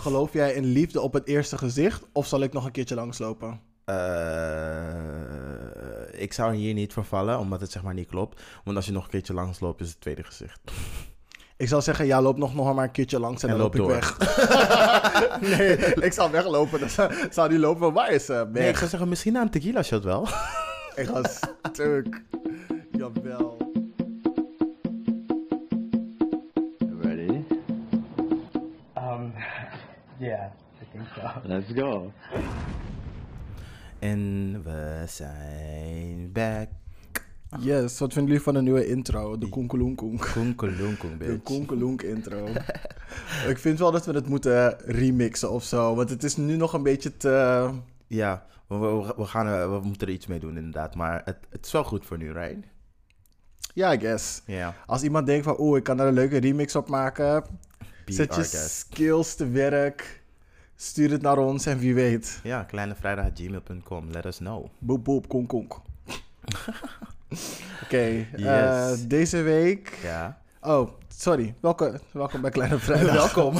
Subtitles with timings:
[0.00, 3.60] Geloof jij in liefde op het eerste gezicht of zal ik nog een keertje langslopen?
[3.84, 3.94] Eh,
[6.22, 8.42] ik zou hier niet voor vallen, omdat het zeg maar niet klopt.
[8.64, 10.60] Want als je nog een keertje langs loopt, is het tweede gezicht.
[11.56, 13.74] Ik zou zeggen, ja, loop nog, nog maar een keertje langs en, En dan loop
[13.74, 14.18] loop ik weg.
[15.58, 16.80] nee, ik zou weglopen.
[16.80, 18.48] Dan zou- zou die lopen, waar is ze?
[18.52, 20.22] Nee, ik zou zeggen, misschien na een tequila shot wel.
[20.94, 21.22] Ik ga
[21.72, 22.22] stuk.
[22.92, 23.69] Jawel.
[31.44, 32.12] Let's go.
[33.98, 36.68] en we zijn back.
[37.58, 39.38] Yes, wat vinden jullie van de nieuwe intro?
[39.38, 40.32] De konkeloenkoenk.
[41.18, 42.46] De konkeloenk intro.
[43.52, 45.94] ik vind wel dat we het moeten remixen of zo.
[45.94, 47.68] Want het is nu nog een beetje te...
[48.06, 50.94] Ja, we, we, we gaan, er- we moeten er iets mee doen inderdaad.
[50.94, 52.66] Maar het, het is wel goed voor nu, right?
[53.74, 54.42] Ja, I guess.
[54.46, 54.74] Ja.
[54.86, 57.44] Als iemand denkt van, oeh, ik kan er een leuke remix op maken.
[58.04, 60.19] Be Zet je skills te werk.
[60.82, 62.40] Stuur het naar ons en wie weet.
[62.42, 64.10] Ja, kleinevrijdag.gmail.com.
[64.10, 64.66] Let us know.
[64.78, 65.72] Boep, boep, konk, konk.
[67.84, 69.06] Oké, eh, Yes.
[69.06, 69.98] deze week...
[70.02, 70.38] Ja.
[70.60, 70.90] Oh,
[71.20, 71.54] sorry.
[71.60, 73.14] Welkom, welkom bij Kleine Vrijdag.
[73.34, 73.54] Welkom.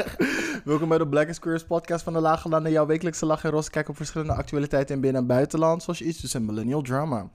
[0.70, 2.72] welkom bij de Black is Queers podcast van de Lage Landen.
[2.72, 5.82] Jouw wekelijkse lach en roze kijk op verschillende actualiteiten in binnen- en buitenland.
[5.82, 7.30] Zoals iets dus en millennial drama.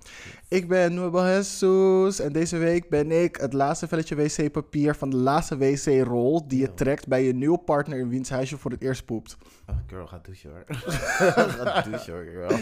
[0.47, 5.17] Ik ben Nuevo Jesus en deze week ben ik het laatste velletje wc-papier van de
[5.17, 8.81] laatste wc-rol die je trekt bij je nieuwe partner in wiens huis je voor het
[8.81, 9.38] eerst poept.
[9.69, 10.63] Oh, girl, ga douchen hoor.
[10.75, 12.59] ga douchen hoor, girl.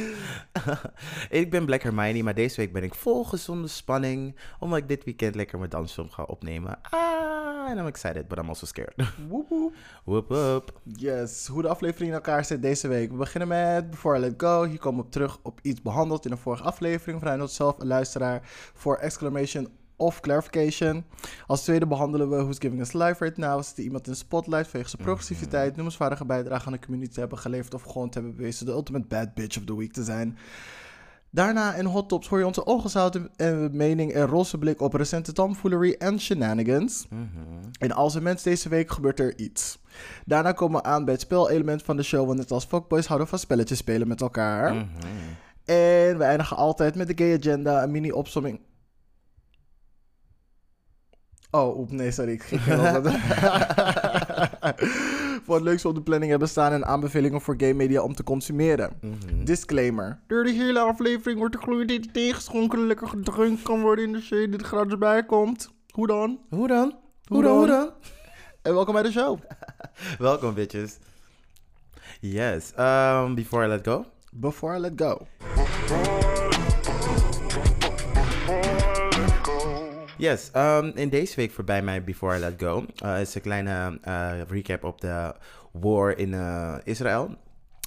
[1.29, 4.35] ik ben Black Hermione, maar deze week ben ik vol gezonde spanning.
[4.59, 6.79] Omdat ik dit weekend lekker mijn dansfilm ga opnemen.
[6.95, 8.93] Ah, and I'm excited, but I'm also scared.
[9.29, 9.73] Woep woep.
[10.03, 10.81] Whoop whoop.
[10.83, 13.11] Yes, hoe de aflevering in elkaar zit deze week.
[13.11, 14.65] We beginnen met Before I Let Go.
[14.65, 17.17] Hier komen we terug op iets behandeld in een vorige aflevering.
[17.19, 18.41] Van Reinhold zelf, een luisteraar,
[18.73, 21.05] voor exclamation of clarification.
[21.47, 23.59] Als tweede behandelen we Who's Giving Us Life Right Now.
[23.59, 27.19] Is er iemand in de spotlight vanwege zijn progressiviteit, noemenswaardige bijdrage aan de community te
[27.19, 30.03] hebben geleverd of gewoon te hebben bewezen de ultimate bad bitch of the week te
[30.03, 30.37] zijn.
[31.33, 35.33] Daarna in Hot Tops hoor je onze ongezouten eh, mening en roze blik op recente
[35.33, 37.05] tomfoolery en shenanigans.
[37.09, 37.23] Mhm.
[37.77, 39.79] In Als een Mens deze week gebeurt er iets.
[40.25, 43.27] Daarna komen we aan bij het spelelement van de show, want net als fuckboys houden
[43.27, 44.73] van spelletjes spelen met elkaar.
[44.73, 44.85] Mhm.
[45.65, 48.59] En we eindigen altijd met de gay agenda, een mini opsomming.
[51.51, 52.61] Oh, oep, nee, sorry, ik ging
[55.43, 55.53] wat.
[55.53, 58.23] Voor het leukste op de planning hebben staan en aanbevelingen voor gay media om te
[58.23, 58.93] consumeren.
[59.01, 59.43] Mhm.
[59.43, 60.19] Disclaimer.
[60.27, 64.11] Door de hele aflevering wordt de gloeiend eten tegengeschonken en lekker gedronken kan worden in
[64.11, 65.69] de shade die er gratis bij komt.
[65.89, 66.39] Hoe dan?
[66.49, 66.97] Hoe dan?
[67.25, 67.57] Hoe dan?
[67.57, 67.89] Hoe dan?
[68.61, 69.39] En welkom bij de show.
[70.17, 70.97] Welkom, bitches.
[72.19, 72.71] Yes.
[72.79, 74.05] Um, before I let go.
[74.31, 75.27] Before I let go.
[80.17, 83.99] Yes, um, in deze week voorbij mij Before I Let Go uh, is een kleine
[84.07, 85.35] uh, recap op de
[85.71, 87.35] war in uh, Israël.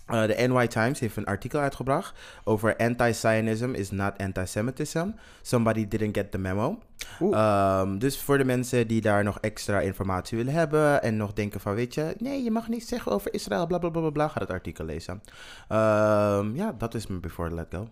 [0.06, 5.06] De NY Times heeft een artikel uitgebracht over anti-Zionism is not anti-Semitism.
[5.42, 6.78] Somebody didn't get the memo.
[7.20, 7.80] Oeh.
[7.80, 11.60] Um, dus voor de mensen die daar nog extra informatie willen hebben en nog denken
[11.60, 14.40] van, weet je, nee, je mag niet zeggen over Israël, bla bla bla bla, ga
[14.40, 15.14] het artikel lezen.
[15.68, 17.88] Um, ja, dat is mijn Before I Let Go.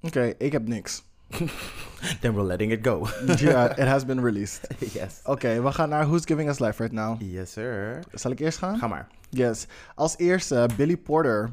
[0.00, 1.02] Oké, ik heb niks.
[2.20, 3.06] Then we're letting it go.
[3.38, 4.66] Ja, it has been released.
[4.98, 5.20] yes.
[5.24, 7.22] Oké, we gaan naar Who's Giving Us Life Right Now.
[7.22, 7.98] Yes, sir.
[8.12, 8.78] Zal ik eerst gaan?
[8.78, 9.08] Ga maar.
[9.28, 9.66] Yes.
[9.94, 11.52] Als eerste, Billy Porter.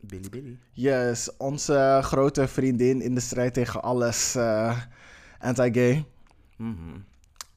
[0.00, 0.58] Billy Billy.
[0.72, 4.78] Yes, onze grote vriendin in de strijd tegen alles uh,
[5.38, 6.04] anti-gay.
[6.56, 6.98] Mhm.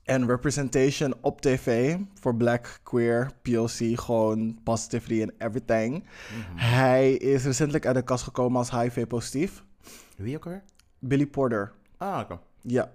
[0.03, 6.03] En representation op tv voor black, queer, POC, gewoon positivity en everything.
[6.03, 6.58] Mhm.
[6.58, 9.64] Hij is recentelijk uit de kast gekomen als HIV-positief.
[10.18, 10.64] Wie ook weer?
[11.08, 11.72] Billy Porter.
[11.98, 12.40] Ah, oké.
[12.62, 12.92] Ja.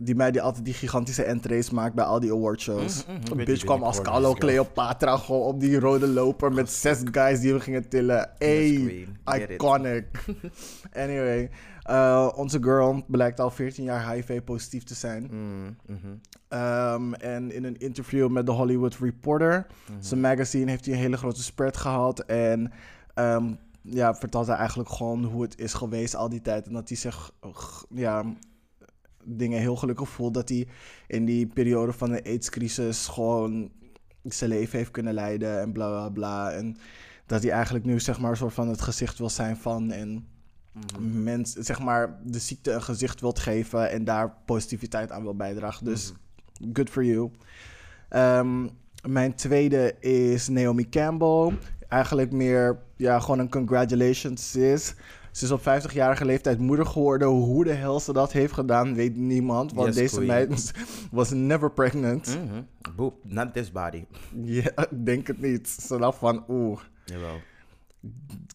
[0.00, 3.06] Die mij die altijd die gigantische entrees maakt bij al die awardshows.
[3.06, 3.38] Mhm, mhm.
[3.38, 4.32] Een bitch kwam als Carlo.
[4.32, 8.30] Cleopatra gewoon op die rode loper met zes guys die we gingen tillen.
[8.38, 9.08] It.
[9.24, 10.06] iconic.
[10.92, 11.50] anyway,
[11.90, 15.28] uh, onze girl blijkt al 14 jaar HIV-positief te zijn.
[15.30, 16.06] Mm, mhm.
[16.48, 20.02] Um, en in een interview met The Hollywood Reporter, Mhm.
[20.02, 22.20] zijn magazine, heeft hij een hele grote spread gehad.
[22.20, 22.72] En
[23.14, 23.58] um,
[23.90, 26.66] ja, vertelt hij eigenlijk gewoon hoe het is geweest al die tijd.
[26.66, 27.30] En dat hij zich
[27.88, 28.24] ja,
[29.24, 30.34] dingen heel gelukkig voelt.
[30.34, 30.66] Dat hij
[31.06, 33.70] in die periode van de AIDS-crisis gewoon
[34.22, 36.50] zijn leven heeft kunnen leiden en bla bla bla.
[36.50, 36.76] En
[37.26, 39.90] dat hij eigenlijk nu zeg maar een soort van het gezicht wil zijn van.
[39.92, 40.26] En
[40.76, 41.22] Mhm.
[41.22, 45.84] mens, zeg maar, de ziekte een gezicht wilt geven en daar positiviteit aan wil bijdragen.
[45.84, 46.12] Dus
[46.72, 47.30] good for you.
[48.08, 48.66] Ehm,
[49.08, 51.58] mijn tweede is Naomi Campbell.
[51.88, 54.94] Eigenlijk meer ja, gewoon een congratulations is.
[55.32, 57.28] Ze is op 50-jarige leeftijd moeder geworden.
[57.28, 59.72] Hoe de hel ze dat heeft gedaan, weet niemand.
[59.72, 60.26] Want Yes, deze queen.
[60.26, 60.72] meid
[61.10, 62.26] was never pregnant.
[62.26, 62.62] Mhm.
[62.96, 64.04] Boep, not this body.
[64.42, 65.68] Ja, ik denk het niet.
[65.68, 67.36] Ze dacht van, oeh, Jawel.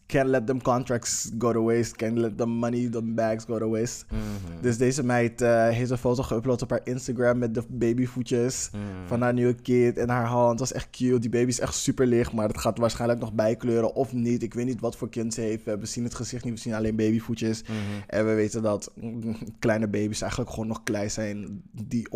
[0.06, 1.96] Can't let them contracts go to waste.
[1.96, 4.04] Can't let them money, them bags go to waste.
[4.10, 4.62] Mhm.
[4.62, 8.82] Dus deze meid eh, heeft een foto geüpload op haar Instagram met de babyvoetjes Mhm.
[9.06, 10.50] van haar nieuwe kid en haar hand.
[10.58, 11.18] Dat was echt cute.
[11.18, 14.42] Die baby is echt super licht, maar het gaat waarschijnlijk nog bijkleuren of niet.
[14.42, 15.64] Ik weet niet wat voor kind ze heeft.
[15.64, 17.62] We hebben zien het gezicht niet, we zien alleen babyvoetjes.
[17.62, 17.70] Mhm.
[18.06, 18.92] En we weten dat
[19.58, 22.08] kleine baby's eigenlijk gewoon nog klei zijn die,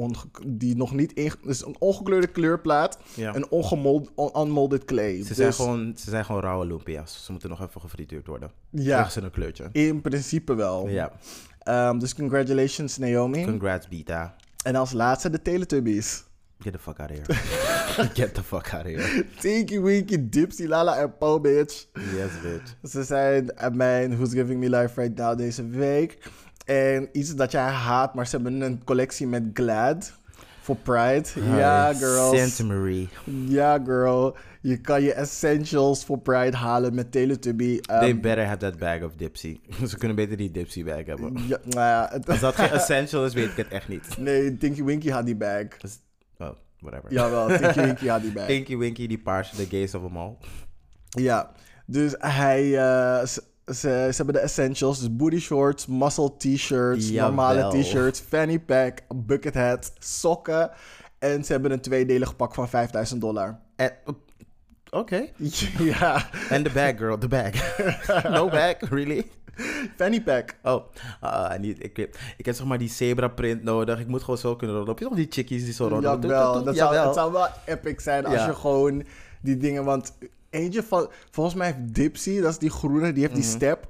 [0.47, 1.33] die nog niet in...
[1.45, 3.35] Dus een ongekleurde kleurplaat, Ja.
[3.35, 5.23] een ongemold, on- unmolded clay.
[5.23, 7.25] Ze zijn, Dus, gewoon, ze zijn gewoon rauwe lumpia's.
[7.27, 8.51] Ze moeten nog even gefrituurd worden.
[8.71, 9.69] Ja, Krijgen ze een kleurtje.
[9.73, 10.89] in principe wel.
[10.89, 11.13] Ja.
[11.59, 13.45] Ehm, dus congratulations Naomi.
[13.45, 14.35] Congrats, Beta.
[14.65, 16.25] en als laatste de Teletubbies.
[16.59, 18.09] Get the fuck out of here.
[18.23, 19.25] Get the fuck out of here.
[19.41, 21.87] Tinky Winky, Dipsy, Lala en Po, bitch.
[21.93, 22.77] Yes, bitch.
[22.93, 26.31] Ze zijn mijn Who's Giving Me Life Right Now deze week.
[26.65, 30.13] En iets dat jij haat, maar ze hebben een collectie met Glad
[30.61, 31.29] voor Pride.
[31.57, 32.39] ja, girls.
[32.55, 33.09] Santa Marie.
[33.47, 34.37] Ja, girl.
[34.69, 37.79] Je kan je essentials voor Pride halen met Teletubby.
[37.83, 39.61] Ehm, They better have that bag of Dipsy.
[39.89, 41.33] Ze kunnen beter die Dipsy bag hebben.
[41.49, 44.19] ja, nou ja, Als dat geen essential is, weet ik het echt niet.
[44.19, 45.67] nee, Tinky Winky had die bag.
[45.81, 45.99] Dus-
[46.39, 46.49] oh,
[46.79, 47.13] whatever.
[47.13, 48.47] Jawel, Tinky Winky had die bag.
[48.47, 50.37] Tinky Winky, die paarse, de gays of them all.
[51.09, 51.53] Ja,
[51.87, 52.63] dus hij...
[52.79, 53.43] eh, ze,
[53.75, 59.93] ze, hebben de essentials, dus booty shorts, muscle t-shirts, normale t-shirts, fanny pack, bucket hat,
[59.99, 60.71] sokken.
[61.19, 63.59] En ze hebben een tweedelig pak van 5000 dollar.
[63.77, 63.93] En-
[64.91, 65.27] Oké.
[65.79, 67.51] ja, En de bag, girl, de bag.
[68.37, 69.27] no bag, really?
[69.97, 70.55] fanny pack.
[70.63, 70.83] Oh,
[71.21, 71.99] ah, niet, ik,
[72.37, 74.01] ik heb zeg maar die zebra print nodig.
[74.01, 74.91] Ik moet gewoon zo kunnen rollen.
[74.91, 76.03] Heb je nog die chickies die zo rollen?
[76.03, 79.05] Jawel, dat zou, het zou wel epic zijn als je gewoon
[79.43, 79.85] die dingen...
[79.85, 80.13] Want
[80.51, 81.11] eentje van...
[81.31, 83.53] Volgens mij heeft Dipsy, dat is die groene, die heeft die Mhm.
[83.55, 83.89] step.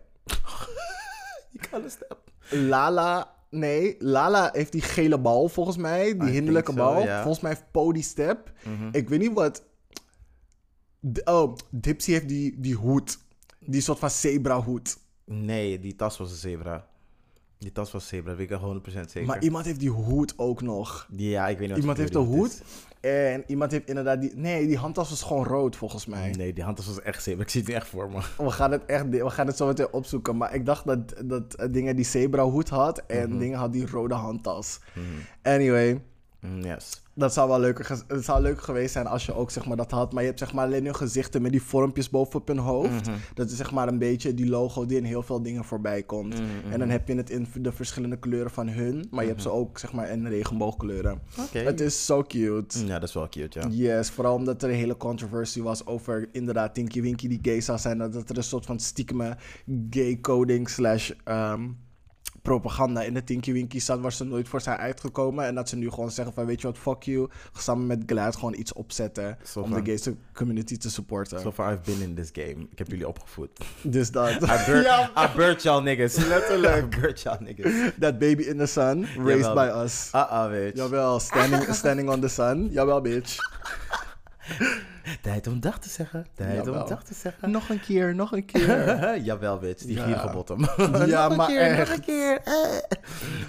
[1.50, 2.16] Je kan een step.
[2.50, 3.34] Lala...
[3.50, 6.16] Nee, Lala heeft die gele bal volgens mij.
[6.18, 7.06] Die hinderlijke bal.
[7.06, 8.50] Volgens mij heeft Po die step.
[8.62, 8.88] Mhm.
[8.92, 9.62] Ik weet niet wat...
[11.24, 13.18] Oh, Dipsy heeft die, die hoed.
[13.60, 14.98] Die soort van zebra hoed.
[15.24, 16.86] Nee, die tas was een zebra.
[17.58, 19.24] Die tas was zebra, dat weet ik al 100% zeker.
[19.26, 21.08] Maar iemand heeft die hoed ook nog.
[21.16, 22.62] ja, ik weet niet Iemand heeft de hoed.
[23.00, 24.32] En iemand heeft inderdaad die...
[24.34, 26.30] Nee, die handtas was gewoon rood volgens mij.
[26.30, 27.42] Nee, die handtas was echt zebra.
[27.42, 28.20] Ik zie het echt voor me.
[28.44, 30.36] We gaan het echt, we gaan het zo meteen opzoeken.
[30.36, 33.38] Maar ik dacht dat, dat dingen die zebra hoed had en Mhm.
[33.38, 34.78] dingen had die rode handtas.
[35.42, 36.02] Anyway,
[36.40, 37.02] Mm, yes.
[37.18, 39.90] Dat zou wel leuker, het zou leuk geweest zijn als je ook zeg maar dat
[39.90, 40.12] had.
[40.12, 43.06] Maar je hebt zeg maar alleen hun gezichten met die vormpjes bovenop hun hoofd.
[43.06, 43.16] Mhm.
[43.34, 46.34] Dat is zeg maar een beetje die logo die in heel veel dingen voorbij komt.
[46.34, 49.06] Mhm, En dan heb je het in de verschillende kleuren van hun.
[49.10, 51.20] Maar je hebt ze ook zeg maar in regenboogkleuren.
[51.52, 52.86] Het is zo cute.
[52.86, 53.66] Ja, dat is wel cute, ja.
[53.70, 57.78] Yes, vooral omdat er een hele controversie was over inderdaad Tinky Winky die gay zou
[57.78, 57.98] zijn.
[57.98, 59.36] Dat dat er een soort van stiekeme
[59.90, 61.68] gay coding slash ehm,
[62.46, 65.44] propaganda in de Tinky Winky zat waar ze nooit voor zijn uitgekomen.
[65.44, 67.28] En dat ze nu gewoon zeggen van weet je wat, fuck you.
[67.52, 71.40] Samen met Glad gewoon iets opzetten om van- de gay community te supporten.
[71.40, 72.66] So far I've been in this game.
[72.70, 73.50] Ik heb jullie opgevoed.
[73.82, 74.30] Dus dat.
[74.30, 76.16] I ja, bird y'all niggas.
[76.34, 76.94] Letterlijk.
[76.94, 77.72] I bird y'all niggas.
[77.98, 79.54] that baby in the sun, raised Jawel.
[79.54, 80.08] by us.
[80.12, 80.76] Ah, ah, bitch.
[80.76, 82.68] Jawel, standing, standing on the sun.
[82.70, 83.36] Jawel, bitch.
[85.22, 86.26] Tijd om dag te zeggen.
[86.34, 86.82] Tijd Jawel.
[86.82, 87.50] om dag te zeggen.
[87.50, 89.18] Nog een keer, nog een keer.
[89.28, 89.82] Jawel, bitch.
[89.84, 90.04] Die Ja.
[90.04, 90.60] gierige bottom.
[91.06, 92.40] Ja, nog een maar keer, nog een keer.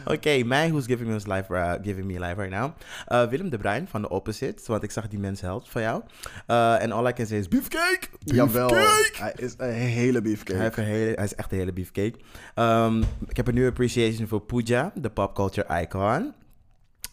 [0.05, 2.71] Oké, mij Who's Giving Me, his life, uh, giving me life right now.
[3.09, 4.63] Uh, Willem de Bruin van de Opposite.
[4.65, 6.01] Want ik zag die mensen helpt van jou.
[6.47, 7.99] Uh, En all I can say is beefcake.
[8.19, 9.11] Jawel, Beefcake.
[9.23, 10.53] hij is een hele beefcake.
[10.53, 12.13] Hij, heeft een hele, hij is echt een hele beefcake.
[12.55, 16.33] Ehm, ik heb een nieuwe appreciation voor Pooja, de pop culture icon.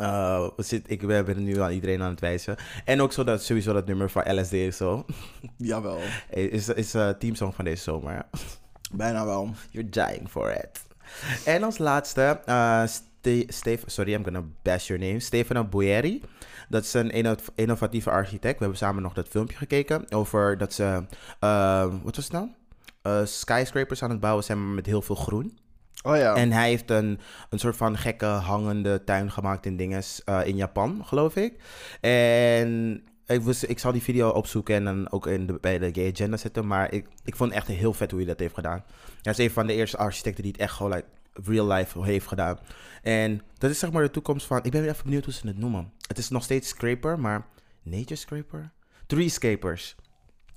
[0.00, 2.56] Uh, we zit, ik ben ben nu aan iedereen aan het wijzen.
[2.84, 5.04] En ook zo dat, sowieso dat nummer van LSD of zo.
[5.56, 5.98] Jawel,
[6.30, 8.26] Is, is een teamsong van deze zomer.
[8.92, 9.50] bijna wel.
[9.70, 10.82] You're dying for it.
[11.44, 15.20] En als laatste, eh Ste- Stef- sorry, I'm gonna bash your name.
[15.20, 16.22] Stefano Boeri.
[16.68, 18.54] Dat is een inno- innovatieve architect.
[18.54, 21.04] We hebben samen nog dat filmpje gekeken over dat ze,
[21.40, 22.48] eh, wat was het nou?
[23.02, 25.58] Eh, skyscrapers aan het bouwen zijn maar met heel veel groen.
[26.06, 26.34] Oh ja.
[26.34, 27.20] En hij heeft een,
[27.50, 31.54] een soort van gekke hangende tuin gemaakt in dinges eh, in Japan, geloof ik.
[32.00, 35.90] En ik, was, ik zal die video opzoeken en dan ook in de, bij de
[35.92, 36.66] Gay Agenda zetten.
[36.66, 38.84] Maar ik, ik vond echt heel vet hoe hij dat heeft gedaan.
[39.22, 42.26] Hij is een van de eerste architecten die het echt gewoon like, real life heeft
[42.26, 42.58] gedaan.
[43.02, 44.60] En dat is zeg maar de toekomst van...
[44.62, 45.92] Ik ben even benieuwd hoe ze het noemen.
[46.08, 47.46] Het is nog steeds scraper, maar
[47.82, 48.72] nature scraper?
[49.06, 49.96] Treescapers.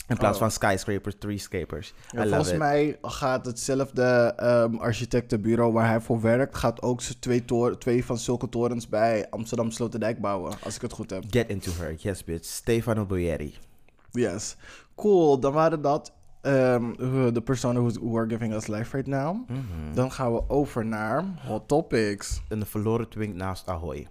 [0.07, 0.41] In plaats Oh.
[0.41, 1.93] van skyscrapers, treescapers.
[2.09, 2.57] Ja, volgens it.
[2.57, 7.45] mij gaat hetzelfde ehm, architectenbureau waar hij voor werkt, gaat ook twee,
[7.77, 11.23] twee van zulke torens bij Amsterdam Sloterdijk bouwen, als ik het goed heb.
[11.29, 11.93] Get into her.
[11.97, 12.45] Yes, bitch.
[12.45, 13.55] Stefano Boeri.
[14.11, 14.55] Yes.
[14.95, 16.11] Cool, dan waren dat
[16.41, 16.93] ehm,
[17.33, 19.49] de personen who, who are giving us life right now.
[19.49, 19.93] Mhm.
[19.93, 22.41] Dan gaan we over naar hot topics.
[22.49, 24.07] En de verloren twink naast Ahoy.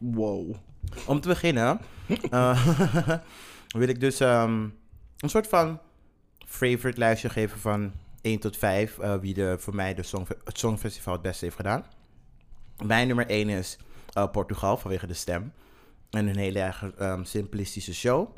[0.00, 0.54] Wow.
[1.06, 1.80] Om te beginnen
[2.30, 2.66] eh,
[3.78, 4.66] wil ik dus ehm,
[5.18, 5.80] een soort van
[6.46, 8.98] favorite lijstje geven van 1 tot 5.
[8.98, 11.84] eh, wie de, voor mij de song, het Songfestival het beste heeft gedaan.
[12.84, 13.78] Mijn nummer 1 is
[14.12, 15.52] eh, Portugal vanwege de stem.
[16.10, 18.28] En een hele erg ehm, simplistische show.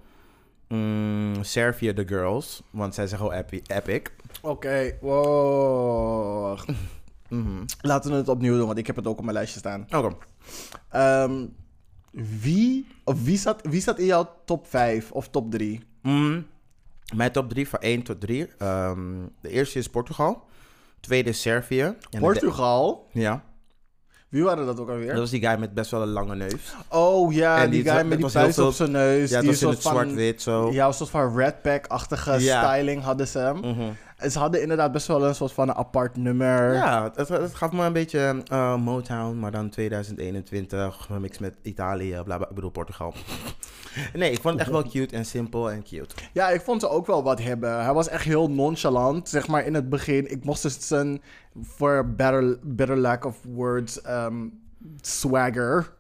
[0.69, 4.03] Mm, Servië The Girls, want zij zijn gewoon epi- epic.
[4.43, 6.59] Oké, wow.
[7.29, 7.65] Mhm.
[7.81, 9.87] Laten we het opnieuw doen, want ik heb het ook op mijn lijstje staan.
[9.97, 10.17] Oké.
[10.89, 11.47] Ehm,
[12.41, 15.85] wie, of wie, zat, wie zat in jouw top 5 of top 3?
[16.03, 16.47] Mm,
[17.15, 18.47] mijn top 3 van 1 tot 3.
[18.59, 18.99] Ehm,
[19.41, 20.43] de eerste is Portugal.
[21.01, 21.95] Tweede is Servië.
[22.11, 23.09] En Portugal?
[23.13, 23.43] de- ja.
[24.29, 25.09] Wie waren dat ook alweer?
[25.09, 26.75] Dat was die guy met best wel een lange neus.
[26.89, 29.31] Oh ja, En die, die- guy met die puist op zijn neus.
[29.31, 30.73] Ja, die was in het zwart-wit zo.
[30.73, 32.65] Ja, een soort van Red Pack-achtige Ja.
[32.73, 33.57] styling hadden ze hem.
[33.57, 33.89] Mhm.
[34.29, 36.75] Ze hadden inderdaad best wel een soort van een apart nummer.
[36.75, 42.21] Ja, het, het gaf me een beetje eh, Motown, maar dan 2021, gemixt met Italië,
[42.25, 43.15] bla bla, ik bedoel Portugal.
[44.15, 46.15] nee, ik vond het echt wel cute en simpel en cute.
[46.33, 47.83] Ja, ik vond ze ook wel wat hebben.
[47.85, 50.31] Hij was echt heel nonchalant, zeg maar in het begin.
[50.31, 51.23] Ik mocht dus zijn,
[51.65, 54.47] for better, better lack of words, ehm,
[55.01, 55.99] swagger.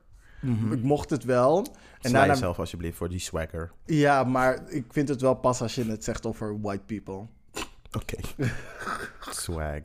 [0.71, 1.59] Ik mocht het wel.
[1.59, 1.67] En
[2.01, 3.71] En daarna, jezelf alsjeblieft voor die swagger.
[3.87, 7.27] ja, maar ik vind het wel pas als je het zegt over white people.
[7.93, 8.17] Oké.
[9.31, 9.81] Swag.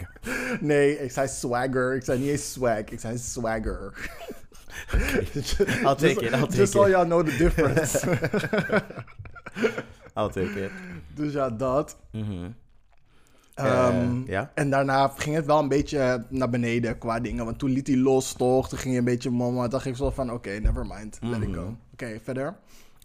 [0.60, 1.96] Nee, ik zei swagger.
[1.96, 2.78] Ik zei niet eens swag.
[2.80, 3.94] Ik zei swagger.
[5.84, 6.90] I'll take it, I'll take Just so it.
[6.92, 8.08] y'all know the difference.
[10.18, 10.72] I'll take it.
[11.16, 11.98] dus ja, dat.
[12.12, 12.48] Mhm.
[13.54, 14.52] Ehm, Eh, ja?
[14.54, 17.46] En daarna ging het wel een beetje naar beneden qua dingen.
[17.46, 18.70] Want toen liet hij los, toch?
[18.70, 19.62] Toen ging hij een beetje mommen.
[19.62, 21.18] Toen dacht ik zo van, oké, never mind.
[21.22, 21.58] Let it Mhm.
[21.60, 21.76] go.
[21.94, 22.56] Oké, verder.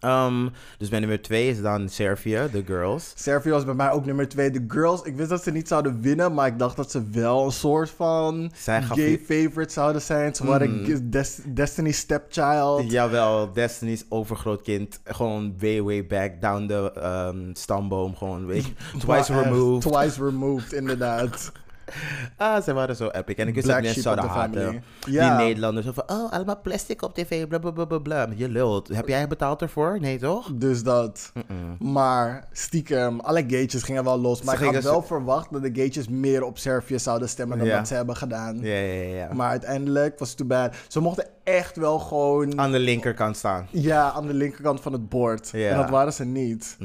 [0.01, 3.13] Ehm, dus mijn nummer twee is dan Servië, The Girls.
[3.15, 4.51] Servië was bij mij ook nummer twee.
[4.51, 6.33] De girls, ik wist dat ze niet zouden winnen.
[6.33, 8.51] Maar ik dacht dat ze wel een soort van
[8.93, 10.35] gay favorite zouden zijn.
[10.35, 11.09] Ze waren.
[11.11, 12.91] Des- Destiny's stepchild.
[12.91, 14.99] Jawel, Destiny's overgrootkind.
[15.03, 18.15] Gewoon way, way back down the ehm, stamboom.
[18.15, 18.45] Gewoon,
[18.99, 19.81] twice removed.
[19.91, 21.51] Twice removed, inderdaad.
[22.37, 23.35] Ah, ze waren zo epic.
[23.35, 24.83] En ik wist dat mensen zouden haten.
[25.07, 25.37] Ja.
[25.37, 28.27] Die Nederlanders van, oh, allemaal plastic op tv, bla bla bla bla, bla.
[28.35, 28.87] Je lult.
[28.87, 29.97] Heb jij betaald ervoor?
[29.99, 30.49] Nee, toch?
[30.53, 31.31] Dus dat.
[31.79, 34.41] Maar stiekem, alle gatejes gingen wel los.
[34.41, 37.67] Maar Ze ik had wel verwacht dat de gatejes meer op Servië zouden stemmen dan
[37.67, 37.77] Ja.
[37.77, 38.59] wat ze hebben gedaan.
[38.61, 39.15] Ja, ja, ja.
[39.15, 39.33] ja.
[39.33, 40.75] Maar uiteindelijk was het too bad.
[40.87, 43.67] Ze mochten echt wel gewoon Aan de linkerkant staan.
[43.71, 45.53] ja, aan de linkerkant van het bord.
[45.53, 46.77] En dat waren ze niet.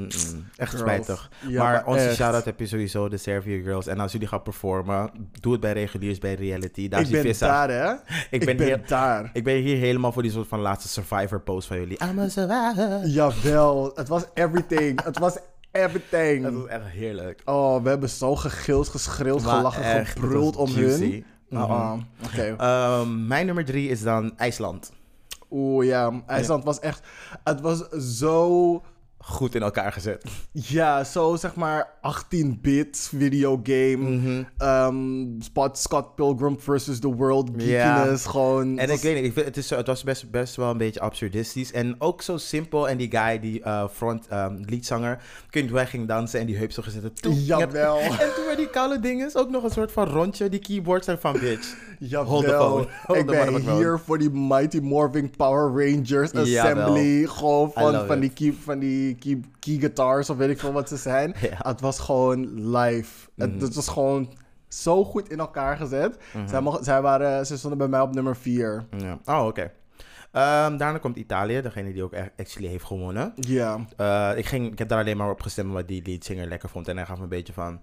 [0.56, 0.78] Echt Girls.
[0.78, 1.30] spijtig.
[1.48, 3.86] Ja, maar maar onze shout-out heb je sowieso, de Servië Girls.
[3.86, 5.10] En als jullie gaan performen,
[5.40, 6.88] doe het bij reguliers, bij reality.
[6.88, 7.66] Daar ik ben vissa.
[7.66, 7.94] daar, hè?
[8.36, 9.30] Ik ben, heel, daar.
[9.32, 11.98] ik ben hier helemaal voor die soort van laatste survivor post van jullie.
[12.04, 13.06] I'm a survivor.
[13.06, 15.02] Jawel, het was everything.
[15.04, 15.36] het was
[15.72, 16.42] everything.
[16.42, 17.42] Dat was echt heerlijk.
[17.44, 21.10] Oh, we hebben zo gegild, geschreeuwd, gelachen, gebruld om juicy.
[21.10, 21.24] hun.
[21.48, 21.62] Mhm.
[21.62, 21.92] Uh-uh.
[22.24, 22.54] Oké.
[22.58, 24.92] Ehm, mijn nummer drie is dan IJsland.
[25.50, 27.06] Oeh ja, IJsland was echt...
[27.44, 27.88] Het was
[28.18, 28.82] zo...
[29.28, 30.24] Goed in elkaar gezet.
[30.52, 34.44] Ja, zo zeg maar 18-bit videogame.
[34.58, 38.26] Ehm, Spot Scott Pilgrim versus the World geekiness.
[38.26, 38.78] Gewoon...
[38.78, 41.00] En ik weet niet, ik vind, het, is, het was best, best wel een beetje
[41.00, 41.72] absurdistisch.
[41.72, 42.88] En ook zo simpel.
[42.88, 46.56] En die guy, die eh, front um, leadzanger, kun je hij ging dansen en die
[46.56, 47.20] heup zo gezet.
[47.22, 47.98] Jawel.
[48.26, 50.48] En toen waren die koude dingen ook nog een soort van rondje.
[50.48, 51.74] Die keyboards zijn van bitch.
[52.10, 52.70] Hold the Jawel.
[52.70, 52.86] phone.
[53.06, 56.82] Hold ik the ben motherfucking hier voor die Mighty Morphing Power Rangers Jawel.
[56.84, 57.26] Assembly.
[57.26, 60.88] Gewoon van, van, die key, van die key, key guitars of weet ik veel wat
[60.88, 61.34] ze zijn.
[61.40, 61.56] Ja.
[61.70, 63.28] Het was gewoon live.
[63.34, 63.50] Mhm.
[63.50, 64.32] Het, het was gewoon
[64.68, 66.18] zo goed in elkaar gezet.
[66.34, 66.48] Mhm.
[66.48, 68.84] zij, mocht- zij, waren, ze stonden bij mij op nummer 4.
[68.96, 69.18] Ja.
[69.24, 69.70] Oh, oké.
[70.36, 73.32] Ehm, daarna komt Italië, degene die ook echt actually heeft gewonnen.
[73.34, 73.86] Ja.
[73.96, 76.88] Eh, ik, ging, ik heb daar alleen maar op gestemd wat die leadzanger lekker vond.
[76.88, 77.80] En hij gaf me een beetje van...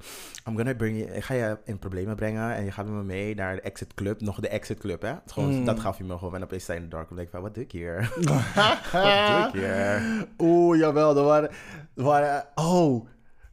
[0.47, 2.55] I'm gonna bring you, ik ga je in problemen brengen.
[2.55, 4.21] En je gaat met me mee naar de Exit Club.
[4.21, 5.13] Nog de Exit Club, hè?
[5.25, 5.65] Gewoon, Mm.
[5.65, 6.35] Dat gaf hij me gewoon.
[6.35, 7.09] En opeens sta in de dark.
[7.09, 7.95] En denk ik van, wat doe ik hier?
[8.91, 10.01] wat doe ik hier?
[10.37, 11.17] Oeh, jawel.
[11.17, 11.49] Er waren,
[11.95, 12.45] er waren...
[12.55, 13.07] Oh,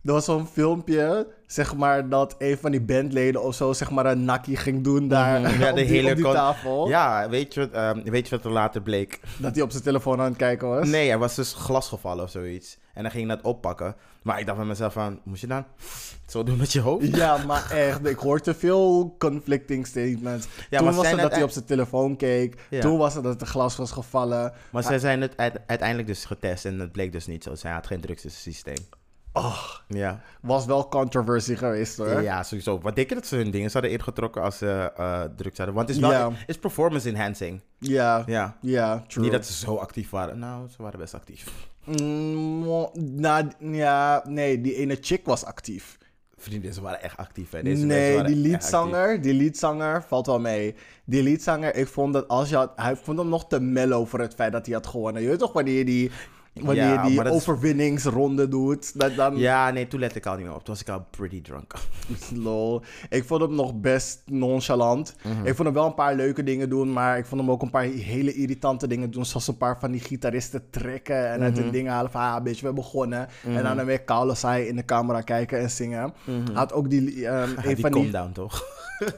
[0.04, 4.06] er was zo'n filmpje, zeg maar, dat een van die bandleden of zo, zeg maar,
[4.06, 6.88] een nakkie ging doen daar Mhm, ja, de die, hele die tafel.
[6.88, 9.20] Ja, weet je, wat, ehm, weet je wat er later bleek?
[9.38, 10.88] Dat hij op zijn telefoon aan het kijken was.
[10.88, 12.78] Nee, er was dus glas gevallen of zoiets.
[12.94, 13.96] En dan ging je dat oppakken.
[14.22, 15.64] Maar ik dacht bij mezelf van, moest je dan
[16.26, 17.16] zo doen met je hoofd?
[17.16, 20.46] Ja, maar echt, ik hoor te veel conflicting statements.
[20.70, 22.60] Ja, Toen was het dat het hij op zijn telefoon keek.
[22.70, 22.80] Ja.
[22.80, 24.52] Toen was het dat er glas was gevallen.
[24.70, 27.54] Maar zij zijn het uite- uiteindelijk dus getest en het bleek dus niet zo.
[27.54, 28.86] Zij had geen drugs in zijn systeem.
[29.32, 30.20] Oh, Ja.
[30.40, 32.22] was wel controversie geweest hoor.
[32.22, 32.80] ja, sowieso.
[32.80, 35.74] Wat denk je dat ze hun dingen zouden ingetrokken als ze eh drugs hadden?
[35.74, 37.60] Want het is wel is performance enhancing.
[37.78, 38.56] Ja, Ja.
[38.60, 39.24] ja, true.
[39.24, 40.38] Niet dat ze zo actief waren.
[40.38, 41.46] Nou, ze waren best actief.
[41.84, 45.98] Mm, nou, ja, nee, die ene chick was actief.
[46.36, 47.50] Vrienden, ze waren echt actief.
[47.50, 47.62] Hè?
[47.62, 50.74] Deze nee, die leadzanger, die leadzanger valt wel mee.
[51.04, 54.20] Die leadzanger, ik vond dat als je had, hij vond hem nog te mellow voor
[54.20, 55.22] het feit dat hij had gewonnen.
[55.22, 56.10] Je weet toch wanneer die,
[56.52, 60.36] wanneer Ja, je die dat overwinningsronde doet, dat dan, Ja, nee, toen let ik al
[60.36, 60.64] niet meer op.
[60.64, 61.72] Toen was ik al pretty drunk.
[62.44, 62.82] lol.
[63.08, 65.14] Ik vond hem nog best nonchalant.
[65.22, 65.46] Mhm.
[65.46, 67.70] Ik vond hem wel een paar leuke dingen doen, maar ik vond hem ook een
[67.70, 69.24] paar hele irritante dingen doen.
[69.24, 71.64] Zoals een paar van die gitaristen trekken en uit Mhm.
[71.64, 73.28] de dingen halen van, ah, bitch, we hebben begonnen.
[73.46, 76.12] En dan weer Carlos Sai in de camera kijken en zingen.
[76.52, 77.66] Had ook die, ehm, een Mhm.
[77.68, 78.64] die van die, down, toch?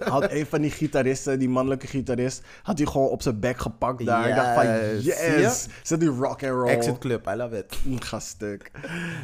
[0.04, 4.06] Had een van die gitaristen, die mannelijke gitarist, had hij gewoon op zijn bek gepakt
[4.06, 4.28] daar.
[4.28, 4.66] Ik dacht van,
[5.00, 5.20] Yes.
[5.36, 5.66] Yes!
[5.82, 6.68] Zet die rock and roll.
[6.68, 7.78] Exit Club, I love it.
[8.04, 8.70] Ga stuk.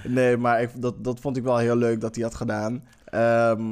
[0.05, 2.85] Nee, maar ik, dat, dat vond ik wel heel leuk dat hij had gedaan.
[3.05, 3.63] Ehm,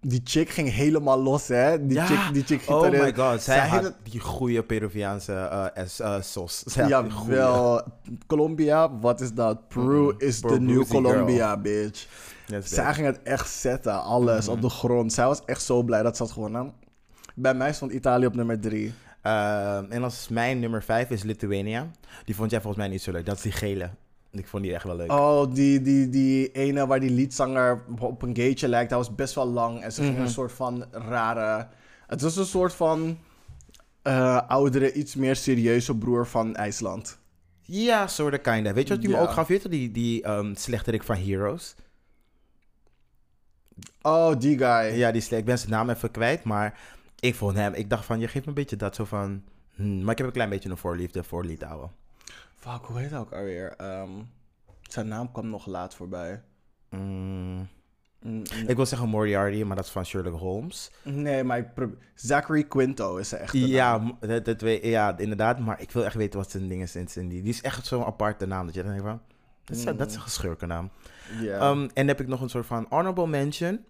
[0.00, 1.86] die chick ging helemaal los, hè?
[1.86, 6.22] Die chick, die chick oh my god, zij, Zij had die goede Peruviaanse eh, eh,
[6.22, 6.62] sos.
[6.62, 7.36] Zij goeie.
[7.36, 7.82] Jawel.
[8.26, 9.68] Colombia, wat is dat?
[9.68, 11.02] Peru is de new girl.
[11.02, 12.06] Colombia, bitch.
[12.46, 15.12] Yes, Zij ging het echt zetten, alles op de grond.
[15.12, 16.72] Zij was echt zo blij dat ze had gewonnen.
[17.34, 18.94] Bij mij stond Italië op nummer drie.
[19.22, 21.90] Ehm, en als mijn nummer 5 is Lithuania.
[22.24, 23.26] Die vond jij volgens mij niet zo leuk.
[23.26, 23.90] Dat is die gele.
[24.30, 25.12] Ik vond die echt wel leuk.
[25.12, 29.34] Oh, die, die, die ene waar die liedzanger op een gateje lijkt, hij was best
[29.34, 29.80] wel lang.
[29.80, 31.68] En ze ging een soort van rare...
[32.06, 33.18] Het was een soort van
[34.02, 37.18] eh, oudere, iets meer serieuze broer van IJsland.
[37.62, 38.72] Ja, soort of kinda.
[38.72, 39.46] Weet je wat die me ook gaf?
[39.46, 41.74] Weet je die, die ehm slechterik van Heroes?
[44.02, 44.96] Oh, die guy.
[44.96, 46.78] Ja, die sle- ik ben zijn naam even kwijt, maar
[47.20, 47.74] ik vond hem...
[47.74, 49.42] Ik dacht van, je geeft me een beetje dat zo van...
[49.74, 51.90] hmm, maar ik heb een klein beetje een voorliefde voor Litouwen.
[52.56, 53.74] Fuck, hoe heet hij ook alweer?
[53.76, 54.10] Ehm,
[54.82, 56.42] zijn naam kwam nog laat voorbij.
[56.90, 57.68] Mm,
[58.20, 60.90] Mm, ik wil zeggen Moriarty, maar dat is van Sherlock Holmes.
[61.02, 61.96] Nee, maar ik probeer...
[62.14, 65.58] Zachary Quinto is zijn echte Ja, m- dat, dat weet, ja, inderdaad.
[65.58, 67.08] Maar ik wil echt weten wat zijn dingen zijn.
[67.08, 68.66] zijn Die, die is echt zo'n aparte naam.
[68.66, 69.20] Dat je dan denkt van...
[69.66, 70.90] Dat is, dat is een geschurkennaam.
[71.40, 71.58] Ja.
[71.58, 73.84] Ehm, en dan heb ik nog een soort van honorable mention.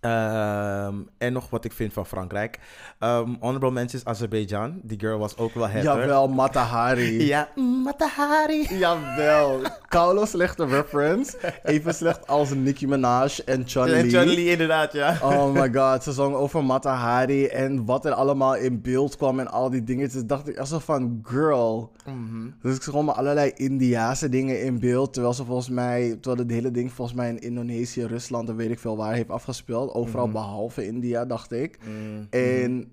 [0.00, 2.58] Ehm, en nog wat ik vind van Frankrijk.
[2.98, 4.80] Ehm, honorable is Azerbeidzjan.
[4.82, 5.82] Die girl was ook wel hoor.
[5.82, 7.26] Jawel, Matahari.
[7.26, 7.48] Ja,
[7.84, 8.66] Matahari.
[8.78, 9.60] Jawel.
[9.88, 11.36] Koulo slechte reference.
[11.64, 14.10] Even slecht als Nicki Minaj en Chun En.
[14.10, 15.18] Chun inderdaad, ja.
[15.22, 19.48] Oh my god, ze zong over Matahari en wat er allemaal in beeld kwam en
[19.48, 20.10] al die dingen.
[20.10, 21.92] Dus dacht ik zo van, girl.
[22.06, 22.50] Mhm.
[22.62, 25.12] Dus ik zag maar allerlei Indiase dingen in beeld.
[25.12, 28.70] Terwijl ze volgens mij, terwijl het hele ding volgens mij in Indonesië, Rusland en weet
[28.70, 29.87] ik veel waar heeft afgespeeld.
[29.94, 31.78] Overal behalve India, dacht ik.
[31.86, 32.92] Mm, En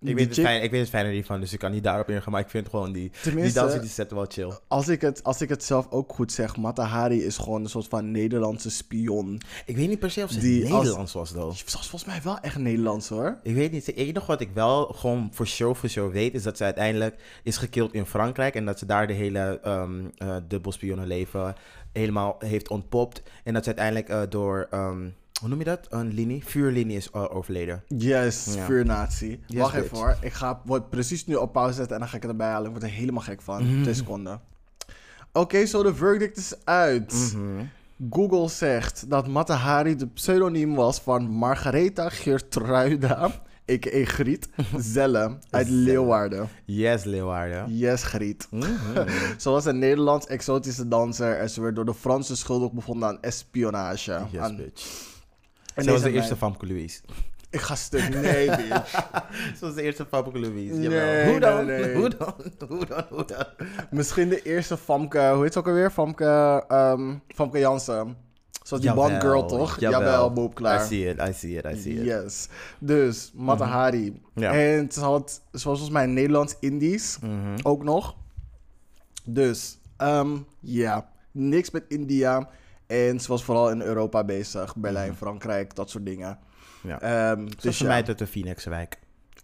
[0.00, 1.84] Ik weet, het chick- fijn, ik weet het fijne niet van, dus ik kan niet
[1.84, 2.32] daarop ingaan.
[2.32, 4.52] Maar ik vind gewoon die, die dansen, die zetten wel chill.
[4.68, 7.88] als ik, het, als ik het zelf ook goed zeg, Matahari is gewoon een soort
[7.88, 9.40] van Nederlandse spion.
[9.66, 11.54] Ik weet niet per se of ze Die als- Nederlands was, though.
[11.54, 13.38] Ze was volgens mij wel echt Nederlands hoor.
[13.42, 13.86] Ik weet niet.
[13.86, 17.16] Het enige wat ik wel gewoon voor show voor show weet, is dat ze uiteindelijk
[17.42, 18.54] is gekild in Frankrijk.
[18.54, 21.54] En dat ze daar de hele ehm eh dubbelspionnenleven
[21.92, 23.22] helemaal heeft ontpopt.
[23.44, 25.08] En dat ze uiteindelijk eh, door, ehm,
[25.40, 25.86] hoe noem je dat?
[25.88, 26.44] Een linie?
[26.44, 27.82] Vuurlinie is overleden.
[27.86, 28.64] Yes, Ja.
[28.64, 29.40] vuurnatie.
[29.46, 29.84] Yes, Wacht bitch.
[29.86, 30.16] even hoor.
[30.20, 32.64] Ik ga word precies nu op pauze zetten en dan ga ik het erbij halen.
[32.66, 33.62] Ik word er helemaal gek van.
[33.72, 33.82] Mhm.
[33.82, 34.40] Twee seconden.
[35.32, 37.32] Oké, zo de verdict is uit.
[37.36, 37.64] Mhm.
[38.10, 43.22] Google zegt dat Matahari de pseudoniem was van Margaretha Geertruida,
[43.72, 44.04] a.k.a.
[44.04, 44.48] Griet,
[44.78, 45.68] Zelle uit.
[45.68, 46.48] Leeuwarden.
[46.64, 47.76] Yes, Leeuwarden.
[47.76, 48.46] Yes, Griet.
[48.50, 48.66] Mhm.
[49.38, 53.20] Ze was een Nederlands exotische danser en ze werd door de Fransen schuldig bevonden aan
[53.22, 54.22] espionage.
[54.30, 55.16] Yes, Aan- bitch.
[55.78, 57.00] En Ze was de eerste Famke Louise.
[57.50, 58.08] Ik ga stuk.
[58.14, 58.90] Nee, bitch.
[59.58, 60.74] Ze was de eerste Famke Louise.
[60.74, 61.30] Nee.
[61.30, 61.66] Hoe dan?
[61.66, 61.94] nee, nee.
[61.94, 62.34] Hoe dan?
[62.68, 63.04] Hoe dan?
[63.10, 63.44] Hoe dan?
[63.90, 65.90] Misschien de eerste Famke, hoe heet ze ook alweer?
[65.90, 68.16] Famke, ehm Famke Jansen.
[68.62, 69.80] Zoals die Bond Girl, toch?
[69.80, 70.00] jawel.
[70.00, 70.84] Jawel, boep, klaar.
[70.84, 72.04] I see it, I see it, I see it.
[72.04, 72.48] Yes.
[72.78, 74.20] Dus, Matahari.
[74.34, 74.52] Ja.
[74.52, 77.56] En ze had, was volgens mij Nederlands-Indisch Mhm.
[77.62, 78.14] ook nog.
[79.24, 80.28] Dus, ehm,
[80.60, 82.48] ja, niks met India.
[82.88, 84.76] En ze was vooral in Europa bezig.
[84.76, 86.38] Berlijn, Frankrijk, dat soort dingen.
[86.82, 86.88] Mhm.
[86.88, 87.00] Ja.
[87.30, 88.98] Ehm, Dus ja, mij uit de Phoenixwijk.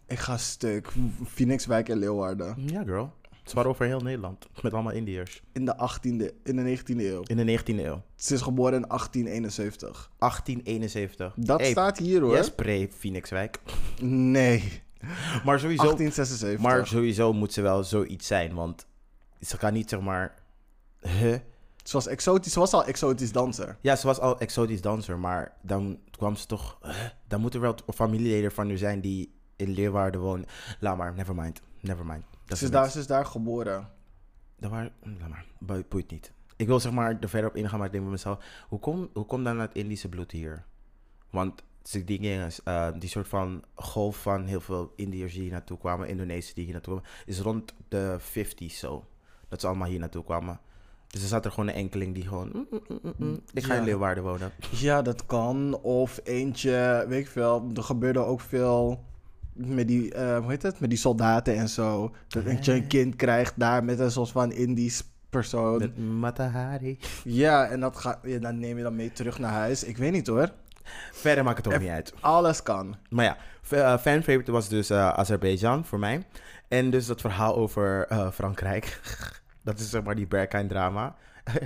[0.06, 0.92] ik ga stuk.
[1.26, 2.54] Phoenixwijk en Leeuwarden.
[2.66, 3.12] Ja, girl.
[3.44, 4.48] Ze waren over heel Nederland.
[4.62, 5.42] Met allemaal Indiërs.
[5.52, 7.22] In de 18e, in de 19e eeuw.
[7.26, 8.02] In de 19e eeuw.
[8.16, 10.10] Ze is geboren in 1871.
[10.18, 11.34] 1871.
[11.36, 12.34] Dat Hey, staat hier hoor.
[12.36, 13.58] Yes, pre-Phoenixwijk.
[14.00, 14.82] Nee,
[15.44, 16.58] Maar sowieso, 1876.
[16.60, 18.54] maar sowieso moet ze wel zoiets zijn.
[18.54, 18.86] Want
[19.40, 20.34] ze kan niet zeg maar...
[21.00, 21.36] Huh?
[21.84, 23.76] Ze was, exotisch, ze was al exotisch danser.
[23.80, 25.18] Ja, ze was al exotisch danser.
[25.18, 26.78] Maar dan kwam ze toch...
[27.28, 30.46] Dan moet er wel familieleden van u zijn die in Leeuwarden wonen.
[30.80, 31.60] Laat maar, never mind.
[31.80, 32.24] Never mind.
[32.46, 33.88] Dat Ze is, daar, ze is daar geboren.
[34.58, 35.44] Dat waren, laat maar,
[35.88, 36.32] boeit- niet.
[36.56, 39.10] Ik wil zeg maar er verder op ingaan, maar ik denk bij mezelf, hoe komt
[39.14, 40.64] hoe kom dan het Indische bloed hier?
[41.30, 45.78] Want die dingen, eh, die soort van golf van heel veel Indiërs die hier naartoe
[45.78, 49.06] kwamen, Indonesiërs die hier naartoe kwamen, is rond de 50 zo.
[49.48, 50.60] Dat ze allemaal hier naartoe kwamen.
[51.14, 52.50] Dus er zat er gewoon een enkeling die gewoon...
[52.52, 53.78] mm, mm, mm, ik ga Ja.
[53.78, 54.50] in Leeuwarden wonen.
[54.70, 55.78] Ja, dat kan.
[55.82, 57.70] Of eentje, weet ik veel.
[57.74, 59.04] Er gebeurde ook veel
[59.52, 60.80] met die, eh, hoe heet het?
[60.80, 62.14] Met die soldaten en zo.
[62.28, 65.78] Dat eentje een kind krijgt daar met een soort van Indisch persoon.
[65.78, 66.98] Met Matahari.
[67.24, 69.84] Ja, en dat ga, ja, dan neem je dan mee terug naar huis.
[69.84, 70.50] Ik weet niet hoor.
[71.12, 72.14] Verder maakt het ook niet uit.
[72.20, 72.96] Alles kan.
[73.10, 76.26] Maar ja, f- eh, fan favorite was dus eh Azerbeidzjan voor mij.
[76.68, 79.00] En dus dat verhaal over Frankrijk.
[79.64, 81.16] dat is zeg maar die Berghain drama.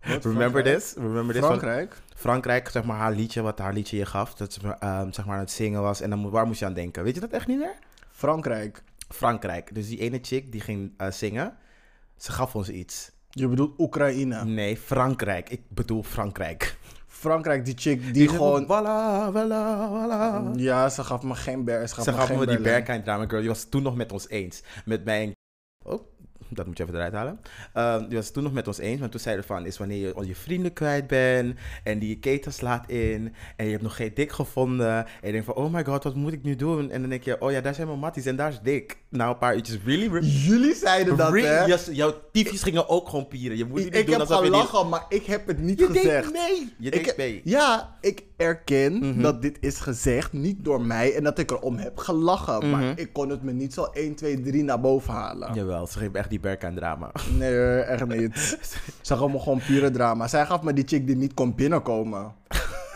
[0.00, 0.94] Remember this?
[0.94, 1.44] Remember this?
[1.44, 1.96] Van Frankrijk?
[2.14, 4.34] Frankrijk, zeg maar haar liedje, wat haar liedje je gaf.
[4.34, 6.00] Dat ze ehm, zeg maar aan het zingen was.
[6.00, 7.04] En dan, waar moest je aan denken?
[7.04, 7.74] Weet je dat echt niet meer?
[8.10, 8.82] Frankrijk.
[9.08, 9.74] Frankrijk.
[9.74, 11.56] Dus die ene chick die ging eh, zingen.
[12.16, 13.10] Ze gaf ons iets.
[13.30, 14.44] Je bedoelt Oekraïne.
[14.44, 15.50] Nee, Frankrijk.
[15.50, 16.76] Ik bedoel Frankrijk.
[17.06, 18.64] Frankrijk, die chick die, Die gewoon...
[18.64, 20.60] Voilà, voilà, voilà.
[20.60, 21.88] Ja, ze gaf me geen ber.
[21.88, 22.60] Ze gaf Ze me gaf geen me die.
[22.60, 23.40] Berghain drama girl.
[23.40, 24.62] Die was toen nog met ons eens.
[24.84, 25.32] Met mij en...
[25.82, 26.02] Oh,
[26.58, 27.40] dat moet je even eruit halen.
[27.72, 28.98] Ehm, die was toen nog met ons eens.
[29.00, 29.66] Want toen zeiden van...
[29.66, 31.56] Is wanneer je al je vrienden kwijt bent.
[31.84, 33.34] En die je keten slaat in.
[33.56, 34.96] En je hebt nog geen dik gevonden.
[34.96, 35.54] En je denkt van...
[35.54, 36.90] Oh my god, wat moet ik nu doen?
[36.90, 37.40] En dan denk je...
[37.40, 38.26] Oh ja, daar zijn mijn matties.
[38.26, 38.96] En daar is dik.
[39.08, 39.78] Nou, een paar uurtjes.
[39.84, 40.24] Really?
[40.48, 41.48] Jullie zeiden dat, really?
[41.48, 41.64] hè?
[41.64, 43.56] Yes, jouw tyfjes gingen ook gewoon pieren.
[43.56, 45.86] Je moet Ik, niet ik doen heb die- gelachen, maar ik heb het niet Je
[45.86, 46.32] gezegd.
[46.32, 46.72] mee.
[46.78, 47.40] Je Ik heb- mee.
[47.44, 49.22] Ja, ik erken Mhm.
[49.22, 52.56] dat dit is gezegd, niet door mij, en dat ik erom heb gelachen.
[52.58, 52.70] Mhm.
[52.70, 55.54] Maar ik kon het me niet zo 1, 2, 3 naar boven halen.
[55.54, 57.10] Jawel, ze geven echt die Berghain drama.
[57.38, 58.58] Nee echt niet.
[59.00, 60.28] Ze gaf me gewoon pure drama.
[60.28, 62.32] Zij gaf me die chick die niet kon binnenkomen.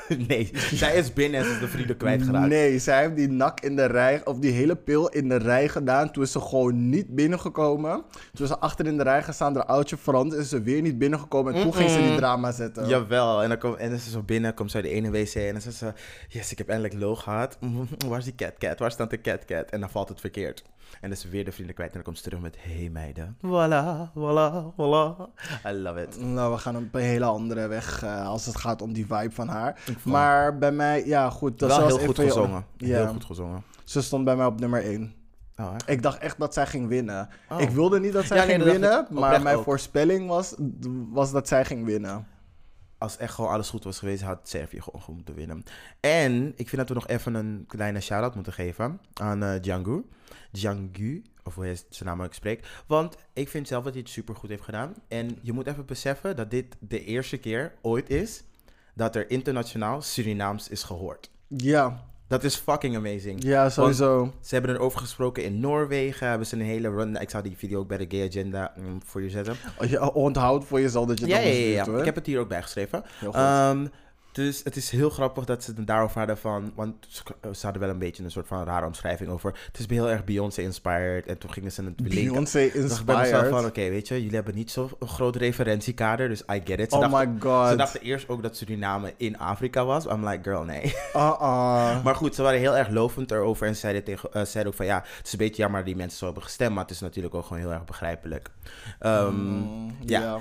[0.29, 2.49] nee, zij is binnen en ze is de vrienden kwijtgeraakt.
[2.49, 5.69] Nee, zij heeft die nak in de rij, of die hele pil in de rij
[5.69, 6.11] gedaan.
[6.11, 8.03] Toen is ze gewoon niet binnengekomen.
[8.33, 10.99] Toen is ze achter in de rij gestaan, haar oudje Frans, is ze weer niet
[10.99, 11.55] binnengekomen.
[11.55, 12.89] En toen ging ze die drama zetten.
[12.89, 15.11] Jawel, en dan, kom, en dan is ze zo binnen, komt ze uit de ene
[15.11, 15.93] wc en dan zegt ze...
[16.29, 17.59] Yes, ik heb eindelijk low gehad.
[18.09, 18.79] Waar is die cat cat?
[18.79, 19.71] Waar staat de cat cat?
[19.71, 20.65] En dan valt het verkeerd.
[20.93, 22.57] En dan is ze weer de vrienden kwijt en dan komt ze terug met...
[22.59, 23.37] Hey meiden.
[23.37, 25.31] Voilà, voilà, voilà.
[25.67, 26.21] I love it.
[26.21, 29.31] Nou, we gaan op een hele andere weg eh, als het gaat om die vibe
[29.31, 29.81] van haar.
[30.05, 31.59] Maar bij mij, ja goed.
[31.59, 32.65] Dat Wel heel goed gezongen.
[32.77, 33.63] Ja, Heel goed gezongen.
[33.85, 35.13] ze stond bij mij op nummer 1.
[35.57, 35.89] Oh, echt?
[35.89, 37.29] Ik dacht echt dat zij ging winnen.
[37.49, 37.61] Oh.
[37.61, 39.65] Ik wilde niet dat zij Ja, ging winnen, maar mijn ook.
[39.65, 40.55] voorspelling was,
[41.11, 42.27] was dat zij ging winnen.
[42.99, 45.63] Als echt gewoon alles goed was geweest, had Servië gewoon goed moeten winnen.
[46.01, 50.05] En ik vind dat we nog even een kleine shout-out moeten geven aan eh Django.
[50.53, 52.69] Django, of hoe hij zijn naam ook spreekt.
[52.87, 54.95] Want ik vind zelf dat hij het super goed heeft gedaan.
[55.09, 58.43] En je moet even beseffen dat dit de eerste keer ooit is
[58.99, 61.31] dat er internationaal Surinaams is gehoord.
[61.47, 63.43] Ja, Dat is fucking amazing.
[63.45, 64.33] ja sowieso.
[64.41, 66.29] Ze hebben erover gesproken in Noorwegen.
[66.29, 67.17] Hebben ze een hele run.
[67.17, 69.57] Ik zal die video ook bij de Gay Agenda mm, voor je zetten.
[69.89, 71.77] Je onthoudt voor jezelf dat je het Ja, ja, ja, ja.
[71.85, 71.99] doet, hoor.
[71.99, 73.03] Ik heb het hier ook bijgeschreven.
[73.19, 73.41] Heel goed.
[73.41, 73.87] Ehm,
[74.39, 76.73] dus het is heel grappig dat ze het daarover hadden van...
[76.75, 76.95] Want
[77.53, 79.55] ze hadden wel een beetje een soort van rare omschrijving over...
[79.67, 81.27] Het is heel erg Beyoncé-inspired.
[81.27, 82.25] En toen gingen ze het linken.
[82.29, 83.49] Beyoncé Toen dacht ik mezelf inspired.
[83.51, 83.65] van...
[83.65, 86.29] Oké, weet je, jullie hebben niet zo'n groot referentiekader.
[86.29, 86.91] Dus I get it.
[86.91, 87.69] Ze, Oh dachten, my god.
[87.69, 90.05] ze dachten eerst ook dat Suriname in Afrika was.
[90.07, 90.83] I'm like, girl, nee.
[91.15, 92.03] Uh-uh.
[92.05, 93.67] Maar goed, ze waren heel erg lovend erover.
[93.67, 94.87] En zeiden, tegen, eh, zeiden ook van...
[94.87, 96.75] Ja, het is een beetje jammer dat die mensen zo hebben gestemd.
[96.75, 98.51] Maar het is natuurlijk ook gewoon heel erg begrijpelijk.
[98.99, 100.21] Ehm, Mm, ja.
[100.21, 100.39] ja.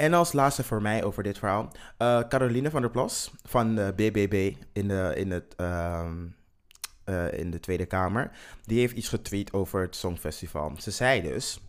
[0.00, 1.72] En als laatste voor mij over dit verhaal.
[1.96, 6.26] eh, Caroline van der Plas van de BBB in de, in, het, ehm,
[7.04, 8.30] eh, in de Tweede Kamer.
[8.64, 10.72] Die heeft iets getweet over het Songfestival.
[10.78, 11.60] Ze zei dus...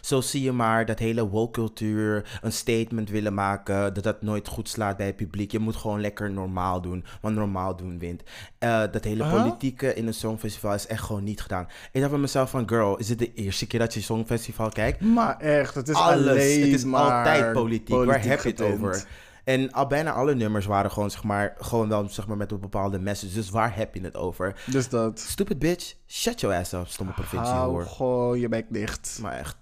[0.00, 3.94] Zo zie je maar dat hele woke-cultuur een statement willen maken.
[3.94, 5.52] Dat dat nooit goed slaat bij het publiek.
[5.52, 7.04] Je moet gewoon lekker normaal doen.
[7.20, 8.22] Want normaal doen wint.
[8.58, 9.42] Eh, dat hele Huh?
[9.42, 11.68] politieke in een songfestival is echt gewoon niet gedaan.
[11.92, 12.68] Ik dacht bij mezelf van...
[12.68, 15.00] Girl, is dit de eerste keer dat je songfestival kijkt?
[15.00, 16.26] Maar echt, het is alles.
[16.28, 18.04] alleen Het is altijd politiek.
[18.04, 19.04] Waar heb je het over?
[19.44, 22.60] En al bijna alle nummers waren gewoon, zeg maar, gewoon wel zeg maar, met een
[22.60, 23.34] bepaalde message.
[23.34, 24.62] Dus waar heb je het over?
[24.66, 25.20] Dus dat.
[25.20, 27.86] Stupid bitch, shut your ass up, stomme provincie hoor.
[27.86, 29.18] gewoon je bek dicht.
[29.22, 29.56] Maar echt.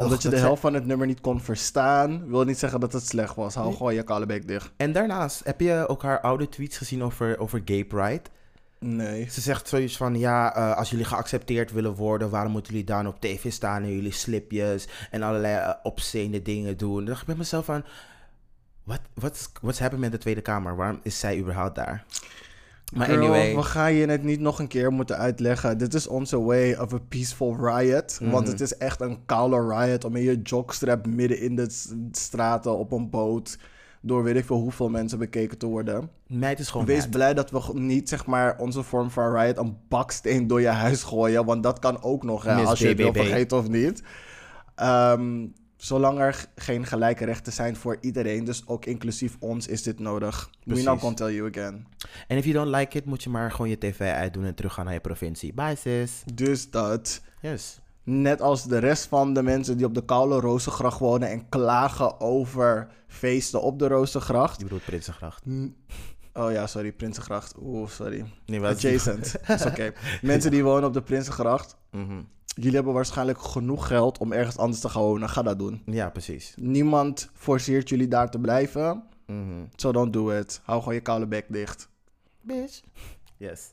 [0.00, 2.92] Omdat Och, je de helft van het nummer niet kon verstaan, wil niet zeggen dat
[2.92, 3.54] het slecht was.
[3.54, 4.72] Hou gewoon je kale bek dicht.
[4.76, 8.22] En daarnaast, heb je ook haar oude tweets gezien over, over gay pride?
[8.78, 9.30] Nee.
[9.30, 13.06] Ze zegt zoiets van, ja, eh, als jullie geaccepteerd willen worden, waarom moeten jullie dan
[13.06, 16.96] op tv staan en jullie slipjes en allerlei uh, obscene dingen doen?
[16.96, 17.84] Dan dacht ik bij mezelf van,
[18.84, 20.76] wat wat what's happening met de Tweede Kamer?
[20.76, 22.04] Waarom is zij überhaupt daar?
[22.94, 25.78] Maar Girl, anyway, we gaan je het niet nog een keer moeten uitleggen.
[25.78, 28.18] Dit is onze way of a peaceful riot.
[28.20, 28.50] Want Mhm.
[28.50, 31.66] het is echt een koude riot om in je jogstrap midden in de
[32.12, 33.58] straten op een boot
[34.02, 36.10] door weet ik veel hoeveel mensen bekeken te worden.
[36.26, 39.76] meid is gewoon Wees blij dat we niet, zeg maar, onze vorm van riot een
[39.88, 41.44] baksteen door je huis gooien.
[41.44, 44.02] Want dat kan ook nog, hè, Miss als je het wil vergeten of niet.
[44.74, 45.46] Ehm,
[45.80, 50.50] zolang er geen gelijke rechten zijn voor iedereen, dus ook inclusief ons, is dit nodig.
[50.64, 51.00] We now Precies.
[51.00, 51.86] can tell you again.
[52.26, 54.84] En if you don't like it, moet je maar gewoon je tv uitdoen en teruggaan
[54.84, 55.52] naar je provincie.
[55.54, 56.22] Bye sis.
[56.34, 57.20] Dus dat.
[57.40, 57.80] Yes.
[58.04, 62.20] net als de rest van de mensen die op de koude Rozengracht wonen en klagen
[62.20, 64.56] over feesten op de Rozengracht.
[64.58, 65.44] Je bedoelt Prinsengracht.
[66.32, 67.54] Oh ja, sorry, Prinsengracht.
[67.62, 68.24] Oeh, sorry.
[68.46, 69.34] Nee, Adjacent.
[69.48, 69.92] is oké.
[70.22, 71.76] Mensen die wonen op de Prinsengracht.
[71.90, 72.22] Mhm.
[72.60, 75.28] Jullie hebben waarschijnlijk genoeg geld om ergens anders te gaan wonen.
[75.28, 75.82] Ga dat doen.
[75.86, 76.54] Ja, precies.
[76.56, 79.02] Niemand forceert jullie daar te blijven.
[79.26, 79.64] Mhm.
[79.76, 80.60] So don't do it.
[80.64, 81.88] Hou gewoon je koude bek dicht.
[82.40, 82.80] Bitch.
[83.36, 83.70] Yes.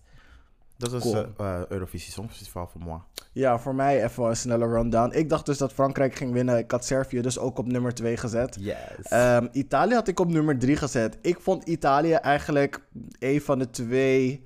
[0.77, 1.15] Dat was Cool.
[1.15, 2.99] eh, eh, Eurovisie Songfestival voor moi.
[3.31, 5.11] Ja, voor mij even een snelle rundown.
[5.17, 6.57] Ik dacht dus dat Frankrijk ging winnen.
[6.57, 8.57] Ik had Servië dus ook op nummer 2 gezet.
[8.59, 8.75] Yes.
[9.01, 11.17] Ehm, Italië had ik op nummer 3 gezet.
[11.21, 12.81] Ik vond Italië eigenlijk
[13.19, 14.45] een van de twee.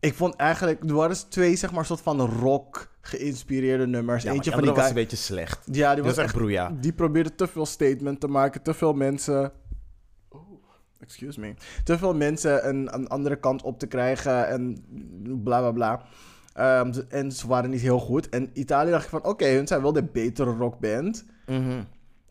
[0.00, 0.84] Ik vond eigenlijk.
[0.84, 4.22] Er waren dus twee, zeg maar, soort van rock geïnspireerde nummers.
[4.22, 5.66] ja, Eentje van die was een beetje slecht.
[5.72, 6.76] Ja, die was was echt broeia.
[6.80, 8.62] Die probeerde te veel statement te maken.
[8.62, 9.52] Te veel mensen.
[10.28, 10.40] Oh,
[11.00, 11.54] excuse me.
[11.84, 14.48] Te veel mensen een, een andere kant op te krijgen.
[14.48, 14.84] En
[15.42, 16.02] bla bla bla.
[16.52, 18.28] Ehm, en ze waren niet heel goed.
[18.28, 21.24] En Italië dacht ik van, oké, hun zijn wel de betere rockband.
[21.46, 21.82] Mhm.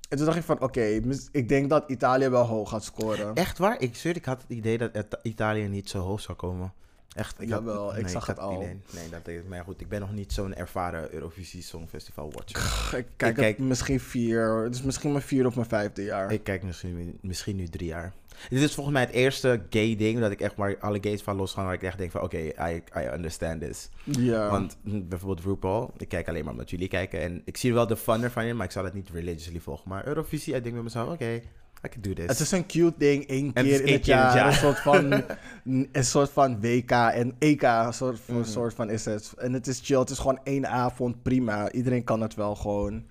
[0.10, 1.02] En toen dacht ik van, oké,
[1.32, 3.36] ik denk dat Italië wel hoog gaat scoren.
[3.36, 3.82] Echt waar?
[3.82, 6.74] Ik zweer, ik had het idee dat Italië niet zo hoog zou komen.
[7.16, 7.42] Echt?
[7.42, 8.62] Ik had- Jawel, ik zag het al.
[8.62, 8.80] idee.
[8.94, 12.58] Nee, dat is, maar goed, ik ben nog niet zo'n ervaren Eurovisie Songfestival watcher.
[13.00, 14.64] Ik kijk, Ik kijk- het misschien vier.
[14.64, 16.32] Het is misschien mijn vier of mijn vijfde jaar.
[16.32, 18.14] Ik kijk misschien, misschien nu drie jaar.
[18.50, 21.36] Dit is volgens mij het eerste gay ding dat ik echt waar alle gays van
[21.36, 21.66] losgaan.
[21.66, 23.90] Waar ik echt denk van oké, I, I understand this.
[24.04, 24.50] ja.
[24.50, 27.20] Want hm, bijvoorbeeld RuPaul, ik kijk alleen maar omdat jullie kijken.
[27.22, 29.90] En ik zie wel de fun ervan in, maar ik zal het niet religiously volgen.
[29.90, 31.42] Maar Eurovisie, ik denk bij mezelf, oké,
[31.86, 32.26] I can do this.
[32.28, 34.48] het is een cute ding, één het keer in het keer in het jaar.
[34.48, 35.24] Een soort van,
[35.92, 38.44] een soort van WK en EK, een soort, Mhm.
[38.44, 39.34] soort van is het.
[39.38, 41.72] En het is chill, het is gewoon één avond, prima.
[41.72, 43.04] Iedereen kan het wel gewoon.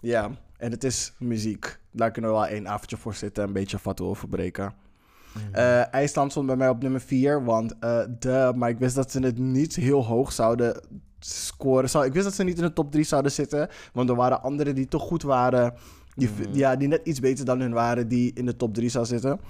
[0.00, 1.78] Ja, en het is muziek.
[1.90, 4.74] Daar kunnen we wel één avondje voor zitten en een beetje fatu over breken.
[5.34, 5.54] Mhm.
[5.54, 9.10] Eh, IJsland stond bij mij op nummer 4, want eh de, maar ik wist dat
[9.10, 10.80] ze het niet heel hoog zouden
[11.20, 12.04] scoren.
[12.06, 14.74] Ik wist dat ze niet in de top 3 zouden zitten, want er waren anderen
[14.74, 15.74] die toch goed waren,
[16.18, 16.54] die, Mhm.
[16.56, 19.40] ja, die net iets beter dan hun waren, die in de top 3 zou zitten.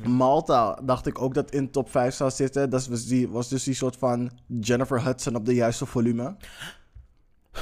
[0.00, 0.10] Mhm.
[0.10, 2.70] Malta dacht ik ook dat in top 5 zou zitten.
[2.70, 6.36] Dat was, die, was dus die soort van Jennifer Hudson op de juiste volume.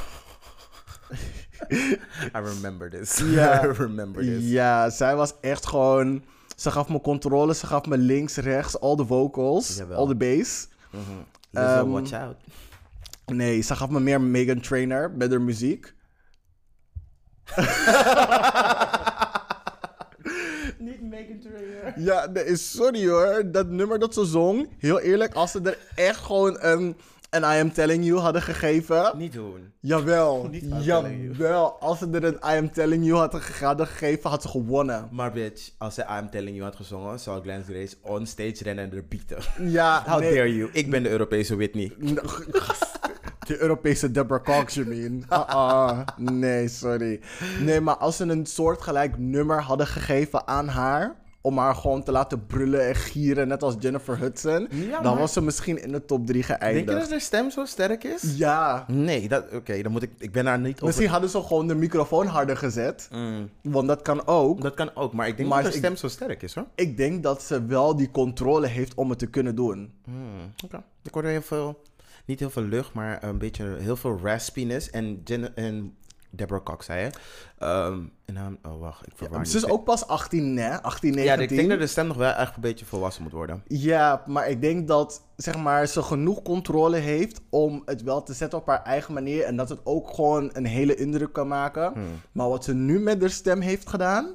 [2.37, 3.18] I remember this.
[3.35, 3.64] Ja.
[3.64, 4.48] I remember this.
[4.50, 6.24] Ja, zij was echt gewoon.
[6.57, 10.68] Ze gaf me controle, ze gaf me links, rechts, al de vocals, al de bass.
[10.90, 11.00] Mhm.
[11.52, 12.37] Ehm, watch out.
[13.26, 15.94] Nee, ze gaf me meer Megan Trainer met haar muziek.
[20.78, 21.92] Niet Megan Trainor.
[21.96, 23.42] Ja, nee, sorry hoor.
[23.50, 26.96] Dat nummer dat ze zong, heel eerlijk, als ze er echt gewoon een,
[27.30, 29.12] een I Am Telling You hadden gegeven.
[29.16, 29.72] Niet doen.
[29.80, 31.76] Jawel, Niet I Am jawel.
[31.80, 35.09] Als ze er een I Am Telling You hadden ge- hadden gegeven, had ze gewonnen.
[35.12, 38.90] Maar bitch, als ze I'm Telling You had gezongen, zou Glance Grace on stage rennen
[38.90, 39.38] en er bieten.
[39.61, 40.35] Ja, How nee.
[40.35, 40.70] dare you?
[40.72, 41.92] Ik ben de Europese Whitney.
[43.46, 45.24] De Europese Deborah Cox, je mean.
[45.28, 47.20] Ah, nee, sorry.
[47.61, 51.14] Nee, maar als ze een soortgelijk nummer hadden gegeven aan haar...
[51.40, 54.68] om haar gewoon te laten brullen en gieren, net als Jennifer Hudson...
[54.70, 56.98] Ja, dan maar- was ze misschien in de top 3 Denk je geëindigd.
[57.00, 58.22] dat haar stem zo sterk is?
[58.37, 58.85] Ja.
[58.88, 60.87] Nee, dat, oké, dan moet ik, ik ben daar niet over...
[60.87, 63.09] Misschien hadden ze gewoon de microfoon harder gezet.
[63.12, 64.61] Mm, Want dat kan ook.
[64.62, 66.66] dat kan ook, maar ik denk Maar dat haar ik- stem zo sterk is hoor.
[66.74, 69.92] Ik denk dat ze wel die controle heeft om het te kunnen doen.
[70.04, 70.82] Hmm, oké.
[71.02, 71.82] Ik hoorde heel veel,
[72.26, 74.90] niet heel veel lucht, maar een beetje heel veel raspiness.
[74.90, 75.22] En,
[75.54, 75.96] en
[76.30, 77.18] Deborah Cox zei het.
[77.58, 80.82] Ehm, en dan, oh wacht, ik verwaar Ze is ook pas 18, hè?
[80.82, 81.36] 18, 19.
[81.36, 83.62] Ja, ik denk dat de stem nog wel echt een beetje volwassen moet worden.
[83.68, 88.32] Ja, maar ik denk dat zeg maar, ze genoeg controle heeft om het wel te
[88.32, 89.42] zetten op haar eigen manier.
[89.42, 91.92] En dat het ook gewoon een hele indruk kan maken.
[91.92, 92.04] Hmm.
[92.32, 94.34] Maar wat ze nu met haar stem heeft gedaan.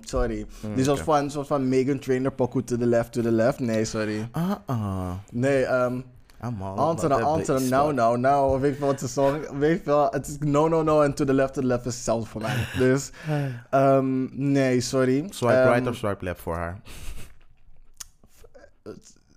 [0.00, 0.46] Sorry.
[0.74, 1.18] Die soort, Hmm, oké.
[1.18, 3.58] van, soort van Megan Trainer, poku to the left, to the left.
[3.58, 4.28] Nee, sorry.
[4.32, 5.10] Ah, ah.
[5.32, 6.00] Nee, ehm
[6.40, 8.60] that Antara, big nou, nou, nou.
[8.60, 9.58] Weet je wat ze zong?
[9.58, 11.86] Weet je wel, het is no, no, no en to the left, to the left
[11.86, 12.66] is hetzelfde voor mij.
[12.78, 13.10] Dus,
[13.70, 15.26] ehm, nee, sorry.
[15.30, 16.80] Swipe Ehm, right of swipe left voor haar?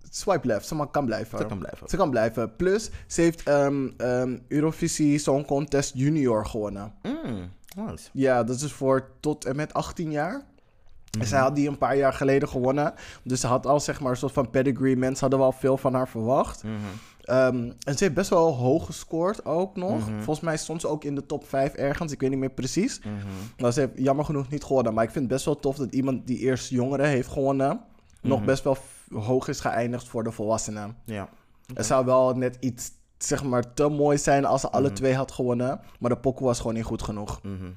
[0.10, 1.38] Swipe left, ze mag- kan blijven.
[1.38, 1.90] Ze kan blijven.
[1.90, 2.56] Ze kan blijven.
[2.56, 6.94] Plus, ze heeft ehm, ehm, Eurovisie Song Contest Junior gewonnen.
[7.04, 8.10] Mm, nice.
[8.14, 10.34] Ja, dat is voor tot en met 18 jaar.
[10.34, 11.28] En Mhm.
[11.28, 12.94] zij had die een paar jaar geleden gewonnen.
[13.24, 14.96] Dus ze had al zeg maar een soort van pedigree.
[14.98, 16.64] Mensen hadden wel veel van haar verwacht.
[16.64, 16.74] Mhm.
[17.22, 20.00] Ehm, en ze heeft best wel hoog gescoord ook nog.
[20.10, 20.16] Mhm.
[20.18, 22.12] Volgens mij stond ze ook in de top 5 ergens.
[22.12, 23.00] Ik weet niet meer precies.
[23.00, 23.12] Mhm.
[23.58, 24.94] Maar ze heeft jammer genoeg niet gewonnen.
[24.94, 27.82] Maar ik vind het best wel tof dat iemand die eerst jongeren heeft gewonnen...
[28.22, 28.48] nog Mhm.
[28.48, 28.78] best wel
[29.14, 30.96] hoog is geëindigd voor de volwassenen.
[31.06, 31.30] Ja.
[31.74, 32.92] Het zou wel net iets,
[33.24, 34.96] zeg maar, te mooi zijn als ze alle Mhm.
[34.96, 35.80] twee had gewonnen.
[36.00, 37.40] Maar de pokoe was gewoon niet goed genoeg.
[37.44, 37.70] Mhm.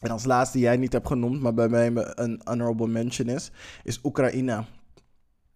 [0.00, 3.50] En als laatste, die jij niet hebt genoemd, maar bij mij een honorable mention is,
[3.82, 4.64] is Oekraïne.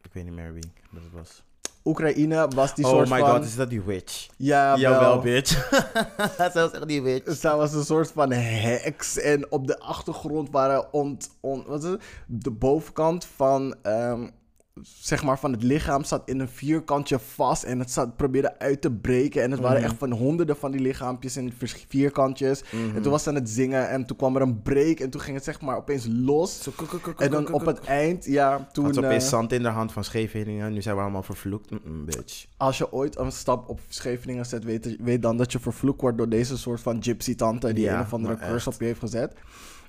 [0.02, 1.42] Ik weet niet meer wie dat was.
[1.84, 3.30] Oekraïne was die oh soort my van...
[3.30, 4.26] god, is dat die witch?
[4.36, 5.18] Ja, Jawel, wel.
[5.20, 5.68] bitch.
[6.52, 7.34] Zelfs echt die witch.
[7.36, 9.18] Zij was een soort van heks.
[9.18, 12.02] En op de achtergrond waren ont, on, wat is het?
[12.26, 14.28] de bovenkant van, ehm,
[14.82, 17.62] zeg maar van het lichaam zat in een vierkantje vast.
[17.62, 19.42] En het zat, probeerde uit te breken.
[19.42, 21.52] En het waren echt van honderden van die lichaampjes in
[21.88, 22.62] vierkantjes.
[22.94, 23.88] En toen was ze aan het zingen.
[23.88, 24.98] En toen kwam er een break.
[24.98, 26.68] En toen ging het zeg maar opeens los.
[27.16, 28.84] En dan op het eind, ja, toen...
[28.84, 30.72] Had ze eh, opeens zand in de hand van Scheveningen.
[30.72, 31.70] Nu zijn we allemaal vervloekt.
[31.70, 32.46] Mm-mm, bitch.
[32.56, 36.18] als je ooit een stap op Scheveningen zet, weet, weet dan dat je vervloekt wordt
[36.18, 39.32] door deze soort van gypsy-tante die Ja, een of andere curse op je heeft gezet.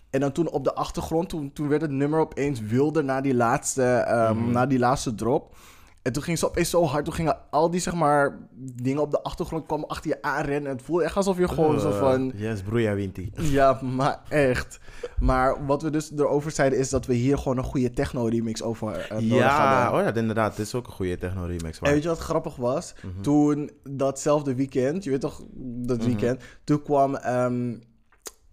[0.10, 3.36] En dan toen op de achtergrond, toen, toen werd het nummer opeens wilder na die
[3.36, 4.52] laatste, ehm, Mhm.
[4.52, 5.56] na die laatste drop.
[6.02, 9.12] En toen ging ze opeens zo hard, toen gingen al die zeg maar dingen op
[9.12, 10.72] de achtergrond kwamen achter je aanrennen.
[10.72, 12.32] Het voelde echt alsof je gewoon zo Uh, van...
[12.36, 13.32] Yes, broeia winti.
[13.58, 14.80] Ja, maar echt.
[15.20, 18.98] Maar wat we dus erover zeiden is dat we hier gewoon een goede techno-remix over
[18.98, 20.00] eh, nodig Ja, hadden.
[20.00, 20.56] oh ja, inderdaad.
[20.56, 21.80] Dit is ook een goede techno-remix.
[21.80, 22.94] En weet je wat grappig was?
[23.02, 23.22] Mhm.
[23.22, 26.06] Toen datzelfde weekend, je weet toch, dat Mhm.
[26.08, 27.76] weekend, toen kwam, ehm,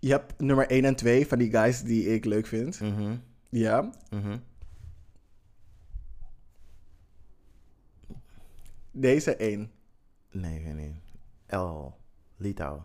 [0.06, 2.80] je hebt nummer 1 en 2 van die guys die ik leuk vind.
[2.80, 3.16] Mhm,
[3.48, 3.90] Ja.
[4.10, 4.36] mhm.
[8.90, 9.70] Deze 1.
[10.30, 10.94] Nee, weet niet.
[11.60, 11.92] L.
[12.36, 12.84] Litouw.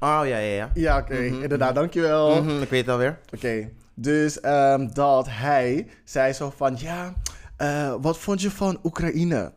[0.00, 0.70] Oh, ja, ja, ja.
[0.74, 2.42] Ja, oké, inderdaad, dankjewel.
[2.42, 3.18] Mhm, ik weet het alweer.
[3.34, 7.14] Oké, dus ehm, dat hij zei zo van, ja,
[7.56, 9.52] eh, wat vond je van Oekraïne?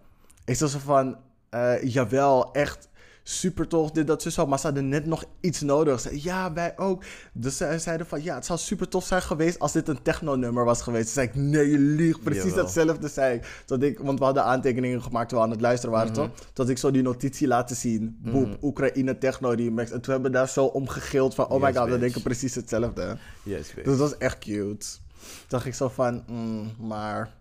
[0.46, 1.18] Ik zei zo van,
[1.50, 2.89] eh, jawel, echt
[3.30, 6.00] super tof, dit, dat, zo, maar ze hadden net nog iets nodig.
[6.00, 7.04] Ze, ja, wij ook.
[7.34, 10.66] Dus zij zeiden van, ja, het zou super tof zijn geweest als dit een techno-nummer
[10.66, 11.06] was geweest.
[11.06, 12.64] Toen zei ik, nee, je liegt, precies Jawel.
[12.64, 13.64] hetzelfde zei ik.
[13.66, 14.00] Dat ik.
[14.00, 16.30] Want we hadden aantekeningen gemaakt terwijl we aan het luisteren waren, toch?
[16.54, 19.92] Dat ik zo die notitie laten zien, boep, Oekraïne techno-remix.
[19.92, 22.56] En toen hebben we daar zo om gegild van, oh my god, we denken precies
[22.56, 23.18] hetzelfde.
[23.44, 23.90] Yes, bitch.
[23.90, 24.86] Dus dat was echt cute.
[25.20, 27.34] Toen dacht ik zo van, mm, maar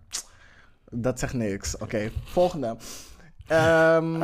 [0.91, 1.77] dat zegt niks.
[1.79, 2.77] Oké, volgende.
[3.49, 4.23] Ehm,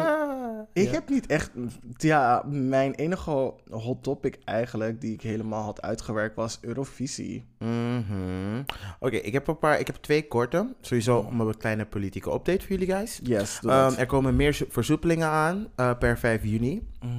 [0.72, 1.50] ik heb niet echt,
[1.96, 7.44] ja, mijn enige hot topic eigenlijk die ik helemaal had uitgewerkt was Eurovisie.
[7.58, 8.62] Mhm.
[9.00, 10.74] Oké, ik heb een paar, ik heb twee korte.
[10.80, 13.20] Sowieso om een kleine politieke update voor jullie guys.
[13.22, 13.98] Yes, doe Ehm, dat.
[13.98, 16.88] er komen meer versoepelingen aan eh, per 5 juni.
[17.00, 17.12] Mhm.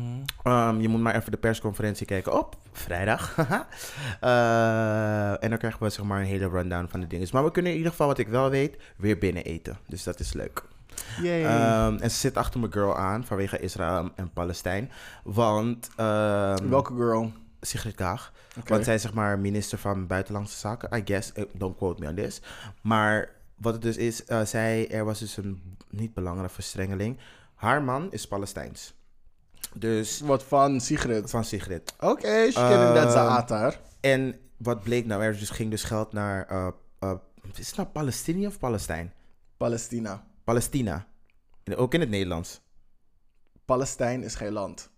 [0.44, 3.36] Ehm, je moet maar even de persconferentie kijken op vrijdag.
[4.20, 7.28] Eh, en dan krijgen we zeg maar een hele rundown van de dingen.
[7.32, 9.78] Maar we kunnen in ieder geval, wat ik wel weet, weer binnen eten.
[9.88, 10.63] Dus dat is leuk.
[11.24, 14.91] Ehm, en ze zit achter mijn girl aan vanwege Israël en Palestijn.
[15.24, 15.89] Want...
[15.96, 17.32] ehm, Welke girl?
[17.62, 18.32] Sigrid Kaag.
[18.65, 20.98] Want zij is zeg maar minister van Buitenlandse Zaken.
[20.98, 22.41] I guess, eh, don't quote me on this.
[22.82, 27.18] Maar wat het dus is, eh, zij, er was dus een niet belangrijke verstrengeling.
[27.56, 28.94] Haar man is Palestijns.
[29.74, 31.30] Dus Wat van Sigrid?
[31.30, 31.94] van Sigrid.
[32.00, 33.80] Oké, she getting that Ehm, zaatar.
[34.00, 35.24] En wat bleek nou?
[35.24, 36.48] Er dus, ging dus geld naar...
[36.48, 36.68] eh,
[37.56, 39.13] is het nou Palestinië of Palestijn?
[39.58, 40.24] Palestina.
[40.46, 41.08] Palestina.
[41.64, 42.62] En Ook in het Nederlands.
[43.66, 44.94] Palestijn is geen land.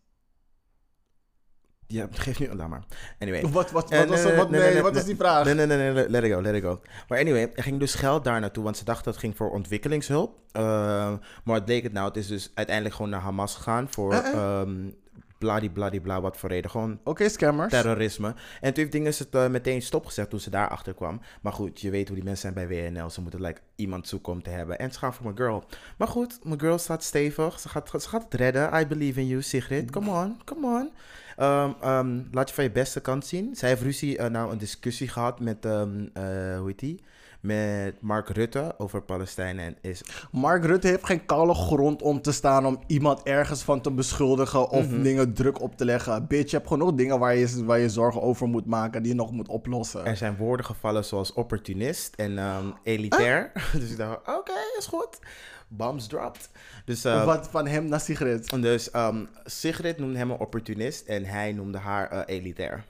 [1.88, 2.54] Ja, geef nu...
[2.54, 2.84] Laat maar.
[3.20, 3.42] Anyway.
[3.42, 5.46] Wat, wat, wat, was, wat, nee, wat is die vraag?
[5.46, 6.82] Nee, nee, nee, nee, let it go, let it go.
[7.08, 9.52] Maar anyway, er ging dus geld daar naartoe, want ze dachten dat het ging voor
[9.52, 10.40] ontwikkelingshulp.
[10.54, 12.08] Uh, maar wat bleek het nou?
[12.08, 14.60] Het is dus uiteindelijk gewoon naar Hamas gegaan voor Eh, eh.
[14.60, 14.96] um,
[15.38, 16.71] bladibladibla, wat voor reden.
[16.71, 17.73] Gewoon Oké, scammers.
[17.73, 18.28] terrorisme.
[18.28, 21.21] En toen heeft dingen het uh, meteen stopgezet toen ze daarachter kwam.
[21.41, 23.10] Maar goed, je weet hoe die mensen zijn bij WNL.
[23.10, 24.80] Ze moeten like, iemand zoeken om te hebben.
[24.80, 25.63] En ze gaan voor mijn girl.
[25.97, 27.60] Maar goed, mijn girl staat stevig.
[27.60, 28.80] Ze gaat, ze gaat het redden.
[28.80, 29.91] I believe in you, Sigrid.
[29.91, 30.91] Come on, come on.
[31.39, 33.56] Um, um, laat je van je beste kant zien.
[33.56, 37.02] Zij heeft ruzie, uh, nou een discussie gehad met, um, uh, hoe heet die?
[37.41, 40.02] Met Mark Rutte over Palestijn en is...
[40.32, 44.69] Mark Rutte heeft geen koude grond om te staan om iemand ergens van te beschuldigen
[44.69, 45.02] of Mhm.
[45.02, 46.28] dingen druk op te leggen.
[46.28, 49.17] Bitch, je hebt genoeg dingen waar je, waar je zorgen over moet maken die je
[49.17, 50.06] nog moet oplossen.
[50.06, 53.52] Er zijn woorden gevallen zoals opportunist en um, elitair.
[53.80, 55.19] dus ik dacht, oké, okay, is goed.
[55.67, 56.50] Bombs dropped.
[56.86, 58.62] Dus, uh, Wat van hem naar Sigrid?
[58.62, 62.84] Dus um, Sigrid noemde hem een opportunist en hij noemde haar uh, elitair.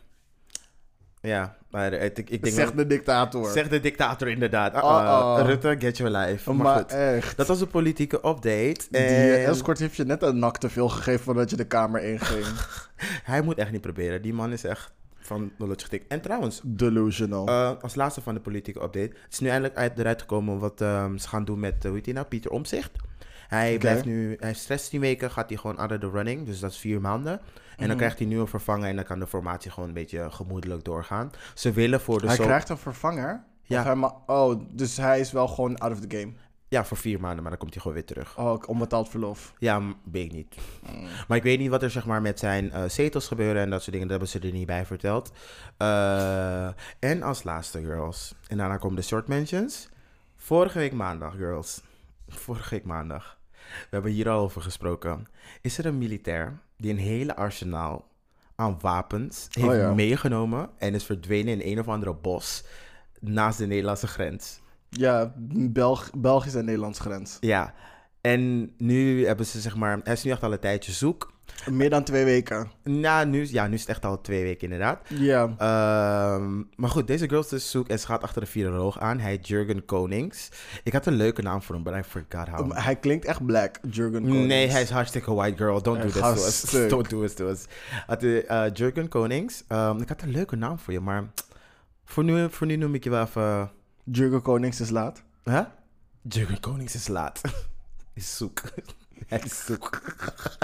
[1.27, 2.55] Ja, maar ik, ik denk...
[2.55, 3.51] Zeg de dictator.
[3.51, 4.73] Zeg de dictator inderdaad.
[4.73, 5.39] Uh, Uh-oh.
[5.45, 6.53] Rutte, get your life.
[6.53, 7.37] Maar, maar goed, echt.
[7.37, 8.77] dat was een politieke update.
[8.89, 11.67] Die En eh, escort heeft je net een nak te veel gegeven voordat je de
[11.67, 12.45] kamer inging.
[13.31, 14.21] hij moet echt niet proberen.
[14.21, 16.07] Die man is echt van knowledge getikt.
[16.07, 17.49] En trouwens, Delusional.
[17.49, 19.11] uh, als laatste van de politieke update.
[19.23, 22.05] Het is nu eindelijk uit, eruit gekomen wat um, ze gaan doen met, hoe heet
[22.05, 22.91] hij nou, Pieter Omzicht.
[23.47, 23.77] Hij okay.
[23.77, 26.78] blijft nu, hij heeft 16 weken, gaat hij gewoon under the running, dus dat is
[26.78, 27.34] vier maanden.
[27.34, 27.88] En mm.
[27.88, 30.84] dan krijgt hij nu een vervanger en dan kan de formatie gewoon een beetje gemoedelijk
[30.84, 31.32] doorgaan.
[31.53, 33.43] Ze willen voor de Hij krijgt een vervanger?
[33.61, 33.80] Ja.
[33.80, 36.34] Of hij ma- oh, dus hij is wel gewoon out of the game.
[36.69, 38.38] Ja, voor vier maanden, maar dan komt hij gewoon weer terug.
[38.38, 39.53] Oh, onbetaald verlof.
[39.59, 40.55] Ja, weet ik niet.
[40.91, 41.07] Mm.
[41.28, 43.80] Maar ik weet niet wat er zeg maar met zijn uh, zetels gebeuren en dat
[43.80, 44.07] soort dingen.
[44.07, 45.32] Dat hebben ze er niet bij verteld.
[45.78, 46.67] Uh,
[46.99, 48.36] en als laatste, girls.
[48.47, 49.89] En daarna komen de short mentions.
[50.36, 51.82] Vorige week maandag, girls.
[52.28, 53.36] vorige week maandag.
[53.80, 55.28] We hebben hier al over gesproken.
[55.61, 58.07] Is er een militair die een hele arsenaal
[58.55, 59.93] aan wapens heeft Oh ja.
[59.93, 62.63] meegenomen en is verdwenen in een of andere bos
[63.20, 64.59] naast de Nederlandse grens?
[64.89, 67.38] Ja, Belg Belgisch en Nederlands grens.
[67.39, 67.74] Ja.
[68.22, 71.34] En nu hebben ze zeg maar, hij is nu echt al een tijdje zoek.
[71.72, 72.72] Meer dan twee weken.
[72.84, 75.00] Nou, nu, ja, nu is het echt al twee weken inderdaad.
[75.08, 75.54] Ja.
[75.58, 79.20] Ehm, maar goed, deze girl is dus zoek en ze gaat achter de viroloog aan.
[79.20, 80.50] Hij heet Jurgen Konings.
[80.84, 82.60] Ik had een leuke naam voor hem, but I forgot how.
[82.60, 84.48] Um, hij klinkt echt black, Jurgen Konings.
[84.48, 85.82] Nee, hij is hartstikke white girl.
[85.82, 86.58] Don't do this to us.
[86.58, 86.89] stuk.
[86.95, 87.66] Don't do this to us.
[88.20, 89.64] De, eh, Jurgen Konings.
[89.68, 91.30] Ehm, ik had een leuke naam voor je, maar
[92.06, 93.72] voor nu, voor nu noem ik je wel even...
[94.04, 95.24] Jurgen Konings is laat.
[95.43, 95.66] Huh?
[96.22, 97.41] Jurgen Konings is laat.
[98.14, 98.62] is zoek.
[99.28, 100.01] Hij is zoek.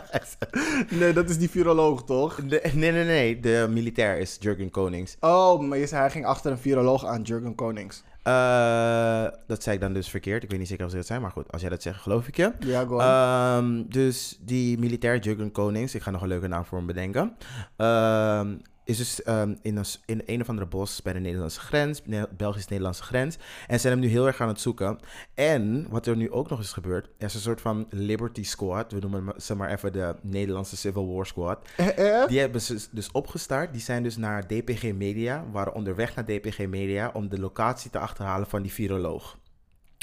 [0.09, 2.35] Hij is- Nee, dat is die viroloog, toch?
[2.35, 3.39] De- nee, nee, nee.
[3.39, 5.15] De militair is Jurgen Konings.
[5.19, 8.03] Oh, maar je zei hij ging achter een viroloog aan, Jurgen Konings.
[8.23, 10.43] Eh, dat zei ik dan dus verkeerd.
[10.43, 11.51] Ik weet niet zeker of ze dat zijn, maar goed.
[11.51, 12.51] Als jij dat zegt, geloof ik je.
[12.59, 12.99] Ja, go.
[12.99, 17.35] Ehm, dus die militair Jurgen Konings, ik ga nog een leuke naam voor hem bedenken.
[17.77, 22.01] Ehm, is dus ehm, in, een, in een of andere bos bij de Nederlandse grens,
[22.05, 23.37] Ne- Belgisch-Nederlandse grens.
[23.67, 24.99] En ze zijn hem nu heel erg aan het zoeken.
[25.33, 28.91] En wat er nu ook nog is gebeurd, er is een soort van Liberty Squad.
[28.91, 31.67] We noemen ze maar even de Nederlandse Civil War Squad.
[31.77, 32.27] Eh, eh?
[32.27, 33.71] Die hebben ze dus opgestart.
[33.71, 37.99] Die zijn dus naar DPG Media, waren onderweg naar DPG Media om de locatie te
[37.99, 39.37] achterhalen van die viroloog.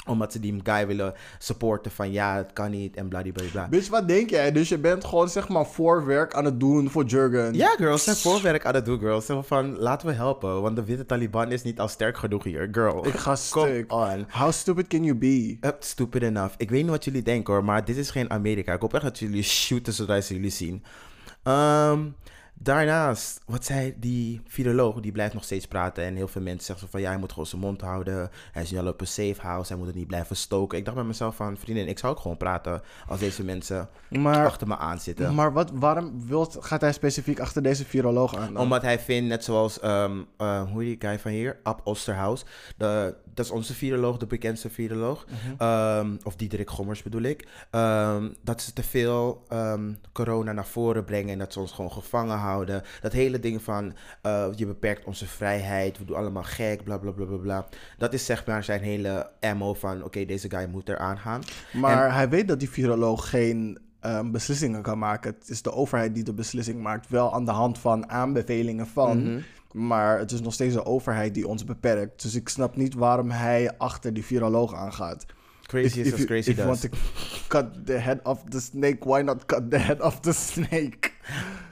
[0.05, 3.67] Omdat ze die guy willen supporten van ja, het kan niet en bladibladibla.
[3.67, 4.51] Bitch, wat denk jij?
[4.51, 7.53] Dus je bent gewoon zeg maar voorwerk aan het doen voor Jurgen.
[7.53, 9.25] Ja, girls, zijn voorwerk aan het doen, girls.
[9.25, 12.67] Zo van, laten we helpen, want de witte Taliban is niet al sterk genoeg hier,
[12.71, 13.07] girl.
[13.07, 13.93] Ik ga stuk.
[13.93, 14.25] on.
[14.29, 15.57] How stupid can you be?
[15.61, 16.53] Uh, stupid enough.
[16.57, 18.73] Ik weet niet wat jullie denken hoor, maar dit is geen Amerika.
[18.73, 20.83] Ik hoop echt dat jullie shooten zodra ze jullie zien.
[21.43, 21.99] Ehm,
[22.63, 26.03] daarnaast, wat zei die viroloog, die blijft nog steeds praten.
[26.03, 28.29] En heel veel mensen zeggen van ja, hij moet gewoon zijn mond houden.
[28.51, 30.77] Hij is nu al op een safe house, hij moet het niet blijven stoken.
[30.77, 34.45] Ik dacht bij mezelf van, vriendin, ik zou ook gewoon praten als deze mensen Maar,
[34.45, 35.35] achter me aan zitten.
[35.35, 38.53] maar wat, waarom wilt, gaat hij specifiek achter deze viroloog aan?
[38.53, 38.63] dan?
[38.63, 41.59] Omdat hij vindt, net zoals, ehm, eh, hoe heet die guy van hier?
[41.63, 42.45] Ab Osterhaus.
[42.77, 45.25] De, dat is onze viroloog, de bekendste viroloog.
[45.57, 47.47] Ehm, of Diederik Gommers bedoel ik.
[47.69, 51.91] Ehm, dat ze te veel ehm, corona naar voren brengen en dat ze ons gewoon
[51.91, 52.83] gevangen houden.
[53.01, 57.11] Dat hele ding van, eh, je beperkt onze vrijheid, we doen allemaal gek, bla bla
[57.11, 57.67] bla bla bla.
[57.97, 61.41] Dat is zeg maar zijn hele ammo van, oké, deze guy moet eraan gaan.
[61.73, 63.79] Maar hij weet dat die viroloog geen
[64.31, 65.35] beslissingen kan maken.
[65.39, 67.09] Het is de overheid die de beslissing maakt.
[67.09, 69.23] Wel aan de hand van aanbevelingen van.
[69.23, 69.39] Mhm.
[69.73, 72.21] Maar het is nog steeds de overheid die ons beperkt.
[72.21, 75.25] Dus ik snap niet waarom hij achter die viroloog aangaat.
[75.65, 76.89] Crazy is you- crazy if you want to
[77.47, 81.11] cut the head of the snake, why not cut the head of the snake?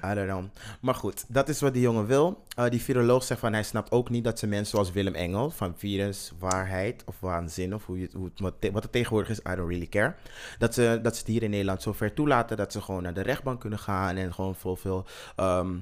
[0.05, 0.43] I don't know.
[0.81, 2.43] Maar goed, dat is wat die jongen wil.
[2.59, 5.49] Uh, die viroloog zegt van hij snapt ook niet dat ze mensen zoals Willem Engel
[5.49, 9.29] van virus, waarheid of waanzin of hoe je, hoe het, wat, te- wat het tegenwoordig
[9.29, 10.15] is, I don't really care.
[10.57, 13.13] Dat ze, dat ze het hier in Nederland zo ver toelaten dat ze gewoon naar
[13.13, 15.75] de rechtbank kunnen gaan en gewoon veel, veel ehm,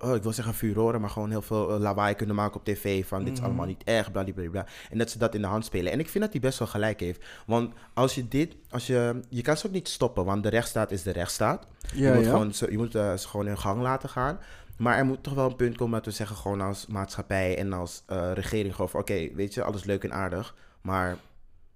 [0.00, 3.06] oh, ik wil zeggen furoren, maar gewoon heel veel eh, lawaai kunnen maken op tv
[3.06, 4.66] van dit is allemaal niet echt, bladibladibla.
[4.90, 5.92] En dat ze dat in de hand spelen.
[5.92, 7.24] En ik vind dat hij best wel gelijk heeft.
[7.46, 10.90] Want als je dit, als je, je kan ze ook niet stoppen, want de rechtsstaat
[10.90, 11.66] is de rechtsstaat.
[11.94, 12.30] Ja, je moet, ja.
[12.30, 14.38] Gewoon, ze, je moet eh, ze gewoon hun gang laten gaan.
[14.76, 17.72] Maar er moet toch wel een punt komen dat we zeggen gewoon als maatschappij en
[17.72, 20.54] als eh, regering gewoon van oké, weet je, alles leuk en aardig.
[20.80, 21.16] Maar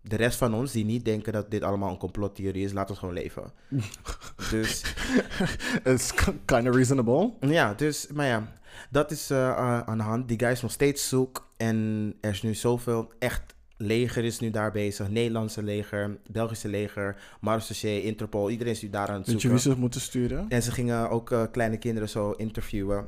[0.03, 2.99] de rest van ons die niet denken dat dit allemaal een complottheorie is, laat ons
[2.99, 3.53] gewoon leven.
[4.51, 4.95] dus
[5.85, 7.33] It's kind of reasonable.
[7.41, 8.53] ja, dus, maar ja,
[8.91, 10.29] dat is eh, aan de hand.
[10.29, 11.51] Die guy is nog steeds zoek.
[11.57, 15.09] En er is nu zoveel echt leger is nu daar bezig.
[15.09, 18.51] Nederlandse leger, Belgische leger, Marseille, Interpol.
[18.51, 19.51] Iedereen is nu daar aan het zoeken.
[19.51, 20.47] wie ze moeten sturen?
[20.49, 23.07] En ze gingen ook eh, kleine kinderen zo interviewen.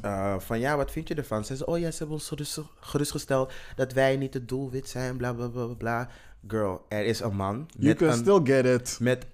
[0.00, 1.44] Eh, van ja, wat vind je ervan?
[1.44, 5.16] Ze zeiden, oh ja, ze hebben ons gerust, gerustgesteld dat wij niet het doelwit zijn,
[5.16, 6.08] bla bla bla bla.
[6.48, 8.96] Girl, er is een man You met can een, still get it.
[9.00, 9.26] met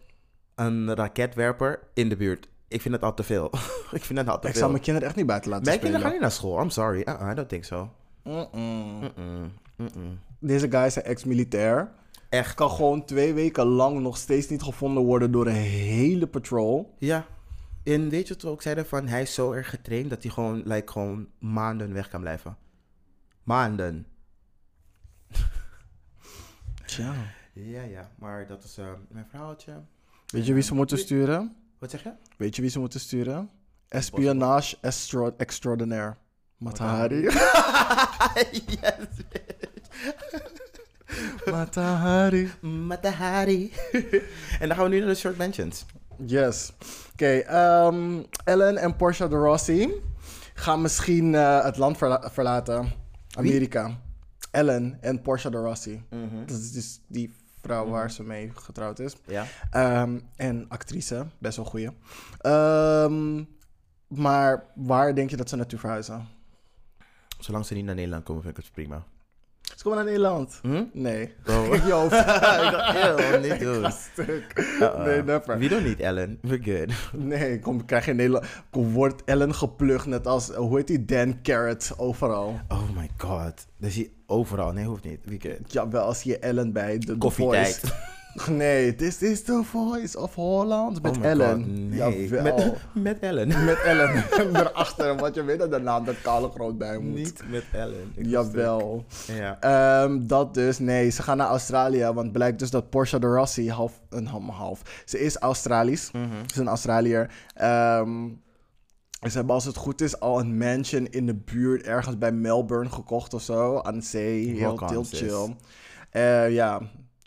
[0.54, 2.48] een raketwerper in de buurt.
[2.68, 3.44] Ik vind het al te veel.
[3.98, 4.60] ik vind het al te Ik veel.
[4.60, 6.00] zou mijn kinderen echt niet buiten laten Mijn spelen.
[6.00, 6.62] kinderen gaan niet naar school.
[6.62, 7.00] I'm sorry.
[7.08, 7.90] Uh-uh, I don't think so.
[10.38, 11.90] Deze guy is een ex-militair.
[12.28, 12.54] Echt.
[12.54, 16.94] Kan gewoon twee weken lang nog steeds niet gevonden worden door een hele patrol.
[16.98, 17.26] Ja.
[17.90, 18.86] En weet je wat we ook zeiden?
[18.86, 22.56] Van, hij is zo erg getraind dat hij gewoon, like, gewoon maanden weg kan blijven.
[23.42, 24.06] Maanden.
[26.84, 27.14] Tja.
[27.52, 28.10] Ja, ja.
[28.18, 29.82] Maar dat is eh, mijn verhaaltje.
[30.26, 31.56] Weet je wie ze moeten sturen?
[31.78, 32.12] Wat zeg je?
[32.36, 33.50] Weet je wie ze moeten sturen?
[33.88, 36.16] Espionage extra extraordinaire.
[36.56, 37.22] Matahari.
[37.22, 39.06] yes.
[41.50, 42.50] Matahari.
[42.60, 43.72] Matahari.
[44.60, 45.84] en dan gaan we nu naar de short mentions.
[46.26, 46.72] Yes.
[47.20, 49.92] Oké, ehm, Ellen en Portia de Rossi
[50.54, 52.92] gaan misschien eh, het land verla- verlaten.
[53.36, 54.00] Amerika.
[54.50, 56.02] Ellen en Portia de Rossi.
[56.46, 59.16] Dat is dus die vrouw waar ze mee getrouwd is.
[59.26, 59.44] Ja.
[59.70, 61.90] Ehm, en actrice, best wel goeie.
[62.38, 63.44] Ehm,
[64.08, 66.28] maar waar denk je dat ze naartoe verhuizen?
[67.38, 69.04] Zolang ze niet naar Nederland komen, vind ik het prima.
[69.76, 70.58] Ze komen naar Nederland.
[70.62, 70.84] Hm?
[70.92, 71.32] Nee.
[71.48, 71.66] Oh.
[71.74, 72.12] Ik je hoofd.
[72.64, 73.86] ik dacht, eeuw, niet doen.
[75.04, 75.58] Nee, never.
[75.58, 76.38] We don't need Ellen.
[76.42, 76.94] We're good.
[77.22, 78.46] Nee, kom, krijg je Nederland.
[78.70, 82.60] Kom, wordt Ellen geplukt net als, hoe heet die, Dan Carrot overal.
[82.68, 83.66] Oh my god.
[83.76, 84.72] Dus hij overal.
[84.72, 85.18] Nee, hoeft niet.
[85.24, 85.72] We good.
[85.72, 87.80] Ja, wel als je Ellen bij de Koffietijd.
[88.50, 91.62] Nee, this is the voice of Holland met oh Ellen.
[91.62, 91.66] god.
[91.66, 92.28] Nee.
[92.28, 92.42] Jawel.
[92.42, 93.48] Met, met Ellen.
[93.64, 94.24] Met Ellen
[94.56, 97.14] erachter, want je weet dat de naam dat kale groot bij moet.
[97.14, 98.12] Niet met Ellen.
[98.14, 99.04] Ik Jawel.
[99.26, 99.56] Ja.
[99.60, 103.70] Ehm, dat dus, nee, ze gaan naar Australië, want blijkt dus dat Porsche de Rossi
[103.70, 105.02] half, een half.
[105.04, 106.22] Ze is Australisch, Mhm.
[106.46, 107.30] ze is een Australiër.
[107.54, 108.28] Ehm,
[109.28, 112.90] ze hebben als het goed is al een mansion in de buurt ergens bij Melbourne
[112.90, 115.54] gekocht of zo, aan de zee, heel, heel chill.
[116.10, 116.80] Eh, ja,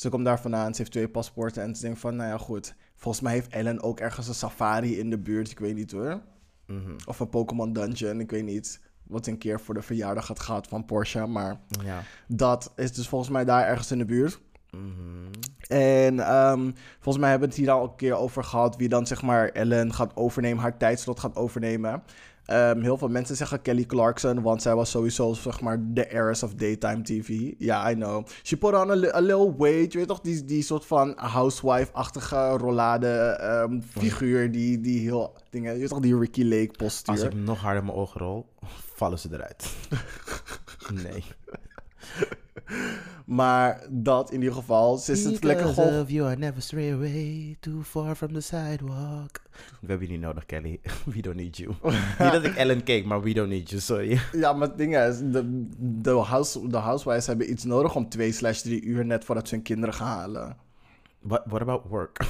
[0.04, 2.76] ze komt daar vandaan, ze heeft twee paspoorten en ze denkt van, nou ja goed.
[2.96, 6.22] Volgens mij heeft Ellen ook ergens een safari in de buurt, ik weet niet hoor.
[6.68, 6.92] Mhm.
[7.06, 8.80] Of een Pokémon Dungeon, ik weet niet.
[9.04, 11.26] Wat een keer voor de verjaardag had gehad van Porsche.
[11.26, 12.02] Maar Ja.
[12.28, 14.40] dat is dus volgens mij daar ergens in de buurt.
[14.72, 15.32] Mhm.
[15.68, 18.76] En ehm, volgens mij hebben we het hier al een keer over gehad.
[18.76, 22.04] Wie dan zeg maar Ellen gaat overnemen, haar tijdslot gaat overnemen.
[22.46, 26.44] Ehm, heel veel mensen zeggen Kelly Clarkson, want zij was sowieso zeg maar de heiress
[26.44, 27.54] of daytime TV.
[27.58, 28.28] Ja, I know.
[28.44, 29.92] She put on a, a little weight.
[29.92, 34.52] Je weet toch, die, die soort van housewife-achtige rollade ehm, figuur.
[34.52, 35.74] Die, die heel dingen.
[35.74, 37.14] Je weet toch, die Ricky Lake postuur.
[37.14, 38.46] Als ik nog harder mijn ogen rol,
[38.96, 39.76] vallen ze eruit.
[41.04, 41.24] nee.
[43.26, 44.98] Maar dat in ieder geval.
[44.98, 49.42] Ze is het lekker you, I never stray away too far from the sidewalk.
[49.82, 50.80] We hebben je niet nodig, Kelly.
[51.14, 51.74] We don't need you.
[52.20, 54.20] niet dat ik Ellen keek, maar we don't need you, sorry.
[54.32, 58.32] Ja, maar het ding is, de, de, house, de housewives hebben iets nodig om twee
[58.32, 60.58] slash drie uur net voordat ze hun kinderen gaan halen.
[61.20, 62.26] What, what about work?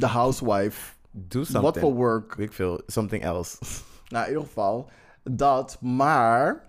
[0.00, 0.92] De housewife.
[1.10, 1.62] Do something.
[1.62, 2.34] Wat voor work?
[2.34, 3.56] Ik veel, something else.
[4.08, 4.90] Nou, in ieder geval
[5.22, 5.76] dat.
[5.80, 6.67] Maar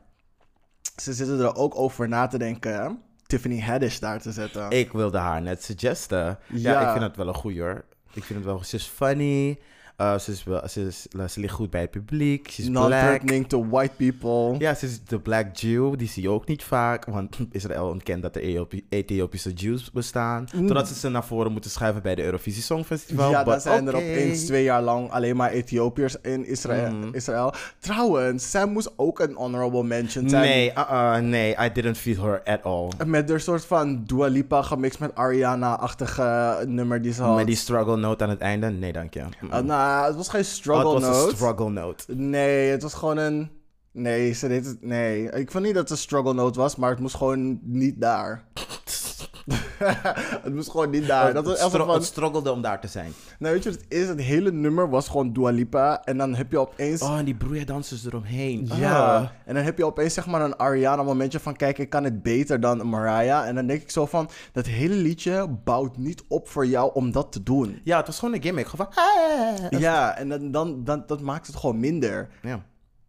[1.01, 3.01] ze zitten er ook over na te denken.
[3.25, 4.69] Tiffany Haddish daar te zetten.
[4.69, 6.17] Ik wilde haar net suggesten.
[6.47, 6.81] Ja, Ja.
[6.85, 7.85] ik vind het wel een goeie hoor.
[8.13, 9.59] Ik vind het wel, ze is funny.
[10.01, 12.51] Uh, ze, is wel, ze, is, ze ligt goed bij het publiek.
[12.51, 12.89] Ze is black.
[12.89, 14.59] Non-threatening to white people.
[14.59, 15.97] Ja, ze is de Black Jew.
[15.97, 17.05] Die zie je ook niet vaak.
[17.05, 20.47] Want Israël ontkent dat er Ethiopi- Ethiopische Jews bestaan.
[20.55, 20.67] Mm.
[20.67, 23.29] Totdat ze ze naar voren moeten schuiven bij de Eurovisie Songfestival.
[23.31, 26.91] Ja, dan But zijn er opeens twee jaar lang alleen maar Ethiopiërs in Israël.
[26.91, 27.09] Mhm.
[27.15, 27.53] Israël.
[27.79, 30.43] Trouwens, zij moest ook een honorable mention zijn.
[30.43, 32.89] Nee, uh-uh, nee, I didn't feel her at all.
[33.05, 37.35] Met een soort van Dua Lipa gemixt met Ariana-achtige nummer die ze had.
[37.35, 38.69] Met die struggle note aan het einde?
[38.69, 39.23] Nee, dank je.
[39.39, 39.69] Mm-mm.
[39.69, 41.29] Uh, nou, het was geen Oh, struggle het was note.
[41.29, 42.13] een struggle note.
[42.15, 43.49] Nee, het was gewoon een...
[43.91, 44.81] Nee, ze deed het...
[44.81, 48.01] Nee, ik vond niet dat het een struggle note was, maar het moest gewoon niet
[48.01, 48.43] daar.
[50.43, 51.33] het moest gewoon niet daar.
[51.33, 51.93] Dat was het, echt stro- van...
[51.93, 53.11] het struggelde om daar te zijn.
[53.39, 54.07] Nou, weet je wat het is?
[54.07, 56.03] Het hele nummer was gewoon Dua Lipa.
[56.03, 57.01] En dan heb je opeens...
[57.01, 58.69] Oh, en die broeidansers eromheen.
[58.75, 61.55] Ja, en dan heb je opeens zeg maar een Ariana momentje van...
[61.55, 63.47] Kijk, ik kan het beter dan Mariah.
[63.47, 64.29] En dan denk ik zo van...
[64.51, 67.81] Dat hele liedje bouwt niet op voor jou om dat te doen.
[67.83, 68.67] Ja, het was gewoon een gimmick.
[68.67, 69.03] Gewoon van...
[69.03, 72.29] "Ah." Ja, en dan, dan, dan, dat maakt het gewoon minder.
[72.41, 72.61] Ja,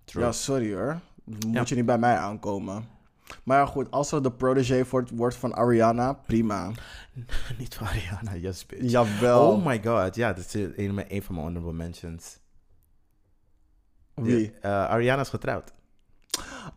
[0.05, 0.25] true.
[0.25, 0.99] Ja, sorry hoor.
[1.25, 1.63] Moet Ja.
[1.65, 2.85] je niet bij mij aankomen.
[3.45, 6.71] Maar goed, als er de protege wordt, wordt van Ariana, prima.
[7.59, 8.91] Niet van Ariana, yes bitch.
[8.91, 9.51] Jawel.
[9.51, 12.39] Oh my god, ja, dat is een, een van mijn honorable mentions.
[14.15, 14.47] Wie?
[14.51, 15.73] De- eh, Ariana is getrouwd.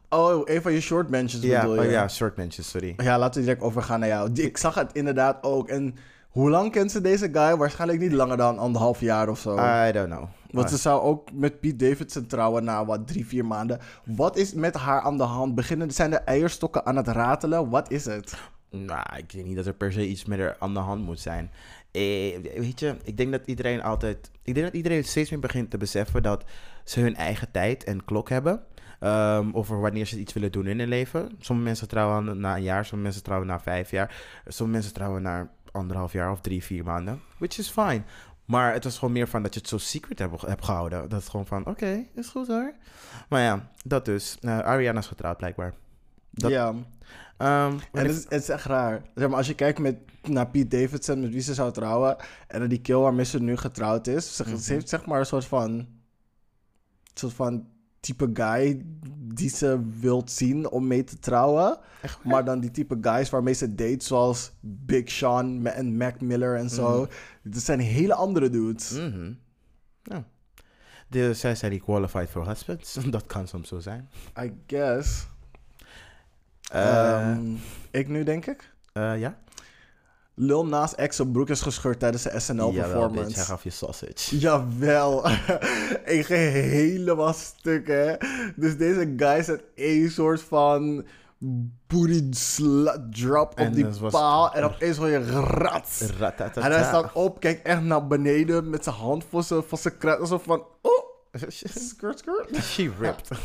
[0.09, 1.89] Oh, een van je short mentions Ja, bedoel oh je?
[1.89, 2.93] ja, short mentions, sorry.
[2.97, 4.31] Ja, laten we direct overgaan naar jou.
[4.33, 5.67] Ik zag het inderdaad ook.
[5.69, 5.95] En
[6.29, 7.55] hoe lang kent ze deze guy?
[7.55, 9.57] Waarschijnlijk niet langer dan anderhalf jaar of zo.
[9.87, 10.27] I don't know.
[10.53, 13.79] Want ze zou ook met Pete Davidson trouwen na wat drie, vier maanden.
[14.05, 15.55] Wat is met haar aan de hand?
[15.55, 17.69] Beginnen, zijn de eierstokken aan het ratelen?
[17.69, 18.35] Wat is het?
[18.69, 21.19] Nou, ik denk niet dat er per se iets met haar aan de hand moet
[21.19, 21.51] zijn.
[21.91, 22.01] Eh,
[22.57, 24.31] weet je, ik denk dat iedereen altijd...
[24.43, 26.43] Ik denk dat iedereen steeds meer begint te beseffen dat
[26.83, 28.63] ze hun eigen tijd en klok hebben.
[28.99, 31.31] ehm, over wanneer ze iets willen doen in hun leven.
[31.39, 34.15] Sommige mensen trouwen na een jaar, sommige mensen trouwen na vijf jaar.
[34.47, 37.21] Sommige mensen trouwen na anderhalf jaar of drie, vier maanden.
[37.37, 38.01] Which is fine.
[38.45, 41.09] Maar het was gewoon meer van dat je het zo secret hebt, hebt gehouden.
[41.09, 42.73] Dat het gewoon van, oké, is goed hoor.
[43.29, 44.37] Maar ja, dat dus.
[44.41, 45.73] Eh, Ariana is getrouwd blijkbaar.
[46.31, 46.73] Dat- ja.
[47.37, 49.01] Ehm, En het is, het is echt raar.
[49.15, 52.15] Zeg maar, als je kijkt met, naar Pete Davidson, met wie ze zou trouwen,
[52.47, 54.57] en dan die kill waarmee ze nu getrouwd is, ze, Mhm.
[54.57, 55.87] ze heeft zeg maar een soort van, een
[57.13, 57.67] soort van
[58.03, 58.81] type guy
[59.35, 61.77] die ze wilt zien om mee te trouwen.
[62.01, 62.23] Echt?
[62.23, 66.69] Maar dan die type guys waarmee ze date, zoals Big Sean en Mac Miller en
[66.69, 67.01] zo.
[67.01, 67.09] Mhm.
[67.53, 68.91] Dat zijn hele andere dudes.
[68.91, 69.31] Mhm.
[70.03, 70.23] Ja.
[71.07, 72.93] De, zij zijn die qualified for husbands.
[73.09, 74.09] Dat kan soms zo zijn.
[74.39, 75.27] I guess.
[76.71, 77.55] Eh, Ehm,
[77.91, 78.71] ik nu denk ik.
[78.93, 79.37] eh, ja?
[80.35, 83.35] Lil Nas X zijn broek is gescheurd tijdens de SNL-performance.
[83.35, 84.37] Hij gaf je sausage.
[84.37, 85.27] Jawel.
[86.05, 88.15] ik ging helemaal stuk, hè.
[88.55, 91.05] Dus deze guy zet één soort van
[91.87, 94.53] booty slut drop En op die paal.
[94.53, 96.01] En opeens hoor je rats.
[96.01, 96.61] Ratatata.
[96.61, 99.97] En hij staat op, kijkt echt naar beneden met zijn hand voor zijn, voor zijn
[99.97, 100.19] kruid.
[100.19, 101.02] Alsof van, oh,
[101.47, 102.63] skirt, skirt.
[102.63, 103.29] She ripped.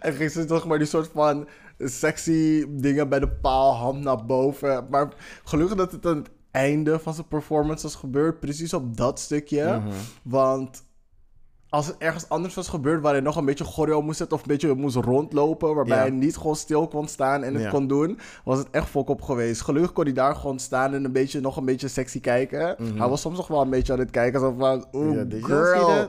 [0.00, 1.48] En ging ze toch maar die soort van
[1.78, 4.86] sexy dingen bij de paal, hand naar boven.
[4.90, 8.40] Maar gelukkig dat het aan het einde van zijn performance was gebeurd.
[8.40, 9.78] Precies op dat stukje.
[9.78, 9.88] Mhm.
[10.22, 10.82] Want
[11.74, 14.42] als het ergens anders was gebeurd waar hij nog een beetje choreo moest zetten of
[14.42, 16.02] een beetje moest rondlopen, waarbij Ja.
[16.02, 17.70] hij niet gewoon stil kon staan en het Ja.
[17.70, 19.60] kon doen, was het echt fok op geweest.
[19.60, 22.76] Gelukkig kon hij daar gewoon staan en een beetje, nog een beetje sexy kijken.
[22.96, 25.36] Hij was soms nog wel een beetje aan het kijken, zo van, oeh, Mhm.
[25.36, 26.06] Ja, girl,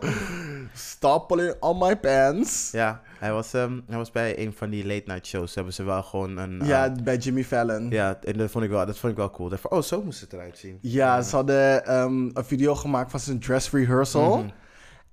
[0.74, 2.72] stop pulling on my pants.
[2.72, 5.56] Ja, hij was, ehm, hij was bij een van die late night shows.
[5.56, 6.62] Hebben ze wel gewoon een...
[6.62, 7.90] eh, Ja, bij Jimmy Fallon.
[7.90, 9.50] Ja, ja, en dat vond ik wel, dat vond ik wel cool.
[9.50, 10.80] Van, oh, zo moest het eruit zien.
[11.24, 14.38] ze hadden ehm, een video gemaakt van zijn dress rehearsal.
[14.38, 14.48] Mhm.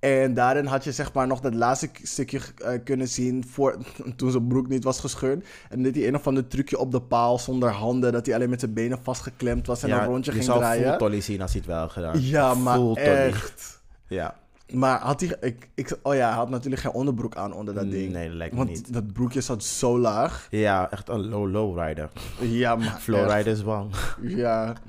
[0.02, 3.76] En daarin had je zeg maar nog dat laatste stukje eh, kunnen zien voor,
[4.16, 5.46] toen zijn broek niet was gescheurd.
[5.68, 8.50] En dit hij een of ander trucje op de paal zonder handen, dat hij alleen
[8.50, 10.88] met zijn benen vastgeklemd was en een rondje je ging zou draaien.
[10.88, 12.20] full Tolly zien als hij het wel gedaan.
[12.20, 13.82] Ja, maar Full echt.
[14.06, 14.36] Ja.
[14.74, 17.90] Maar had hij, ik, ik, oh ja, hij had natuurlijk geen onderbroek aan onder dat
[17.90, 18.12] ding.
[18.12, 18.92] Nee, dat lijkt me Want niet.
[18.92, 20.46] dat broekje zat zo laag.
[20.50, 22.10] Ja, echt een low, low rider.
[22.40, 22.98] Ja, maar.
[23.00, 23.94] Flowrider is bang.
[24.22, 24.72] Ja.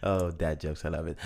[0.00, 1.18] Oh, dad jokes, I love it.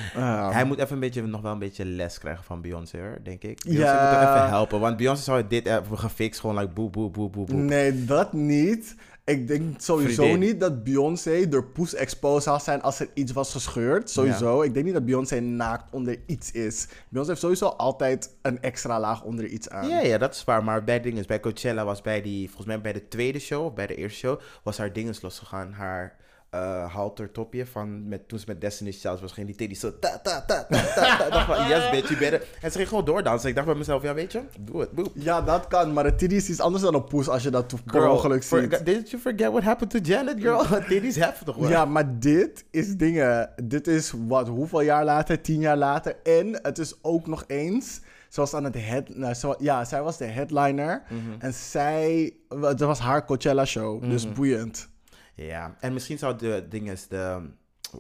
[0.54, 3.62] Hij moet even een beetje, nog wel een beetje les krijgen van Beyoncé, denk ik.
[3.64, 3.92] Beyoncé Ja.
[4.10, 7.30] moet hem even helpen, want Beyoncé zou dit hebben gefixt, gewoon like boe, boe, boe,
[7.30, 7.56] boe, boe.
[7.56, 8.94] Nee, dat niet.
[9.26, 10.48] Ik denk sowieso Vriendin.
[10.48, 14.10] niet dat Beyoncé door poes exposed zou zijn als er iets was gescheurd.
[14.10, 14.62] Sowieso.
[14.62, 16.88] Ik denk niet dat Beyoncé naakt onder iets is.
[17.08, 19.88] Beyoncé heeft sowieso altijd een extra laag onder iets aan.
[19.88, 20.64] Ja, ja, dat is waar.
[20.64, 23.74] Maar bij dinges, bij Coachella was bij die, volgens mij bij de tweede show, of
[23.74, 25.72] bij de eerste show, was haar dinges losgegaan.
[25.72, 26.16] Haar
[26.56, 29.98] eh halter topje van, met, toen ze met Destiny's Child was, ging die teddy zo
[29.98, 31.28] ta ta ta ta ta.
[31.30, 32.42] dacht van, yes bitch, you better.
[32.60, 33.48] En ze ging gewoon doordansen.
[33.48, 35.10] Ik dacht bij mezelf, ja weet je, doe het, boep.
[35.14, 35.92] Ja, dat kan.
[35.92, 38.44] Maar het titty is iets anders dan een poes als je dat to- per ongeluk
[38.44, 38.84] for- ziet.
[38.86, 40.64] did you forget what happened to Janet, girl?
[40.88, 41.68] Titties heftig hoor.
[41.68, 43.50] Ja, maar dit is dingen.
[43.64, 45.40] Dit is wat, hoeveel jaar later?
[45.40, 46.16] Tien jaar later.
[46.22, 48.00] En het is ook nog eens.
[48.28, 49.08] Zoals aan het head.
[49.08, 51.02] Nou, ja, zij was de headliner.
[51.08, 51.20] Mhm.
[51.38, 52.34] En zij.
[52.48, 54.00] Dat was haar Coachella show.
[54.00, 54.10] Mhm.
[54.10, 54.88] Dus boeiend.
[55.36, 57.40] Ja, en misschien zou de dinges, de,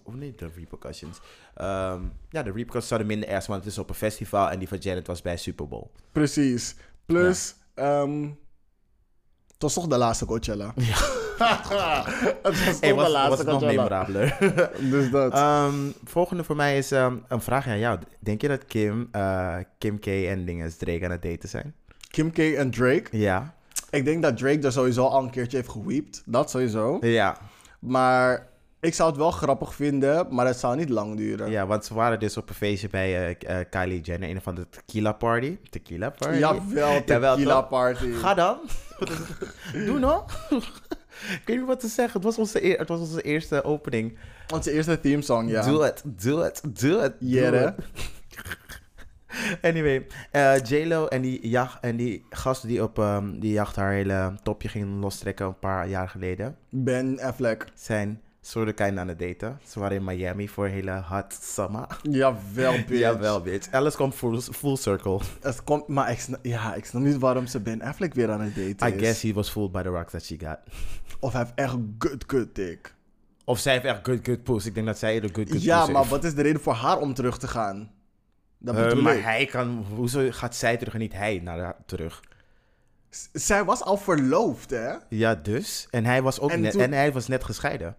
[0.02, 1.20] hoe neemt de repercussions?
[1.54, 4.58] Ehm, ja, de repercussions zouden minder erg zijn, want het is op een festival en
[4.58, 5.86] die van Janet was bij Super Bowl.
[6.12, 6.76] Precies.
[7.06, 7.54] Plus.
[7.74, 8.22] ehm,
[9.52, 10.72] het was toch de laatste Coachella.
[10.76, 13.72] het was toch Hey, de was, laatste was het nog Coachella.
[14.06, 14.36] memorabeler.
[14.92, 15.32] Dus dat.
[15.32, 15.74] Ehm,
[16.04, 17.98] volgende voor mij is een vraag aan jou.
[18.20, 21.74] Denk je dat Kim, eh, Kim K en dinges Drake aan het daten zijn?
[22.10, 23.16] Kim K en Drake.
[23.18, 23.54] Ja.
[23.90, 26.22] Ik denk dat Drake er sowieso al een keertje heeft geweept.
[26.26, 26.98] Dat sowieso.
[27.00, 27.36] Ja.
[27.78, 28.48] Maar
[28.80, 31.50] ik zou het wel grappig vinden, maar het zou niet lang duren.
[31.50, 34.54] ja, want ze waren dus op een feestje bij eh, eh, Kylie Jenner, een van
[34.54, 35.58] de tequila party.
[35.70, 36.38] Tequila party?
[36.38, 36.62] Jawel,
[37.06, 37.68] Jawel, tequila toch?
[37.68, 38.12] party.
[38.12, 38.58] Ga dan.
[39.86, 40.48] Doe nog.
[41.40, 42.12] ik weet niet wat te zeggen.
[42.14, 44.18] Het was onze, het was onze eerste opening.
[44.52, 45.62] Onze eerste theme song, ja.
[45.62, 47.14] Doe het, doe het, doe het.
[47.20, 47.74] het.
[49.62, 53.92] Anyway, eh J-Lo en die, jacht, en die gast die op ehm, die jacht haar
[53.92, 57.66] hele topje ging lostrekken een paar jaar geleden, Ben Affleck.
[57.74, 59.58] zijn soort kind aan het daten.
[59.64, 61.86] Ze waren in Miami voor een hele hot summer.
[62.02, 62.98] Jawel, bitch.
[62.98, 63.72] Jawel, bitch.
[63.72, 65.20] Alles komt full, full circle.
[65.40, 68.40] Het komt, maar ik snap, ja, ik snap niet waarom ze Ben Affleck weer aan
[68.40, 69.00] het daten I is.
[69.02, 70.58] guess he was fooled by the rocks that she got.
[71.20, 72.94] Of hij heeft echt good, good dick.
[73.44, 74.66] Of zij heeft echt good, good puss.
[74.66, 76.10] Ik denk dat zij eerder good, good ja, puss maar heeft.
[76.14, 77.90] wat is de reden voor haar om terug te gaan?
[78.58, 79.22] Dat maar ik.
[79.22, 79.86] hij kan...
[79.94, 82.20] Hoezo gaat zij terug en niet hij naar haar terug?
[83.32, 84.92] Zij was al verloofd, hè?
[85.08, 85.86] Ja, dus.
[85.90, 87.96] En hij was ook En net, toen- en hij was net gescheiden.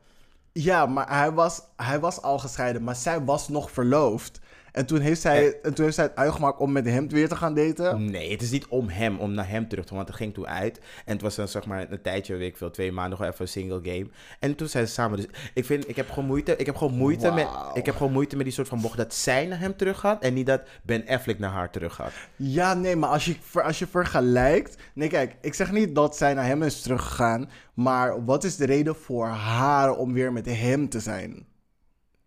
[0.51, 4.39] Ja, maar hij was, hij was al gescheiden, maar zij was nog verloofd.
[4.71, 7.35] En toen heeft zij, en toen heeft zij het uitgemaakt om met hem weer te
[7.35, 8.11] gaan daten.
[8.11, 9.97] Nee, het is niet om hem, om naar hem terug te gaan.
[9.97, 10.79] Want het ging toen uit.
[11.05, 13.41] En het was dan zeg maar een tijdje, weet ik veel, twee maanden, nog even
[13.41, 14.07] een single game.
[14.39, 15.17] En toen zijn ze samen.
[15.17, 18.11] Dus ik vind, ik heb gewoon moeite, ik heb gewoon moeite, met, ik heb gewoon
[18.11, 20.21] moeite met die soort van bocht dat zij naar hem terug gaat.
[20.21, 22.13] En niet dat Ben Affleck naar haar terug gaat.
[22.35, 24.77] Ja, nee, maar als je, als je vergelijkt.
[24.93, 27.49] Nee, kijk, ik zeg niet dat zij naar hem is teruggegaan.
[27.73, 31.45] Maar wat is de reden voor haar om weer met hem te zijn?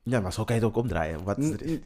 [0.02, 1.24] Ja, maar zo kan je het ook omdraaien.
[1.24, 1.80] Wat is er-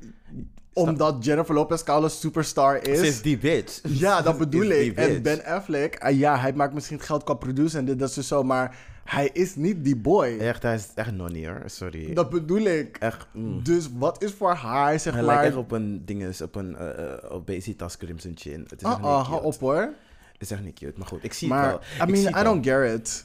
[0.73, 3.01] Omdat Jennifer Lopez Carlos superstar is.
[3.01, 3.81] Sinds die bitch.
[3.89, 4.97] Ja, dat bedoel Is ik.
[4.97, 5.23] En.
[5.23, 8.43] Ben Affleck, ah, ja, hij maakt misschien geld qua producer en dit, dat is zo,
[8.43, 10.37] maar hij is niet die boy.
[10.39, 11.63] Echt, hij is echt nonnie hoor.
[11.67, 12.15] Sorry.
[12.15, 12.97] Dat bedoel ik.
[12.97, 13.27] Echt.
[13.33, 13.63] mm.
[13.63, 15.35] Dus wat is voor haar, zeg Hij maar...
[15.35, 18.61] lijkt echt op een dinges, op een uh, obesitas crimson chin.
[18.69, 19.07] Het is cute.
[19.07, 19.93] hou op hoor.
[20.33, 20.99] Het is echt niet cute.
[20.99, 22.09] Maar goed, ik zie Maar, het wel.
[22.09, 23.25] I mean, I don't get it.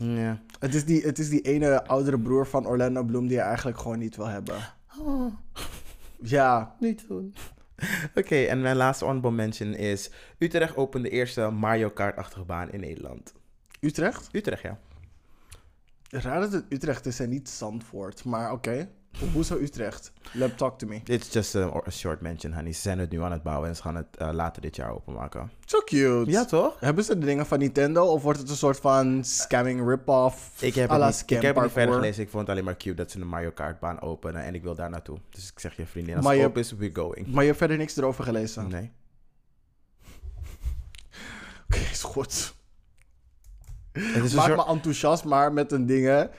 [0.59, 3.77] Het is, die, het is die ene oudere broer van Orlando Bloom die je eigenlijk
[3.79, 4.55] gewoon niet wil hebben.
[4.99, 5.33] Oh,
[6.21, 7.35] Ja, niet doen.
[8.15, 10.09] Oké, en mijn laatste honorable mention is...
[10.37, 13.33] Utrecht opent de eerste Mario Kart-achtige baan in Nederland.
[13.79, 14.29] Utrecht?
[14.31, 14.79] Utrecht, ja.
[16.09, 18.23] Raar dat het Utrecht is en niet Zandvoort.
[18.25, 18.89] Maar oké.
[19.33, 20.11] Hoezo Utrecht?
[20.31, 21.01] Let talk to me.
[21.05, 22.73] It's just a, a short mention, honey.
[22.73, 24.91] Ze zijn het nu aan het bouwen en ze gaan het eh, later dit jaar
[24.93, 25.51] openmaken.
[25.65, 26.31] So cute.
[26.31, 26.79] Ja, toch?
[26.79, 30.61] Hebben ze de dingen van Nintendo of wordt het een soort van scamming rip-off?
[30.61, 32.23] Ik heb, het niet, ik heb het niet verder gelezen.
[32.23, 34.43] Ik vond het alleen maar cute dat ze een Mario Kart baan openen.
[34.43, 35.17] En ik wil daar naartoe.
[35.29, 37.27] Dus ik zeg je vriendin, als Maar het open is, we're going.
[37.27, 38.65] Maar je hebt verder niks erover gelezen?
[38.65, 38.91] Oké, Nee.
[41.91, 42.53] is goed.
[43.91, 46.29] Het is Maak soort- me enthousiast, maar met een dingen.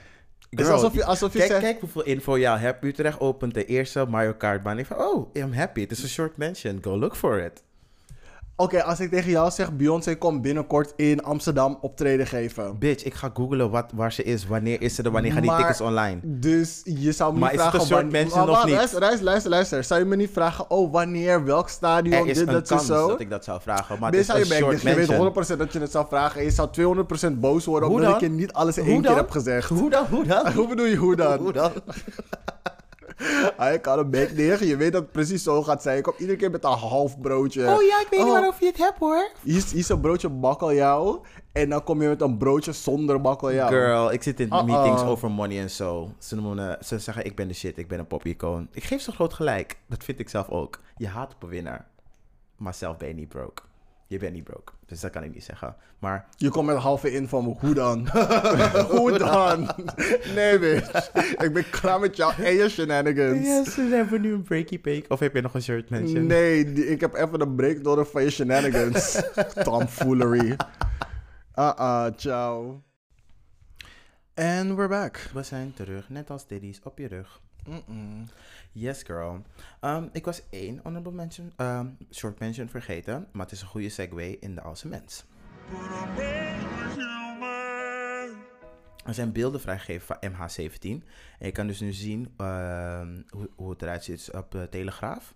[0.51, 1.63] Het is Girl, alsof je, alsof je Kijk, zegt...
[1.63, 2.83] kijk hoeveel info je al hebt.
[2.83, 4.79] Utrecht opent de eerste Mario Kart baan.
[4.79, 5.81] Ik van, oh, I'm happy.
[5.81, 6.79] Het is een short mention.
[6.81, 7.63] Go look for it.
[8.61, 12.79] Oké, als ik tegen jou zeg, Beyoncé komt binnenkort in Amsterdam optreden geven.
[12.79, 14.47] Bitch, ik ga googlen wat, waar ze is.
[14.47, 15.11] Wanneer is ze er?
[15.11, 16.19] Wanneer gaan die tickets online?
[16.23, 18.07] Dus je zou me Maar niet is vragen...
[18.11, 18.75] Maar of wacht, niet?
[18.75, 19.83] Luister, luister, luister, luister.
[19.83, 22.85] Zou je me niet vragen, oh, wanneer, welk stadion, Er is dit, een dat, kans
[22.85, 23.07] zo?
[23.07, 23.99] dat ik dat zou vragen.
[23.99, 25.55] Maar Ben het is je een short dus je weet mention.
[25.55, 26.69] 100% dat je het zou vragen en je zou
[27.33, 29.69] 200% boos worden omdat ik je niet alles in één keer heb gezegd.
[29.69, 30.05] Hoe dan?
[30.09, 30.51] Hoe dan?
[30.57, 31.39] Hoe bedoel je hoe dan?
[31.39, 31.71] Hoe dan?
[33.57, 34.63] Hij kan een bek neer.
[34.65, 35.95] Je weet dat het precies zo gaat zijn.
[35.95, 37.61] Je komt iedere keer met een half broodje.
[37.61, 38.33] Oh ja, ik weet niet Oh.
[38.33, 39.29] waarover je het hebt hoor.
[39.43, 41.21] Hier is, hier is een broodje bakkeljauw.
[41.51, 43.67] En dan kom je met een broodje zonder bakkeljauw.
[43.67, 44.63] Girl, ik zit in Uh-uh.
[44.63, 46.09] meetings over money en zo.
[46.19, 48.67] Ze, noemen, me- ze zeggen ik ben de shit, ik ben een pop-icoon.
[48.71, 49.77] Ik geef ze groot gelijk.
[49.87, 50.79] Dat vind ik zelf ook.
[50.97, 51.87] Je haat op een winnaar.
[52.57, 53.61] Maar zelf ben je niet broke.
[54.11, 54.71] Je bent niet broke.
[54.85, 55.75] Dus dat kan ik niet zeggen.
[55.99, 57.57] Maar Je komt met halve in van.
[57.59, 58.07] Hoe dan?
[58.97, 59.69] hoe dan?
[60.35, 61.11] nee, bitch.
[61.37, 63.45] Ik ben klaar met jou en je shenanigans.
[63.47, 65.05] Yes, we hebben nu een breaky peak.
[65.07, 66.25] Of heb je nog een shirt mention?
[66.25, 69.21] Nee, die- ik heb even een break nodig van je shenanigans.
[69.63, 70.55] Tomfoolery.
[71.55, 72.81] Uh-uh, ciao.
[74.35, 75.29] And we're back.
[75.33, 77.41] We zijn terug, net als Diddy's, op je rug.
[77.65, 78.27] Mm-mm.
[78.73, 79.41] Yes, girl.
[79.81, 83.27] Um, ik was één honorable mention, um, short mention vergeten.
[83.31, 85.25] Maar het is een goede segue in de Alse Mens.
[89.05, 90.81] Er zijn beelden vrijgegeven van MH17.
[91.39, 95.33] En je kan dus nu zien ehm, hoe, hoe het eruit ziet op Telegraaf.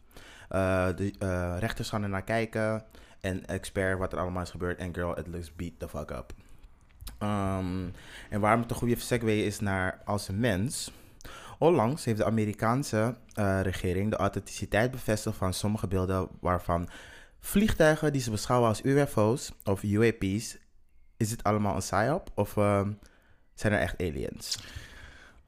[0.49, 2.83] Eh, de eh, rechters gaan er naar kijken.
[3.21, 4.77] En expert wat er allemaal is gebeurd.
[4.77, 6.33] En girl, it looks beat the fuck up.
[7.17, 7.87] Ehm,
[8.29, 10.91] en waarom het een goede segue is naar als een mens.
[11.59, 16.89] Onlangs heeft de Amerikaanse eh, regering de authenticiteit bevestigd van sommige beelden waarvan
[17.39, 20.57] vliegtuigen die ze beschouwen als UFO's of UAP's,
[21.17, 22.91] is het allemaal een psyop of ehm,
[23.53, 24.57] zijn er echt aliens?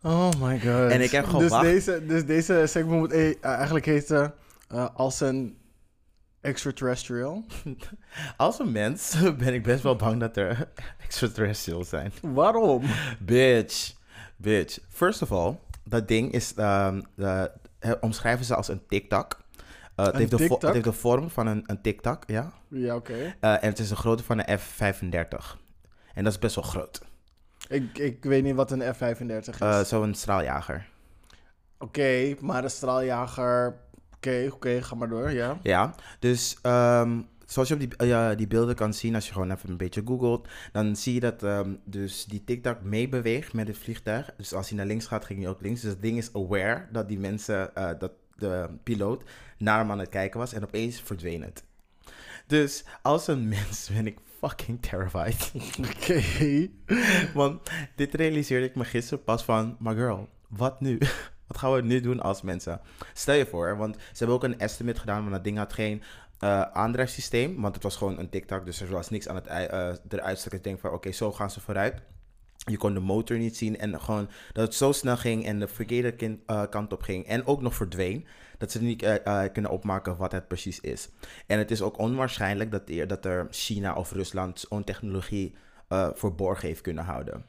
[0.02, 0.92] Oh my god.
[0.92, 1.64] En ik heb dus gewacht.
[1.64, 4.34] deze, dus deze segment moet e- eh, eigenlijk heten
[4.68, 5.58] eh, als een
[6.42, 7.46] extraterrestrial.
[8.38, 10.70] Als een mens ben ik best wel bang dat er
[11.06, 12.14] extraterrestrials zijn.
[12.22, 12.84] Waarom?
[13.20, 13.94] Bitch.
[14.36, 14.80] Bitch.
[14.90, 15.56] First of all,
[15.90, 19.38] dat ding is, ehm, de- eh, omschrijven ze als een tic-tac.
[19.96, 22.52] Eh, het, Een heeft de het heeft de vorm van een, een tic-tac, ja.
[22.68, 23.36] Ja, oké.
[23.40, 25.58] Eh, en het is de grootte van een F-35.
[26.14, 27.02] En dat is best wel groot.
[27.70, 29.60] Ik, ik weet niet wat een F-35 is.
[29.60, 30.88] Eh, Zo'n straaljager.
[31.78, 33.80] oké, maar de straaljager...
[34.16, 35.58] Oké, oké, ga maar door, ja.
[35.64, 39.52] Ja, dus ehm, zoals je op die, ja, die beelden kan zien, als je gewoon
[39.52, 43.78] even een beetje googelt, dan zie je dat ehm, dus die tic-tac meebeweegt met het
[43.78, 44.34] vliegtuig.
[44.38, 45.82] Dus als hij naar links gaat, ging hij ook links.
[45.82, 49.24] Dus het ding is aware dat die mensen, eh, dat de piloot
[49.58, 51.64] naar hem aan het kijken was en opeens verdween het.
[52.48, 55.52] Dus als een mens ben ik fucking terrified.
[55.92, 56.70] Oké.
[57.34, 60.98] Want dit realiseerde ik me gisteren pas van, maar girl, wat nu?
[61.48, 62.82] Wat gaan we nu doen als mensen?
[63.14, 66.04] Stel je voor, want ze hebben ook een estimate gedaan, want dat ding had geen
[66.40, 69.90] eh aandrijfsysteem, want het was gewoon een tic-tac, dus er was niks aan het eh,
[70.10, 70.48] eruit.
[70.54, 72.02] Ik denk van, oké, zo gaan ze vooruit.
[72.66, 75.68] Je kon de motor niet zien en gewoon dat het zo snel ging en de
[75.68, 78.26] verkeerde eh, kant op ging en ook nog verdween.
[78.58, 79.22] Dat ze niet
[79.54, 81.10] kunnen opmaken wat het precies is.
[81.48, 85.56] En het is ook onwaarschijnlijk dat, er- dat er China of Rusland zo'n technologie
[85.88, 87.46] eh verborgen heeft kunnen houden.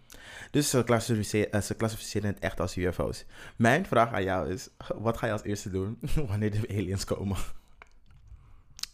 [0.51, 3.25] Dus ze klassificeren, eh, ze klassificeren het echt als UFO's.
[3.57, 4.69] Mijn vraag aan jou is:
[4.99, 7.37] wat ga je als eerste doen wanneer de aliens komen?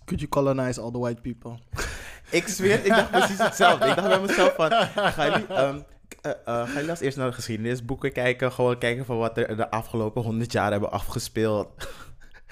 [0.05, 1.59] Could you colonize all the white people?
[2.31, 3.87] Ik zweer, ik dacht precies hetzelfde.
[3.87, 8.53] Ik dacht bij mezelf van, eh, eh, gaan jullie als eerst naar de geschiedenisboeken kijken?
[8.53, 11.69] Gewoon kijken van wat er de afgelopen honderd jaar hebben afgespeeld.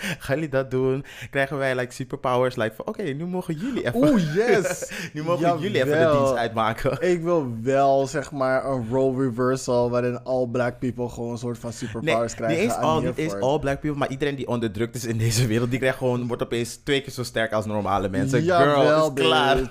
[0.25, 1.05] gaan jullie dat doen?
[1.31, 2.57] Krijgen wij like superpowers?
[2.57, 4.91] Like van, oké, nu mogen jullie even, Oeh, yes!
[5.13, 7.11] nu mogen jullie even de dienst uitmaken.
[7.11, 11.59] Ik wil wel, zeg maar, een role reversal waarin all black people gewoon een soort
[11.59, 12.63] van Nee, superpowers niet krijgen.
[12.65, 13.45] eens, all, niet eens for it.
[13.45, 16.43] all black people, maar iedereen die onderdrukt is in deze wereld, die krijgt gewoon, wordt
[16.43, 18.45] opeens twee keer zo sterk als normale mensen.
[18.45, 19.71] Jawel, Girl, is klaar.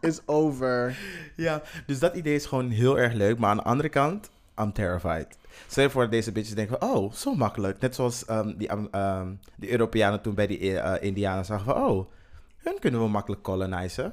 [0.00, 0.96] is over.
[1.36, 3.38] Ja, dus dat idee is gewoon heel erg leuk.
[3.38, 4.30] Maar aan de andere kant,
[4.60, 5.26] I'm terrified.
[5.66, 7.80] Stel je voor deze bitches denken van, oh, zo makkelijk.
[7.80, 12.10] Net zoals ehm, die, um, die Europeanen toen bij die eh, Indianen zagen van, oh,
[12.56, 14.12] hun kunnen we makkelijk colonizen.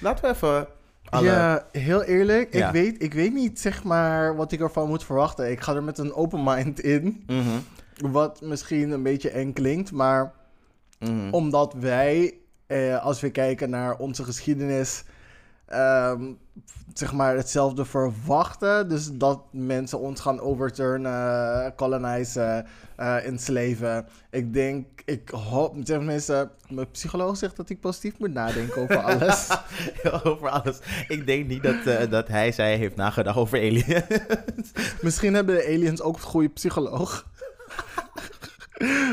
[0.00, 0.66] Laten we even
[1.04, 1.26] alle...
[1.26, 2.54] Ja, heel eerlijk.
[2.54, 2.66] Ja.
[2.66, 5.50] Ik, weet, ik weet niet zeg maar wat ik ervan moet verwachten.
[5.50, 7.24] Ik ga er met een open mind in.
[7.26, 7.58] Mhm,
[8.12, 10.32] Wat misschien een beetje eng klinkt, maar
[10.98, 11.30] mhm.
[11.30, 12.34] omdat wij,
[12.66, 15.04] eh, als we kijken naar onze geschiedenis,
[16.94, 18.88] zeg maar hetzelfde verwachten.
[18.88, 24.06] Dus dat mensen ons gaan overturnen, colonizen, eh enslaven.
[24.30, 29.48] Ik denk, ik hoop, tenminste, mijn psycholoog zegt dat ik positief moet nadenken over alles.
[30.24, 30.78] over alles.
[31.08, 34.72] Ik denk niet dat, eh, dat hij zij heeft nagedacht over aliens.
[35.02, 37.32] Misschien hebben de aliens ook een goede psycholoog.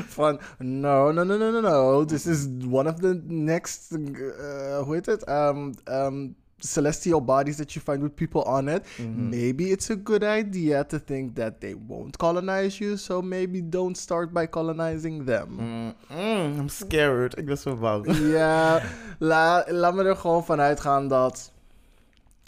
[0.07, 2.05] Van, no, no, no, no, no, no.
[2.05, 5.29] This is one of the next, uh, hoe heet het?
[5.29, 8.85] Um, um, celestial bodies that you find with people on it.
[9.15, 12.97] Maybe it's a good idea to think that they won't colonize you.
[12.97, 15.59] So maybe don't start by colonizing them.
[16.09, 17.37] I'm scared.
[17.37, 18.05] Ik ben zo bang.
[18.31, 18.81] Ja,
[19.19, 21.51] la, laat me er gewoon van uitgaan dat,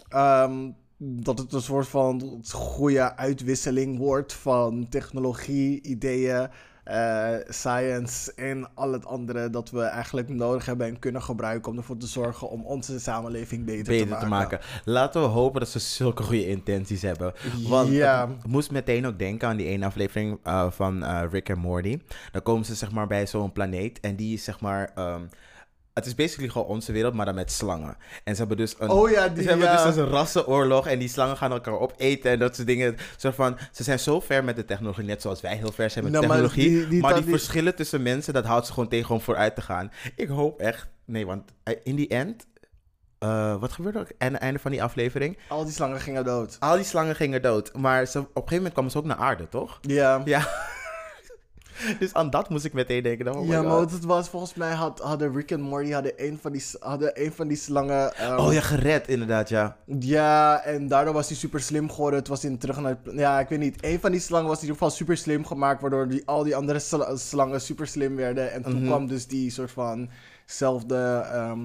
[0.10, 6.48] ehm, dat het een soort van goede uitwisseling wordt van technologie, ideeën,
[6.84, 11.78] eh, science en al het andere dat we eigenlijk nodig hebben en kunnen gebruiken om
[11.78, 14.60] ervoor te zorgen om onze samenleving beter, beter te maken.
[14.86, 17.34] Laten we hopen dat ze zulke goede intenties hebben.
[17.68, 21.60] Want ik moest meteen ook denken aan die ene aflevering eh, van eh, Rick en
[21.60, 22.00] Morty.
[22.32, 24.92] Dan komen ze zeg maar bij zo'n planeet en die is zeg maar...
[24.96, 25.22] ehm,
[25.94, 27.98] het is basically gewoon onze wereld, maar dan met slangen.
[28.24, 29.86] En ze hebben dus een, Oh ja, die, ze hebben ja.
[29.86, 32.96] dus een rassenoorlog en die slangen gaan elkaar opeten en dat soort dingen.
[33.18, 36.04] Zo van, ze zijn zo ver met de technologie, net zoals wij heel ver zijn
[36.04, 36.70] met Nou, maar technologie.
[36.80, 39.56] die- die- maar die, die- verschillen tussen mensen, dat houdt ze gewoon tegen om vooruit
[39.56, 39.92] te gaan.
[40.16, 42.46] Ik hoop echt, nee, want eh, in die end,
[43.20, 45.38] eh, wat gebeurde er aan het einde van die aflevering?
[45.48, 46.58] Al die slangen gingen dood.
[46.60, 49.18] Al die slangen gingen dood, maar ze, op een gegeven moment kwamen ze ook naar
[49.18, 49.80] aarde, toch?
[49.82, 50.22] Ja.
[50.26, 50.48] Ja.
[52.00, 53.36] dus aan dat moest ik meteen denken.
[53.36, 56.52] Oh ja, maar het was, volgens mij had, hadden Rick en Morty hadden een van
[56.52, 58.14] die, hadden een van die slangen...
[58.16, 59.78] ehm, Oh ja, gered inderdaad, ja.
[60.00, 62.20] Ja, en daardoor was hij super slim geworden.
[62.20, 62.98] Het was in terug naar.
[63.16, 63.78] Ja, ik weet niet.
[63.86, 65.82] Een van die slangen was in ieder geval super slim gemaakt.
[65.82, 68.52] Waardoor die, al die andere sla- slangen super slim werden.
[68.52, 68.86] En toen Mhm.
[68.86, 70.10] kwam dus die soort van.
[70.46, 70.96] zelfde.
[71.32, 71.60] ehm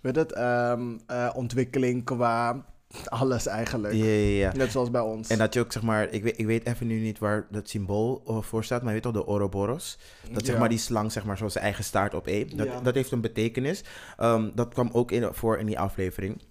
[0.00, 0.32] weet het?
[0.32, 2.64] ehm, eh, ontwikkeling qua
[3.04, 3.94] alles eigenlijk.
[3.94, 4.52] Ja, ja, ja.
[4.56, 5.28] Net zoals bij ons.
[5.28, 7.68] En dat je ook, zeg maar, ik weet, ik weet even nu niet waar dat
[7.68, 9.98] symbool voor staat, maar je weet toch, de Ouroboros?
[10.32, 10.60] Dat zeg Ja.
[10.60, 12.56] maar die slang, zeg maar, zo zijn eigen staart opeet.
[12.58, 12.80] Dat, Ja.
[12.80, 13.84] dat heeft een betekenis.
[14.16, 16.42] Ehm, dat kwam ook in, voor in die aflevering.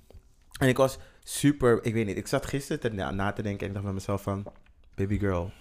[0.60, 3.62] En ik was super, ik weet niet, ik zat gisteren te, na, na te denken
[3.62, 4.46] en ik dacht bij mezelf van,
[4.96, 5.52] baby girl,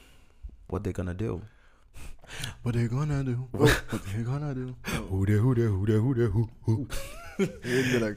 [0.66, 1.40] what they gonna do?
[2.62, 3.48] What are you gonna do?
[3.50, 4.74] What are you gonna do?
[5.08, 6.24] Hoede, hoede, hoede, hoede,
[6.60, 6.86] hoe,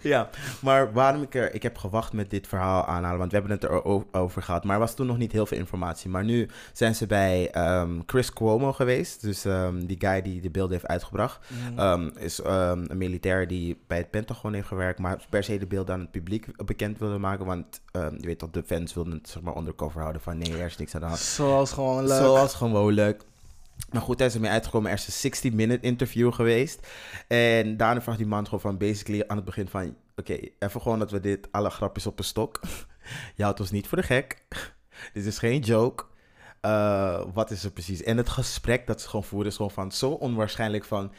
[0.04, 0.30] Ja,
[0.62, 1.54] maar waarom ik er...
[1.54, 4.64] Ik heb gewacht met dit verhaal aanhalen, want we hebben het erover gehad.
[4.64, 6.10] Maar er was toen nog niet heel veel informatie.
[6.10, 9.22] Maar nu zijn ze bij ehm, Chris Cuomo geweest.
[9.22, 11.48] Dus ehm, die guy die de beelden heeft uitgebracht.
[11.76, 15.00] Ehm, is een militair die bij het Pentagon heeft gewerkt.
[15.00, 17.46] Maar per se de beelden aan het publiek bekend wilde maken.
[17.46, 20.22] Want je weet toch, de fans wilden het zeg maar undercover houden.
[20.22, 21.20] Van nee, er is niks aan de hand.
[21.20, 22.18] Zoals gewoon leuk.
[22.18, 23.24] Zoals gewoonlijk.
[23.92, 24.92] Maar goed, hij is ermee uitgekomen.
[24.92, 26.88] Er is een 60-minute interview geweest.
[27.28, 29.96] En daarna vraagt die man gewoon van basically aan het begin van...
[30.16, 32.60] Oké, even gewoon dat we dit alle grapjes op een stok.
[33.36, 34.46] Je houdt ons niet voor de gek.
[35.14, 36.06] dit is geen joke.
[36.62, 38.04] Eh, wat is er precies?
[38.04, 41.14] En het gesprek dat ze gewoon voeren is gewoon van zo onwaarschijnlijk van...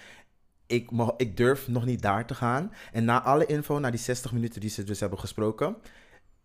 [0.66, 2.72] Ik, mag, ik durf nog niet daar te gaan.
[2.92, 5.76] En na alle info, na die 60 minuten die ze dus hebben gesproken...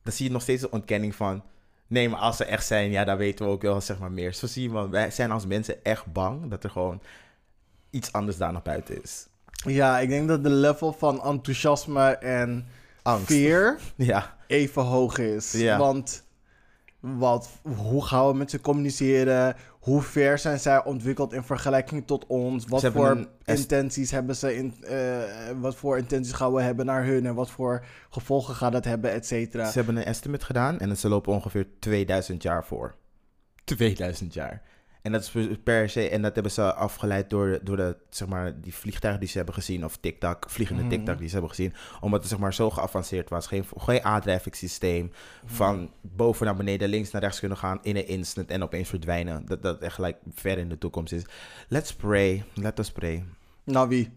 [0.04, 1.44] Dan zie je nog steeds een ontkenning van...
[1.88, 4.34] Nee, maar als ze echt zijn, ja, dan weten we ook wel zeg maar meer.
[4.34, 7.02] Zo zie je, man, wij zijn als mensen echt bang dat er gewoon
[7.90, 9.28] iets anders daar nog buiten is.
[9.66, 12.68] Ja, ik denk dat de level van enthousiasme en
[13.02, 13.26] Angst.
[13.26, 15.52] fear Ja, even hoog is.
[15.52, 15.78] Ja.
[15.78, 16.24] Want
[17.18, 19.56] wat, hoe gaan we met ze communiceren?
[19.80, 22.66] Hoe ver zijn zij ontwikkeld in vergelijking tot ons?
[22.66, 24.98] Wat voor een intenties hebben ze in, eh,
[25.60, 29.12] wat voor intenties gaan we hebben naar hun en wat voor gevolgen gaat dat hebben,
[29.12, 29.66] et cetera.
[29.70, 32.96] ze hebben een estimate gedaan en ze lopen ongeveer 2000 jaar voor.
[33.64, 34.62] 2000 jaar.
[35.06, 38.62] En dat is per- se, en dat hebben ze afgeleid door, door de, zeg maar,
[38.62, 40.92] die vliegtuigen die ze hebben gezien, of TikTok, vliegende Mhm.
[40.92, 43.48] TikTok die ze hebben gezien, omdat het zeg maar zo geavanceerd was.
[43.48, 45.12] Geen, geen aardrijvingssysteem
[45.46, 49.46] van boven naar beneden, links naar rechts kunnen gaan in een instant en opeens verdwijnen.
[49.46, 51.24] Dat dat echt gelijk ver in de toekomst is.
[51.68, 53.24] Let's pray, let us pray.
[53.64, 54.10] Nou wie?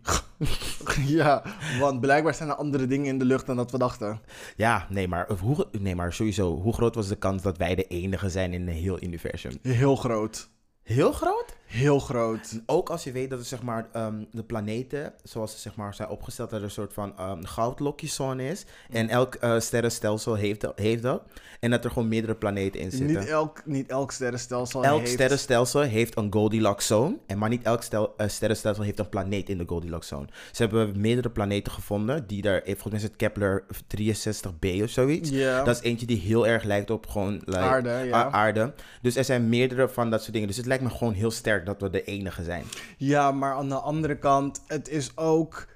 [1.18, 1.43] ja,
[1.80, 4.20] want blijkbaar zijn er andere dingen in de lucht dan dat we dachten.
[4.57, 7.84] Ja, nee maar, hoe, nee, maar sowieso, hoe groot was de kans dat wij de
[7.84, 9.53] enige zijn in een heel universum?
[9.62, 10.49] Heel groot.
[10.89, 11.57] Heel groot?
[11.69, 12.61] Heel groot.
[12.66, 15.95] Ook als je weet dat het, zeg maar, ehm, de planeten, zoals ze zeg maar,
[15.95, 18.64] zijn opgesteld, dat er een soort van um, goudlokjeszone is.
[18.91, 21.23] En elk eh, sterrenstelsel heeft dat, heeft dat.
[21.61, 23.19] En dat er gewoon meerdere planeten in zitten.
[23.19, 25.12] Niet elk, niet elk sterrenstelsel elk heeft...
[25.12, 27.16] sterrenstelsel heeft een Goldilocks zone.
[27.27, 30.27] En maar niet elk stel, eh, sterrenstelsel heeft een planeet in de Goldilocks zone.
[30.53, 32.27] Ze hebben meerdere planeten gevonden.
[32.27, 35.31] Die daar, eh, volgens mij is het Kepler 63b of zoiets.
[35.64, 38.31] Dat is eentje die heel erg lijkt op gewoon like, Aarde, ja.
[38.31, 38.73] aarde.
[39.03, 40.49] Dus er zijn meerdere van dat soort dingen.
[40.49, 42.65] Dus het lijkt me gewoon heel sterk dat we de enige zijn.
[42.97, 45.67] Ja, maar aan de andere kant, het is ook.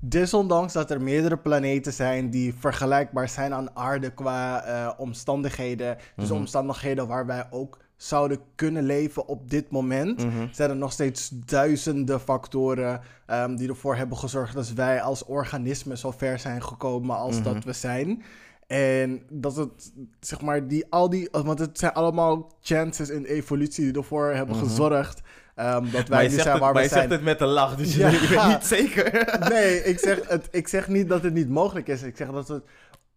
[0.00, 5.96] Desondanks dat er meerdere planeten zijn die vergelijkbaar zijn aan aarde qua eh, omstandigheden.
[6.16, 10.26] Dus omstandigheden waar wij ook zouden kunnen leven op dit moment.
[10.52, 15.96] Zijn er nog steeds duizenden factoren ehm, die ervoor hebben gezorgd dat wij als organisme
[15.96, 18.22] zo ver zijn gekomen als dat we zijn.
[18.70, 23.84] En dat het, zeg maar, die, al die, want het zijn allemaal chances in evolutie
[23.84, 25.20] die ervoor hebben gezorgd
[25.54, 27.22] ehm, dat wij nu zijn waar we zijn.
[27.22, 29.38] met een lach, dus je weet- je weet niet zeker.
[29.48, 32.02] Nee, ik zeg, het, ik zeg niet dat het niet mogelijk is.
[32.02, 32.62] Ik zeg dat, het,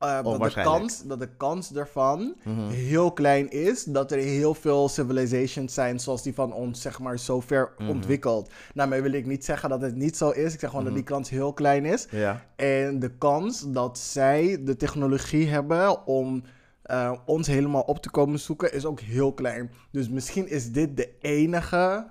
[0.03, 2.35] eh, dat, de, kans, dat de kans ervan
[2.69, 3.83] heel klein is.
[3.83, 8.51] Dat er heel veel civilizations zijn zoals die van ons, zeg maar, zo ver ontwikkeld.
[8.73, 10.53] Daarmee wil ik niet zeggen dat het niet zo is.
[10.53, 12.07] Ik zeg gewoon dat die kans heel klein is.
[12.09, 12.45] Ja.
[12.55, 16.43] En de kans dat zij de technologie hebben om
[16.83, 19.71] eh, ons helemaal op te komen zoeken is ook heel klein.
[19.91, 22.05] Dus misschien is dit de enige.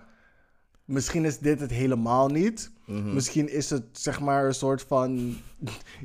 [0.93, 2.71] Misschien is dit het helemaal niet.
[2.87, 5.37] Misschien is het zeg maar een soort van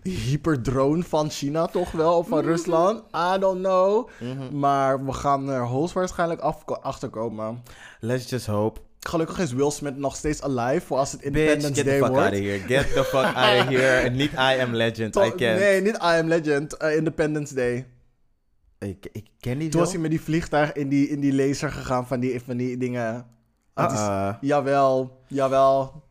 [0.04, 3.04] hyperdrone van China toch wel, of van Rusland.
[3.16, 4.10] I don't know.
[4.52, 7.64] Maar we gaan er hoogstwaarschijnlijk af achterkomen.
[8.00, 8.80] Let's just hope.
[9.00, 12.00] Gelukkig is Will Smith nog steeds alive voor als het Bitch, Independence get the Day
[12.00, 12.24] fuck wordt.
[12.26, 12.60] out of here.
[12.60, 13.98] Get the fuck out of here.
[13.98, 15.16] En niet I am legend.
[15.16, 15.40] I can't.
[15.40, 16.78] Nee, niet I Am Legend.
[16.78, 17.86] eh, Independence Day.
[18.80, 21.72] Ik, ik ken die Toen was hij met die vliegtuig in die, in die laser
[21.72, 23.26] gegaan van die, van die dingen.
[23.82, 24.34] Het is- Uh-uh.
[24.42, 26.06] Jawel, jawel.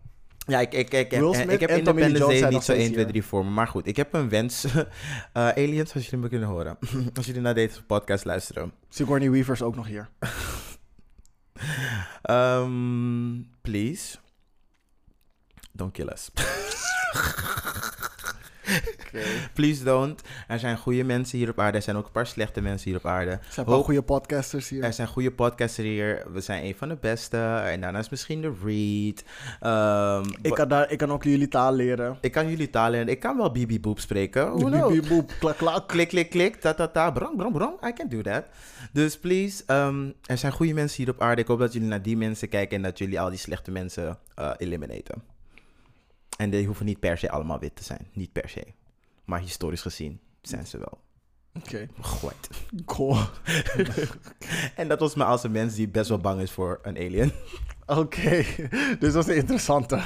[0.47, 2.73] Ja, ik, ik, ik, Will ik, Smith ik heb en Lee Independence Day niet zo
[2.73, 3.07] 1, steeds 2, hier.
[3.07, 3.51] 3 voor me.
[3.51, 4.64] Maar goed, ik heb een wens.
[5.33, 6.79] Eh, aliens, als jullie me kunnen horen.
[7.17, 8.73] als jullie naar deze podcast luisteren.
[8.89, 10.09] Sigourney Weaver is ook nog hier.
[12.23, 14.17] Ehm, please.
[15.73, 16.31] Don't kill us.
[19.55, 20.23] Please don't.
[20.49, 21.77] Er zijn goede mensen hier op aarde.
[21.77, 23.31] Er zijn ook een paar slechte mensen hier op aarde.
[23.31, 24.83] Er zijn Hoop- goede podcasters hier.
[24.85, 26.23] Er zijn goede podcasters hier.
[26.33, 27.37] We zijn een van de beste.
[27.64, 29.23] En daarnaast misschien de Read.
[29.61, 32.19] Ehm, Ik kan, daar, ik kan ook jullie taal leren.
[32.21, 33.09] ik kan jullie taal leren.
[33.09, 34.55] Ik kan wel Bibi Boop spreken.
[34.91, 35.89] Biep, boep, klak, klak.
[35.89, 36.57] Klik, klik, klik.
[36.57, 37.11] Ta, ta, ta.
[37.11, 37.87] Brong, brong, brong.
[37.87, 38.45] I can do that.
[38.93, 41.41] Dus please, ehm, er zijn goede mensen hier op aarde.
[41.43, 44.19] Ik hoop dat jullie naar die mensen kijken en dat jullie al die slechte mensen
[44.35, 45.23] eh eliminaten.
[46.37, 48.09] En die hoeven niet per se allemaal wit te zijn.
[48.12, 48.64] Niet per se.
[49.24, 51.05] Maar historisch gezien zijn ze wel
[51.57, 51.89] Oké,
[52.84, 53.16] cool.
[54.76, 57.32] En dat was me als een mens die best wel bang is voor een alien.
[57.87, 58.45] Oké,
[59.01, 60.01] dus dat is een interessante.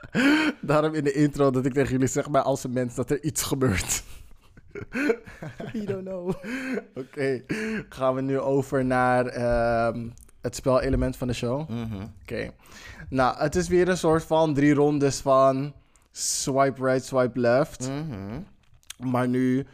[0.60, 3.22] Daarom in de intro dat ik tegen jullie zeg, maar als een mens, dat er
[3.22, 4.02] iets gebeurt.
[5.72, 6.34] You don't know.
[6.94, 7.42] Oké,
[7.88, 10.08] gaan we nu over naar ehm,
[10.44, 11.68] het spelelement van de show.
[11.68, 12.02] Mhm.
[12.22, 12.50] Oké.
[13.08, 15.72] Nou, het is weer een soort van drie rondes van
[16.12, 17.88] swipe right, swipe left.
[17.88, 18.40] Mhm.
[19.10, 19.66] Maar nu,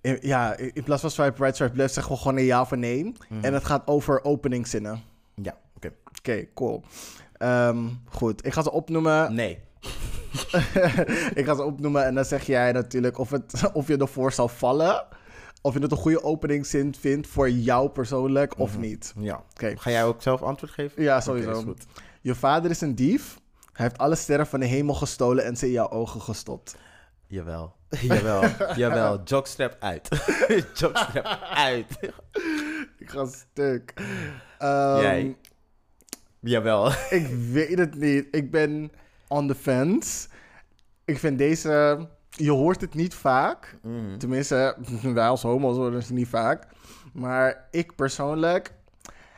[0.00, 2.70] in- ja, in plaats van swipe right, swipe left, zeggen we gewoon een ja of
[2.70, 3.12] een nee.
[3.40, 5.02] En het gaat over openingszinnen.
[5.34, 5.90] Ja, oké.
[6.18, 6.82] Oké, cool.
[7.36, 9.34] Ehm, goed, ik ga ze opnoemen.
[9.34, 9.58] Nee.
[11.34, 14.50] ik ga ze opnoemen en dan zeg jij natuurlijk of, het, of je ervoor zou
[14.50, 15.04] vallen.
[15.66, 19.14] Of je het een goede openingszin vindt voor jou persoonlijk of niet.
[19.18, 19.44] Ja.
[19.50, 19.76] Oké.
[19.76, 21.02] Ga jij ook zelf antwoord geven?
[21.02, 21.62] Ja, sowieso.
[21.62, 21.86] goed.
[22.20, 23.38] Je vader is een dief.
[23.72, 26.76] Hij heeft alle sterren van de hemel gestolen en ze in jouw ogen gestopt.
[27.26, 27.74] Jawel.
[28.00, 28.42] Jawel.
[28.76, 29.22] Jawel.
[29.24, 30.08] Jockstrap uit.
[30.78, 31.98] Jockstrap uit.
[32.98, 33.92] Ik ga stuk.
[34.58, 35.36] Ehm, Jij.
[36.40, 36.90] Jawel.
[37.10, 38.26] Ik weet het niet.
[38.30, 38.92] Ik ben
[39.28, 40.28] on the fence.
[41.04, 42.06] Ik vind deze...
[42.36, 43.78] Je hoort het niet vaak.
[43.82, 44.18] Mhm.
[44.18, 44.76] Tenminste,
[45.14, 46.66] wij als homo's horen het niet vaak.
[47.12, 48.72] Maar ik persoonlijk...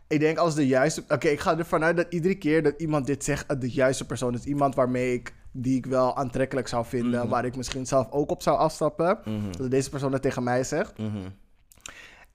[0.08, 1.04] Ik denk als de juiste...
[1.08, 3.44] Oké, ik ga ervan uit dat iedere keer dat iemand dit zegt...
[3.48, 4.44] het de juiste persoon is.
[4.44, 5.34] Iemand waarmee ik...
[5.52, 7.28] Die ik wel aantrekkelijk zou vinden.
[7.28, 9.18] Waar ik misschien zelf ook op zou afstappen.
[9.24, 9.52] Mhm.
[9.56, 10.98] Dat deze persoon het tegen mij zegt.
[10.98, 11.28] Mhm.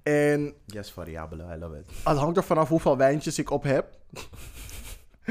[0.03, 1.43] En Yes, variabele.
[1.55, 1.85] I love it.
[2.03, 3.85] het hangt er vanaf hoeveel wijntjes ik op heb.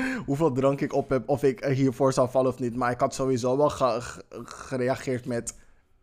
[0.27, 1.29] hoeveel drank ik op heb.
[1.29, 2.77] Of ik er hiervoor zou vallen of niet.
[2.77, 5.55] Maar ik had sowieso wel ge- ge- gereageerd met...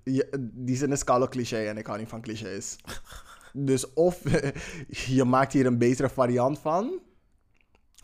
[0.04, 2.76] Je, die zin is koude cliché en ik hou niet van clichés.
[3.54, 4.22] dus of
[5.18, 7.00] je maakt hier een betere variant van...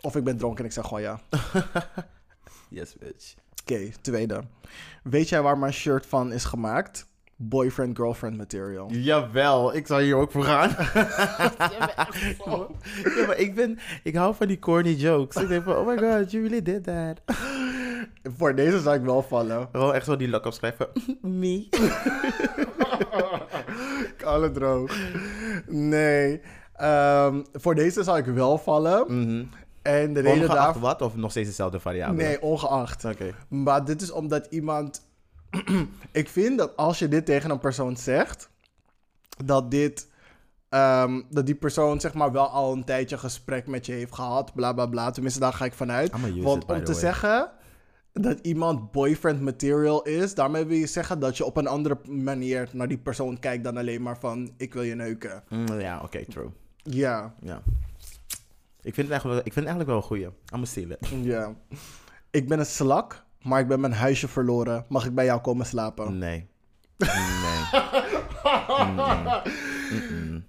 [0.01, 1.19] Of ik ben dronken en ik zeg gewoon ja.
[2.69, 3.33] Yes, bitch.
[3.61, 4.43] Oké, tweede.
[5.03, 7.07] Weet jij waar mijn shirt van is gemaakt?
[7.49, 8.91] Boyfriend-girlfriend material.
[9.09, 10.69] Jawel, ik zal hier ook voor gaan.
[13.15, 15.41] ja, maar ik, ben, ik hou van die corny jokes.
[15.41, 17.21] Ik denk van, oh my god, you really did that.
[18.37, 19.67] Voor deze zou ik wel vallen.
[19.71, 20.87] Gewoon echt zo die lak opschrijven.
[21.21, 21.67] Me.
[24.23, 24.97] Alle droog.
[25.67, 26.41] Nee.
[26.73, 29.05] Ehm, voor deze zou ik wel vallen.
[29.07, 29.43] Mhm.
[29.81, 30.81] En de reden Ongeacht daarvoor...
[30.81, 31.01] wat?
[31.01, 32.23] Of nog steeds dezelfde variabele?
[32.23, 33.05] Nee, ongeacht.
[33.05, 33.33] Oké.
[33.47, 35.11] Maar dit is omdat iemand...
[36.21, 38.49] ik vind dat als je dit tegen een persoon zegt...
[39.45, 40.07] dat dit...
[40.69, 44.53] ehm, dat die persoon zeg maar wel al een tijdje gesprek met je heeft gehad.
[44.53, 45.11] Bla bla bla.
[45.11, 46.11] Tenminste, daar ga ik vanuit.
[46.11, 47.01] Want it, om te way.
[47.01, 47.51] zeggen
[48.13, 50.35] dat iemand boyfriend material is...
[50.35, 53.63] daarmee wil je zeggen dat je op een andere manier naar die persoon kijkt...
[53.63, 55.43] dan alleen maar van, ik wil je neuken.
[55.49, 56.49] Mm, ja, oké, true.
[56.83, 57.61] Ja, Ja.
[58.83, 60.29] Ik vind het eigenlijk wel, ik vind het eigenlijk wel een goeie.
[60.55, 61.25] I'm it.
[61.31, 61.55] ja.
[62.31, 64.85] Ik ben een slak, maar ik ben mijn huisje verloren.
[64.87, 66.17] Mag ik bij jou komen slapen?
[66.17, 66.47] Nee.
[66.97, 67.09] Nee.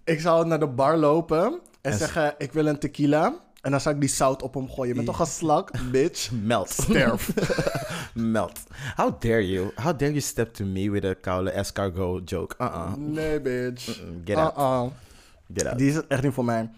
[0.04, 3.42] Ik zou naar de bar lopen en, zeggen: Ik wil een tequila.
[3.60, 4.88] En dan zou ik die zout op hem gooien.
[4.88, 6.30] Je bent toch een slak, bitch?
[6.30, 6.70] Melt.
[6.70, 7.32] Sterf.
[8.14, 8.60] Melt.
[8.96, 9.70] How dare you?
[9.74, 12.54] How dare you step to me with a koude escargot joke?
[12.58, 12.94] Uh-uh.
[12.96, 14.02] Nee, bitch.
[14.24, 14.56] Get out.
[14.56, 14.86] Uh-uh.
[15.54, 15.78] Get out.
[15.78, 16.70] Die is echt niet voor mij.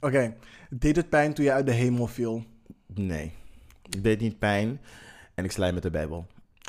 [0.00, 0.34] Oké.
[0.70, 2.44] Deed het pijn toen je uit de hemel viel?
[2.94, 3.32] Nee.
[3.90, 4.80] Ik deed niet pijn.
[5.34, 6.26] En ik slijm met de Bijbel.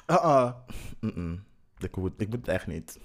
[0.08, 0.52] Uh-uh.
[1.00, 1.44] Mm-mm.
[1.78, 3.00] Ik, moet, ik moet het echt niet.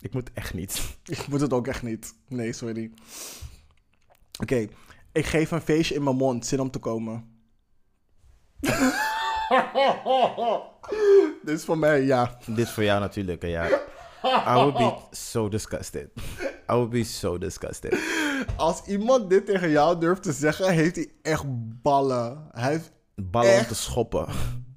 [0.00, 0.96] Ik moet echt niet.
[1.04, 2.14] Ik moet het ook echt niet.
[2.28, 2.90] Nee, sorry.
[4.40, 4.68] Oké.
[5.12, 6.46] Ik geef een feestje in mijn mond.
[6.46, 7.32] Zin om te komen.
[11.44, 12.38] Dit is voor mij, ja.
[12.46, 13.66] Dit is voor jou natuurlijk, ja.
[14.24, 16.10] I would be so disgusted.
[16.70, 17.98] I would be so disgusted.
[18.56, 21.44] Als iemand dit tegen jou durft te zeggen, heeft hij echt
[21.82, 22.48] ballen.
[22.52, 24.26] Hij heeft Ballen om te schoppen.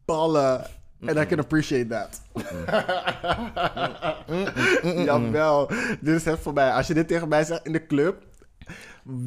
[0.08, 0.66] Ballen.
[1.00, 2.22] En I can appreciate that.
[5.06, 5.68] Jawel.
[6.02, 6.72] Dit is het voor mij.
[6.72, 8.24] Als je dit tegen mij zegt in de club,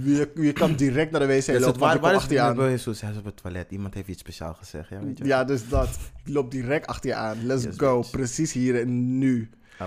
[0.05, 1.81] je, je kan direct naar de wc lopen.
[1.81, 2.59] waar, waar ik is je aan.
[2.59, 2.87] Hij is
[3.18, 3.70] op het toilet.
[3.70, 4.89] Iemand heeft iets speciaals gezegd.
[4.89, 5.89] Ja, weet je Ja, dus dat.
[6.24, 7.47] Ik loop direct achter je aan.
[7.47, 7.97] Let's Yes, go.
[7.97, 8.11] bitch.
[8.11, 9.51] Precies hier en nu.
[9.78, 9.87] Ah.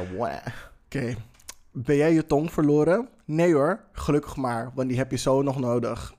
[0.85, 1.15] Oké.
[1.71, 3.07] Ben jij je tong verloren?
[3.25, 3.79] Nee hoor.
[3.91, 6.13] Gelukkig maar, want die heb je zo nog nodig.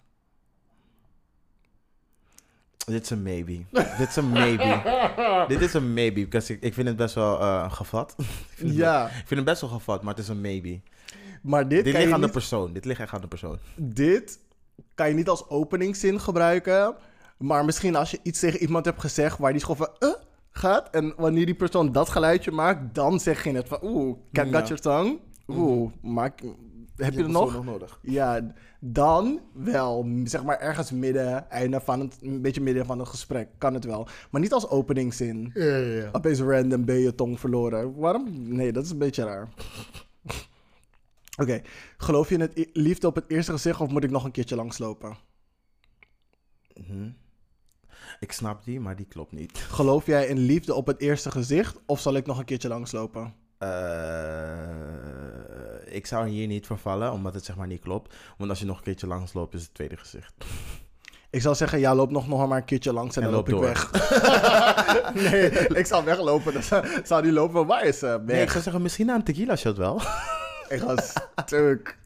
[2.86, 3.64] Dit is een maybe.
[3.98, 4.82] Dit is een maybe.
[5.54, 6.20] Dit is een maybe.
[6.20, 8.14] Because ik, ik vind het best wel eh, gevat.
[8.18, 8.24] ik,
[8.54, 10.80] vind het, Ja, ik vind het best wel gevat, maar het is een maybe.
[11.42, 12.72] maar dit, Dit kan ligt je aan de persoon.
[12.72, 13.58] Dit ligt echt aan de persoon.
[13.76, 14.38] dit
[14.94, 16.94] kan je niet als openingszin gebruiken.
[17.38, 20.16] Maar misschien als je iets tegen iemand hebt gezegd waar die gewoon van...
[20.50, 20.90] gaat.
[20.90, 23.78] En wanneer die persoon dat geluidje maakt, dan zeg je het van...
[23.82, 24.74] Oeh, cat got Ja.
[24.74, 25.18] your tongue.
[25.48, 26.40] Oeh, maak,
[26.96, 27.52] heb je, nog?
[27.52, 27.98] nog nodig.
[28.02, 30.08] Ja, dan wel.
[30.24, 33.48] Zeg maar ergens midden, einde van het, een beetje midden van het gesprek.
[33.58, 34.08] Kan het wel.
[34.30, 35.50] Maar niet als openingszin.
[35.54, 36.08] Ja, ja, ja.
[36.12, 37.94] Opeens random ben je tong verloren.
[37.94, 38.54] Waarom?
[38.54, 39.48] Nee, dat is een beetje raar.
[41.42, 41.62] Oké,
[41.96, 44.56] geloof je in het liefde op het eerste gezicht of moet ik nog een keertje
[44.56, 45.16] langslopen?
[46.74, 47.10] Mhm.
[48.20, 49.58] Ik snap die, maar die klopt niet.
[49.58, 53.34] Geloof jij in liefde op het eerste gezicht of zal ik nog een keertje langslopen?
[53.64, 58.14] Eh, ik zou hier niet voor vallen, omdat het zeg maar niet klopt.
[58.38, 60.34] Want als je nog een keertje langs loopt, is het tweede gezicht.
[61.30, 63.48] Ik zou zeggen, ja, loop nog, nog maar een keertje langs en, En dan loop,
[63.48, 63.90] loop ik weg.
[65.30, 66.52] nee, ik zou weglopen.
[66.52, 66.62] Dan
[67.04, 68.06] zou- die lopen, waar is ze?
[68.06, 68.24] Weg.
[68.36, 69.96] Nee, ik zou zeggen, misschien na een tequila shot wel.
[70.68, 70.96] Ik ga
[71.44, 71.98] stuk.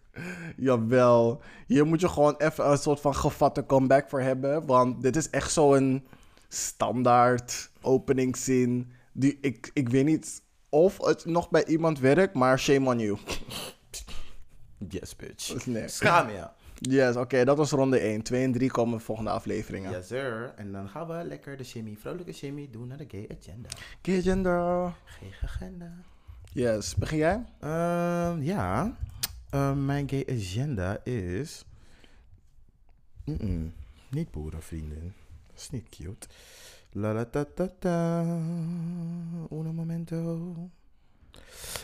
[0.57, 1.43] Jawel.
[1.67, 4.67] Hier moet je gewoon even een soort van gevatte comeback voor hebben.
[4.67, 6.07] Want dit is echt zo'n
[6.49, 8.93] standaard openingszin.
[9.13, 13.19] Die, ik, ik weet niet of het nog bij iemand werkt, maar shame on you.
[14.89, 15.66] Yes, bitch.
[15.66, 15.89] Nee.
[15.89, 16.47] Schaam je.
[16.81, 18.23] Yes, oké, dat was ronde 1.
[18.23, 19.91] 2 en 3 komen de volgende afleveringen.
[19.91, 20.53] Yes, sir.
[20.57, 23.69] En dan gaan we lekker de shimmy, vrolijke shimmy doen naar de gay agenda.
[24.03, 24.95] Gay gender.
[25.05, 25.93] Gay agenda.
[26.53, 27.45] Yes, begin jij?
[27.61, 28.97] Ehm, ja.
[29.51, 31.64] Ehm, mijn gay agenda is...
[34.11, 35.15] Niet boerenvrienden.
[35.47, 36.27] Dat is niet cute.
[36.93, 38.23] La la ta ta ta.
[39.51, 40.55] Uno momento.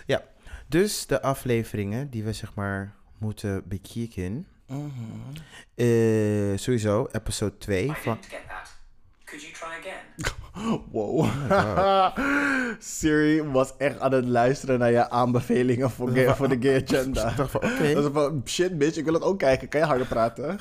[0.07, 0.23] Ja,
[0.69, 4.47] dus de afleveringen die we zeg maar moeten bekijken.
[5.75, 8.15] Eh, sowieso, episode 2 I van...
[8.15, 8.73] didn't get that.
[9.25, 10.03] Could you try again?
[10.93, 11.27] Wow.
[12.79, 17.29] Siri was echt aan het luisteren naar je aanbevelingen voor, gay- voor de gay agenda.
[17.31, 17.95] Ik dacht van, oké.
[17.95, 19.69] Dat is van, shit bitch, ik wil het ook kijken.
[19.69, 20.59] Kan je harder praten?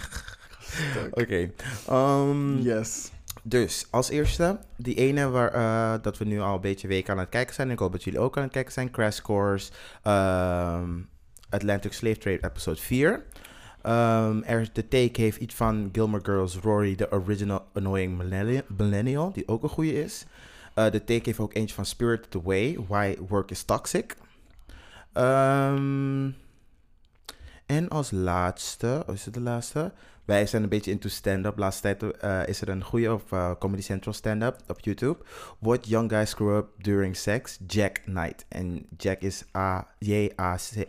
[1.11, 1.52] Oké.
[1.88, 3.11] Ehm, Yes.
[3.45, 7.20] Dus als eerste, die ene waar eh, dat we nu al een beetje weken aan
[7.20, 7.72] het kijken zijn.
[7.72, 8.91] Ik hoop dat jullie ook aan het kijken zijn.
[8.91, 9.72] Crash Course,
[10.03, 10.90] ehm,
[11.49, 13.24] Atlantic Slave Trade episode 4.
[13.82, 18.18] Ehm, er, de take heeft iets van Gilmore Girls, Rory, the original annoying
[18.78, 20.26] millennial, die ook een goede is.
[20.74, 24.15] Eh, de take heeft ook eentje van Spirit the Way, Why Work is Toxic.
[25.14, 26.30] Ehm,
[27.65, 29.91] en als laatste, oh, is het de laatste?
[30.26, 31.58] Wij zijn een beetje into stand-up.
[31.58, 35.18] Laatste tijd eh, is er een goede op eh, Comedy Central stand-up op YouTube.
[35.60, 38.45] What Young Guys Screw Up During Sex, Jack Knight.
[38.48, 39.44] En Jack is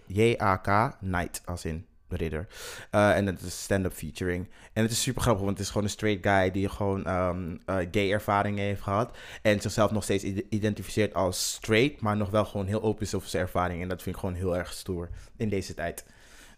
[0.06, 2.46] A-J-A-K Knight, als in ridder.
[2.90, 4.48] Eh, en het is stand-up featuring.
[4.72, 7.56] En het is super grappig, want het is gewoon een straight guy die gewoon ehm,
[7.66, 9.16] eh, gay ervaringen heeft gehad.
[9.42, 13.14] En zichzelf nog steeds ide- identificeert als straight, maar nog wel gewoon heel open is
[13.14, 13.82] over zijn ervaring.
[13.82, 16.04] En dat vind ik gewoon heel erg stoer in deze tijd.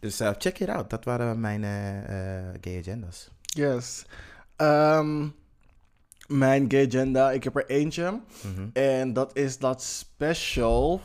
[0.06, 0.90] Dus eh, check it out.
[0.90, 3.30] Dat waren mijn eh, eh, gay agendas.
[3.42, 4.04] Yes.
[4.56, 5.28] Ehm,
[6.26, 8.20] mijn gay agenda, ik heb er eentje.
[8.42, 8.68] Mhm.
[8.72, 11.00] En dat is dat special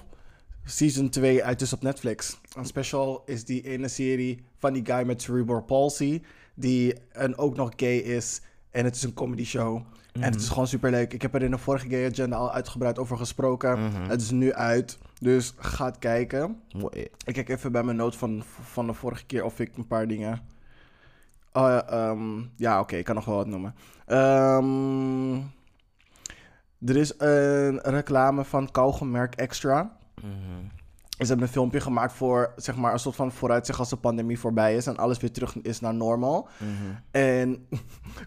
[0.66, 2.38] season 2 uit dus op Netflix.
[2.56, 6.22] Een special is die ene serie van die guy met cerebral palsy.
[6.54, 8.42] Die en ook nog gay is.
[8.72, 9.82] En het is een comedy show.
[10.12, 11.14] En het is gewoon super leuk.
[11.14, 13.80] Ik heb er in de vorige gay agenda al uitgebreid over gesproken.
[14.08, 14.98] Het is nu uit.
[15.20, 16.62] Dus ga het kijken.
[16.72, 17.08] Mooi.
[17.26, 20.08] Ik kijk even bij mijn notes van, van de vorige keer of ik een paar
[20.08, 20.40] dingen.
[21.54, 23.76] Ja, ehm, ja, oké, ik kan nog wel wat noemen.
[24.06, 25.36] Ehm,
[26.86, 29.98] er is een reclame van kauwgommerk Extra.
[30.22, 30.81] Mhm.
[31.22, 34.40] Ze hebben een filmpje gemaakt voor zeg maar, een soort van vooruitzicht als de pandemie
[34.40, 36.48] voorbij is en alles weer terug is naar normal.
[36.58, 36.72] Mhm.
[37.12, 37.68] En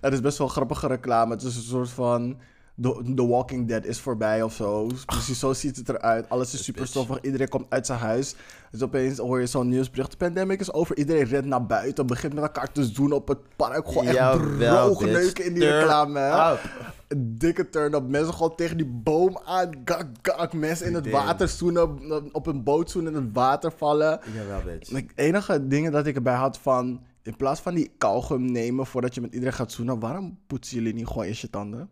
[0.01, 1.33] het is best wel grappige reclame.
[1.33, 2.37] Het is een soort van.
[2.83, 4.89] The, The Walking Dead is voorbij of zo.
[5.07, 6.29] Precies zo ziet het eruit.
[6.29, 7.21] Alles is super stoffig.
[7.21, 8.35] Iedereen komt uit zijn huis.
[8.71, 10.11] Dus opeens hoor je zo'n nieuwsbericht.
[10.11, 10.97] De pandemic is over.
[10.97, 12.07] Iedereen rent naar buiten.
[12.07, 13.87] Begint met elkaar te doen op het park.
[13.87, 16.59] Gewoon echt droog neuken in die reclame.
[17.17, 18.09] dikke turn-up.
[18.09, 19.71] Mensen gewoon tegen die boom aan.
[19.85, 20.53] Gak, gak.
[20.53, 22.35] Mensen in het water zoenen.
[22.35, 24.21] Op een boot zoenen in het water vallen.
[24.35, 24.91] Jawel, bitch.
[24.91, 27.01] Het enige dingen dat ik erbij had van...
[27.23, 29.99] In plaats van die kauwgum nemen voordat je met iedereen gaat zoenen...
[29.99, 31.89] waarom poetsen jullie niet gewoon eerst je tanden?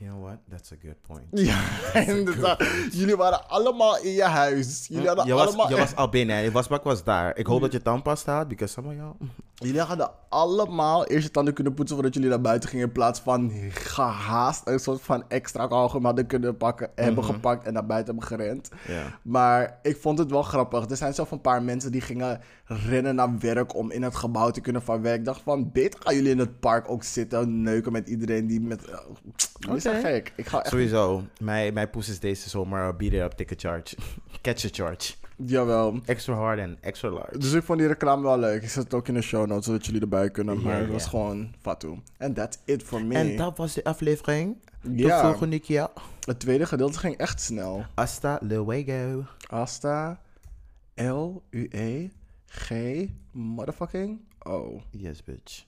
[0.00, 0.38] You know what?
[0.48, 1.26] That's a good point.
[1.30, 1.60] Ja,
[1.94, 2.64] inderdaad.
[2.92, 4.86] Jullie waren allemaal in je huis.
[4.88, 5.68] Jullie hadden je, was, allemaal...
[5.68, 7.36] je was al binnen en je wasbak was daar.
[7.36, 9.16] Ik hoop dat je tandpasta had, because some of y'all...
[9.62, 12.86] Jullie hadden allemaal eerst je tanden kunnen poetsen voordat jullie naar buiten gingen.
[12.86, 16.90] In plaats van gehaast een soort van extra kauwgum hadden kunnen pakken.
[16.94, 18.68] Hebben gepakt en naar buiten hebben gerend.
[18.88, 19.18] Ja.
[19.22, 20.90] Maar ik vond het wel grappig.
[20.90, 24.50] Er zijn zelf een paar mensen die gingen rennen naar werk om in het gebouw
[24.50, 25.18] te kunnen van werk.
[25.18, 28.60] Ik dacht van, beter gaan jullie in het park ook zitten neuken met iedereen die
[28.60, 28.88] met...
[28.88, 28.98] Uh,
[29.58, 30.06] jullie zijn Oké.
[30.06, 30.32] gek.
[30.36, 30.68] Ik ga echt...
[30.68, 31.22] Sowieso.
[31.40, 33.96] Mijn, mijn poes is deze zomer beat it up, ticket charge.
[34.42, 35.19] Catch a charge.
[35.46, 36.00] Jawel.
[36.04, 37.38] Extra hard en extra large.
[37.38, 38.62] Dus ik vond die reclame wel leuk.
[38.62, 40.62] Ik zet het ook in de show notes, zodat jullie erbij kunnen.
[40.62, 41.98] Maar het was gewoon fatu.
[42.18, 43.14] And that's it for me.
[43.14, 44.56] En dat was de aflevering.
[44.82, 45.20] Tot Ja.
[45.22, 45.88] volgende keer.
[46.24, 47.84] Het tweede gedeelte ging echt snel.
[47.94, 49.24] Hasta luego.
[49.48, 50.20] Asta,
[50.94, 52.08] L, U, E,
[52.46, 52.70] G,
[53.32, 54.80] motherfucking, O.
[54.90, 55.64] Yes, bitch.